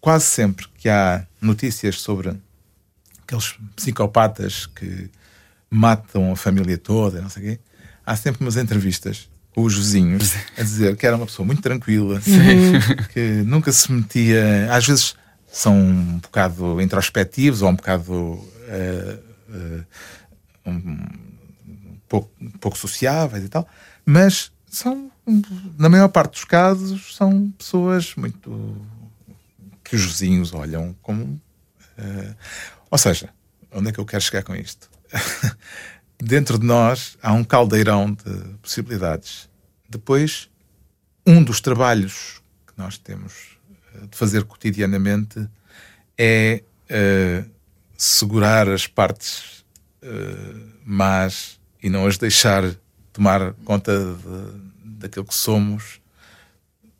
Quase 0.00 0.26
sempre 0.26 0.68
que 0.78 0.88
há 0.88 1.26
notícias 1.40 2.00
sobre 2.00 2.36
aqueles 3.22 3.54
psicopatas 3.76 4.66
que 4.66 5.10
matam 5.70 6.32
a 6.32 6.36
família 6.36 6.76
toda, 6.76 7.20
não 7.20 7.28
sei 7.28 7.42
o 7.42 7.46
quê, 7.46 7.60
há 8.04 8.16
sempre 8.16 8.42
umas 8.42 8.56
entrevistas 8.56 9.28
com 9.54 9.62
os 9.62 9.74
vizinhos 9.74 10.34
a 10.56 10.62
dizer 10.62 10.96
que 10.96 11.06
era 11.06 11.16
uma 11.16 11.26
pessoa 11.26 11.46
muito 11.46 11.62
tranquila, 11.62 12.20
que 13.12 13.20
nunca 13.44 13.72
se 13.72 13.90
metia. 13.90 14.68
Às 14.70 14.86
vezes 14.86 15.14
são 15.50 15.76
um 15.76 16.18
bocado 16.18 16.80
introspectivos 16.80 17.62
ou 17.62 17.68
um 17.68 17.76
bocado. 17.76 18.12
Uh, 18.12 19.32
uh, 19.48 19.86
um, 20.64 21.32
pouco, 22.08 22.30
pouco 22.60 22.76
sociáveis 22.76 23.44
e 23.44 23.48
tal, 23.48 23.66
mas 24.04 24.52
são, 24.70 25.10
na 25.78 25.88
maior 25.88 26.08
parte 26.08 26.32
dos 26.32 26.44
casos, 26.44 27.16
são 27.16 27.50
pessoas 27.56 28.14
muito 28.16 28.76
que 29.82 29.96
os 29.96 30.04
vizinhos 30.04 30.52
olham 30.52 30.94
como. 31.00 31.40
Uh, 31.98 32.34
ou 32.92 32.98
seja, 32.98 33.30
onde 33.72 33.88
é 33.88 33.92
que 33.92 33.98
eu 33.98 34.04
quero 34.04 34.22
chegar 34.22 34.42
com 34.42 34.54
isto? 34.54 34.90
Dentro 36.22 36.58
de 36.58 36.66
nós 36.66 37.16
há 37.22 37.32
um 37.32 37.42
caldeirão 37.42 38.12
de 38.12 38.54
possibilidades. 38.60 39.48
Depois, 39.88 40.50
um 41.26 41.42
dos 41.42 41.62
trabalhos 41.62 42.42
que 42.66 42.74
nós 42.76 42.98
temos 42.98 43.56
de 44.10 44.14
fazer 44.14 44.44
cotidianamente 44.44 45.48
é 46.18 46.62
uh, 46.90 47.50
segurar 47.96 48.68
as 48.68 48.86
partes 48.86 49.64
uh, 50.02 50.70
más 50.84 51.58
e 51.82 51.88
não 51.88 52.06
as 52.06 52.18
deixar 52.18 52.76
tomar 53.10 53.54
conta 53.64 53.92
de, 54.14 54.98
daquilo 55.00 55.24
que 55.24 55.34
somos, 55.34 55.98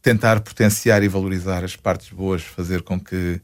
tentar 0.01 0.41
potenciar 0.41 1.03
e 1.03 1.09
valorizar 1.09 1.63
as 1.63 1.77
partes 1.77 2.09
boas, 2.09 2.43
fazer 2.43 2.81
com 2.81 2.99
que 2.99 3.43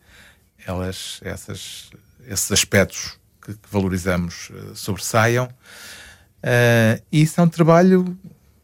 elas, 0.67 1.21
essas, 1.23 1.91
esses 2.29 2.51
aspectos 2.53 3.19
que, 3.43 3.55
que 3.55 3.69
valorizamos 3.71 4.51
uh, 4.51 4.77
sobressaiam. 4.77 5.47
Uh, 5.47 7.03
isso 7.11 7.41
é 7.41 7.45
um 7.45 7.49
trabalho 7.49 8.17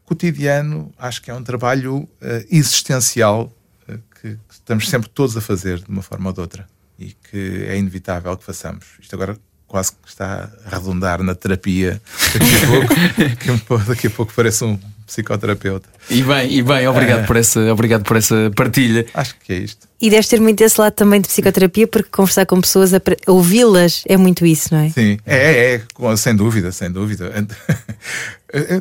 cotidiano, 0.05 0.93
acho 0.97 1.21
que 1.21 1.31
é 1.31 1.33
um 1.33 1.43
trabalho 1.43 1.97
uh, 1.97 2.09
existencial 2.49 3.51
que, 3.85 4.35
que 4.35 4.39
estamos 4.53 4.89
sempre 4.89 5.09
todos 5.09 5.35
a 5.35 5.41
fazer 5.41 5.79
de 5.79 5.89
uma 5.89 6.01
forma 6.01 6.29
ou 6.29 6.33
de 6.33 6.39
outra 6.39 6.67
e 6.97 7.11
que 7.11 7.65
é 7.67 7.77
inevitável 7.77 8.35
que 8.37 8.43
façamos. 8.43 8.85
Isto 8.99 9.15
agora 9.15 9.37
quase 9.67 9.91
que 9.91 10.07
está 10.07 10.49
a 10.65 10.69
redundar 10.69 11.21
na 11.21 11.35
terapia 11.35 12.01
daqui 12.33 12.55
a 12.55 13.57
pouco, 13.57 13.83
daqui 13.89 14.07
a 14.07 14.09
pouco 14.09 14.33
parece 14.33 14.63
um 14.63 14.79
psicoterapeuta. 15.05 15.87
E 16.09 16.23
bem, 16.23 16.51
e 16.51 16.61
bem, 16.61 16.87
obrigado, 16.87 17.21
é. 17.21 17.25
por 17.25 17.37
essa, 17.37 17.59
obrigado 17.71 18.03
por 18.03 18.17
essa 18.17 18.51
partilha. 18.55 19.05
Acho 19.13 19.35
que 19.43 19.53
é 19.53 19.57
isto. 19.57 19.87
E 20.01 20.09
deves 20.09 20.27
ter 20.27 20.41
muito 20.41 20.61
esse 20.61 20.79
lado 20.79 20.93
também 20.93 21.21
de 21.21 21.27
psicoterapia, 21.27 21.87
porque 21.87 22.09
conversar 22.09 22.45
com 22.45 22.59
pessoas, 22.59 22.91
ouvi-las, 23.27 24.03
é 24.07 24.17
muito 24.17 24.45
isso, 24.45 24.73
não 24.73 24.81
é? 24.81 24.89
Sim, 24.89 25.17
é, 25.25 25.75
é, 25.75 26.15
sem 26.17 26.35
dúvida, 26.35 26.71
sem 26.71 26.91
dúvida. 26.91 27.31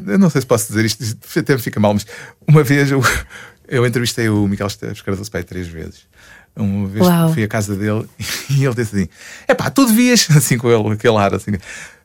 Eu 0.07 0.19
não 0.19 0.31
sei 0.31 0.41
se 0.41 0.47
posso 0.47 0.69
dizer 0.69 0.85
isto, 0.85 1.05
até 1.37 1.55
me 1.55 1.61
fica 1.61 1.81
mal, 1.81 1.95
mas 1.95 2.07
uma 2.47 2.63
vez 2.63 2.93
eu, 2.93 3.03
eu 3.67 3.85
entrevistei 3.85 4.29
o 4.29 4.47
Miguel 4.47 4.69
Esteves 4.69 5.03
Cardoso 5.03 5.29
Pai 5.31 5.43
três 5.43 5.67
vezes. 5.67 6.03
Uma 6.55 6.87
vez 6.87 7.05
Uau. 7.05 7.33
fui 7.33 7.43
à 7.43 7.49
casa 7.49 7.75
dele 7.75 8.07
e 8.51 8.65
ele 8.65 8.75
disse 8.75 8.97
assim: 8.97 9.09
é 9.49 9.55
pá, 9.55 9.71
tu 9.71 9.85
devias, 9.87 10.29
assim 10.37 10.57
com 10.57 10.71
ele, 10.71 10.95
aquele 10.95 11.17
ar 11.17 11.35
assim, 11.35 11.53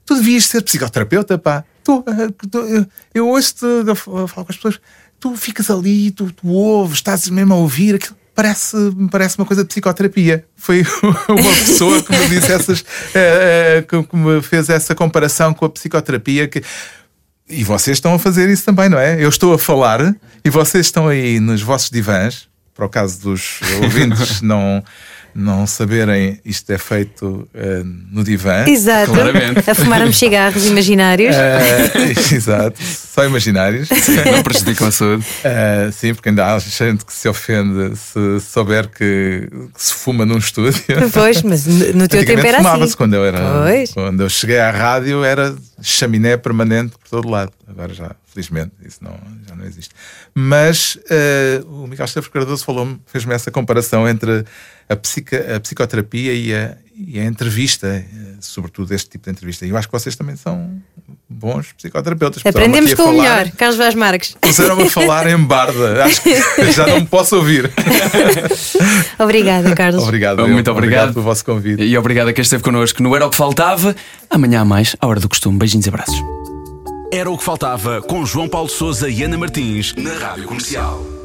tu 0.04 0.16
devias 0.16 0.46
ser 0.46 0.64
psicoterapeuta, 0.64 1.38
pá. 1.38 1.64
Tu, 1.90 2.04
eh, 2.06 2.48
tu 2.52 2.88
eu, 3.16 3.28
ouço-te 3.28 3.66
falar 3.96 4.46
com 4.46 4.52
as 4.52 4.56
pessoas, 4.58 4.80
tu 5.20 5.36
ficas 5.36 5.72
ali, 5.72 6.12
tu, 6.12 6.32
tu 6.32 6.48
ouves, 6.48 6.98
estás 6.98 7.28
mesmo 7.30 7.56
a 7.56 7.58
ouvir 7.58 7.96
aquilo. 7.96 8.16
Parece, 8.36 8.78
parece 9.10 9.40
uma 9.40 9.46
coisa 9.46 9.64
de 9.64 9.70
psicoterapia. 9.70 10.46
Foi 10.56 10.86
uma 11.28 11.54
pessoa 11.66 12.04
que 12.04 12.16
me 12.16 12.28
disse 12.30 12.52
essas, 12.52 12.82
uh, 12.82 14.06
que 14.08 14.16
me 14.16 14.40
fez 14.44 14.70
essa 14.70 14.94
comparação 14.94 15.52
com 15.52 15.66
a 15.66 15.70
psicoterapia. 15.70 16.48
Que, 16.48 16.62
e 17.50 17.64
vocês 17.64 17.98
estão 17.98 18.14
a 18.14 18.20
fazer 18.20 18.48
isso 18.50 18.64
também, 18.66 18.88
não 18.88 19.00
é? 19.00 19.22
Eu 19.22 19.28
estou 19.30 19.52
a 19.52 19.58
falar 19.58 20.16
e 20.46 20.50
vocês 20.52 20.86
estão 20.86 21.08
aí 21.08 21.40
nos 21.40 21.64
vossos 21.64 21.90
divãs 21.90 22.48
para 22.76 22.86
o 22.86 22.90
caso 22.90 23.20
dos 23.20 23.60
ouvintes 23.82 24.40
não, 24.46 24.84
não 25.34 25.66
saberem, 25.68 26.40
isto 26.44 26.72
é 26.72 26.78
feito 26.78 27.48
uh, 27.54 27.84
no 28.12 28.24
divã. 28.24 28.66
Exato. 28.68 29.12
Claramente. 29.12 29.70
A 29.70 29.76
fumarmos 29.76 30.18
cigarros 30.18 30.66
imaginários. 30.66 31.36
Uh, 31.36 32.34
exato. 32.36 32.82
Só 32.82 33.26
imaginários. 33.26 33.88
Sim, 33.90 34.16
não 34.32 34.44
prejudicam 34.44 34.88
a 34.88 34.92
saúde. 34.92 35.24
Uh, 35.24 35.92
sim, 35.92 36.14
porque 36.14 36.30
ainda 36.30 36.54
há 36.54 36.60
gente 36.60 37.06
que 37.06 37.14
se 37.14 37.28
ofende 37.28 37.96
se 37.96 38.40
souber 38.40 38.90
que, 38.90 39.48
que 39.74 39.84
se 39.84 39.94
fuma 39.94 40.26
num 40.26 40.38
estúdio. 40.38 40.82
Pois, 41.14 41.42
mas 41.42 41.66
no 41.66 42.08
teu 42.08 42.26
tempo 42.26 42.46
era 42.46 42.58
fumava-se 42.58 42.84
assim. 42.84 42.98
quando 42.98 43.14
eu 43.14 43.26
era. 43.26 43.40
Pois. 43.64 43.92
Quando 43.92 44.22
eu 44.22 44.30
cheguei 44.30 44.60
à 44.60 44.72
rádio 44.72 45.24
era 45.24 45.56
chaminé 45.82 46.38
permanente 46.38 46.94
por 46.98 47.10
todo 47.10 47.30
lado. 47.30 47.52
Agora 47.68 47.94
já 47.94 48.16
Felizmente, 48.40 48.72
isso 48.86 49.00
não, 49.02 49.20
já 49.48 49.56
não 49.56 49.66
existe. 49.66 49.94
Mas 50.36 50.96
uh, 50.96 51.68
o 51.68 51.88
Miguel 51.88 52.06
Esteves 52.06 52.30
Cardoso 52.30 52.64
falou 52.64 52.98
fez-me 53.08 53.34
essa 53.34 53.50
comparação 53.50 54.08
entre 54.08 54.46
a, 54.90 54.96
psica, 54.96 55.56
a 55.56 55.60
psicoterapia 55.60 56.34
e 56.34 56.54
a, 56.54 56.76
e 56.98 57.20
a 57.20 57.26
entrevista, 57.26 57.88
eh, 57.88 58.06
sobretudo 58.42 58.94
este 58.94 59.10
tipo 59.12 59.26
de 59.26 59.32
entrevista. 59.32 59.66
E 59.66 59.70
eu 59.70 59.78
acho 59.78 59.88
que 59.88 59.92
vocês 59.92 60.16
também 60.16 60.36
são 60.36 60.82
bons 61.30 61.72
psicoterapeutas. 61.74 62.44
Aprendemos 62.46 62.94
com 62.96 63.04
o 63.04 63.14
melhor, 63.14 63.50
Carlos 63.52 63.78
Vaz 63.78 63.94
Marques. 63.94 64.36
Puseram-me 64.42 64.84
a 64.84 64.90
falar 64.90 65.28
em 65.28 65.38
barda. 65.38 66.04
Acho 66.04 66.22
que 66.22 66.72
já 66.72 66.88
não 66.88 67.00
me 67.02 67.06
posso 67.06 67.36
ouvir. 67.36 67.72
Obrigada, 69.20 69.76
Carlos. 69.76 70.04
Obrigado. 70.04 70.40
Muito 70.40 70.52
obrigado. 70.52 70.78
obrigado 70.78 71.14
pelo 71.14 71.24
vosso 71.24 71.46
convite. 71.46 71.84
E 71.84 71.98
obrigado 71.98 72.30
a 72.30 72.34
quem 72.34 72.42
esteve 72.42 72.64
connosco 72.64 73.02
no 73.04 73.16
Era 73.16 73.28
o 73.28 73.30
que 73.30 73.38
Faltava. 73.38 73.96
Amanhã 74.30 74.62
há 74.62 74.66
mais, 74.66 74.96
à 75.00 75.08
hora 75.08 75.20
do 75.20 75.30
costume. 75.30 75.58
Beijinhos 75.58 75.86
e 75.86 75.90
abraços. 75.90 76.20
Era 77.12 77.30
o 77.30 77.38
que 77.38 77.44
faltava 77.44 78.02
com 78.02 78.24
João 78.26 78.48
Paulo 78.48 78.70
Souza 78.70 79.10
e 79.10 79.24
Ana 79.24 79.38
Martins 79.38 79.96
na 79.96 80.14
Rádio 80.14 80.46
Comercial. 80.46 81.19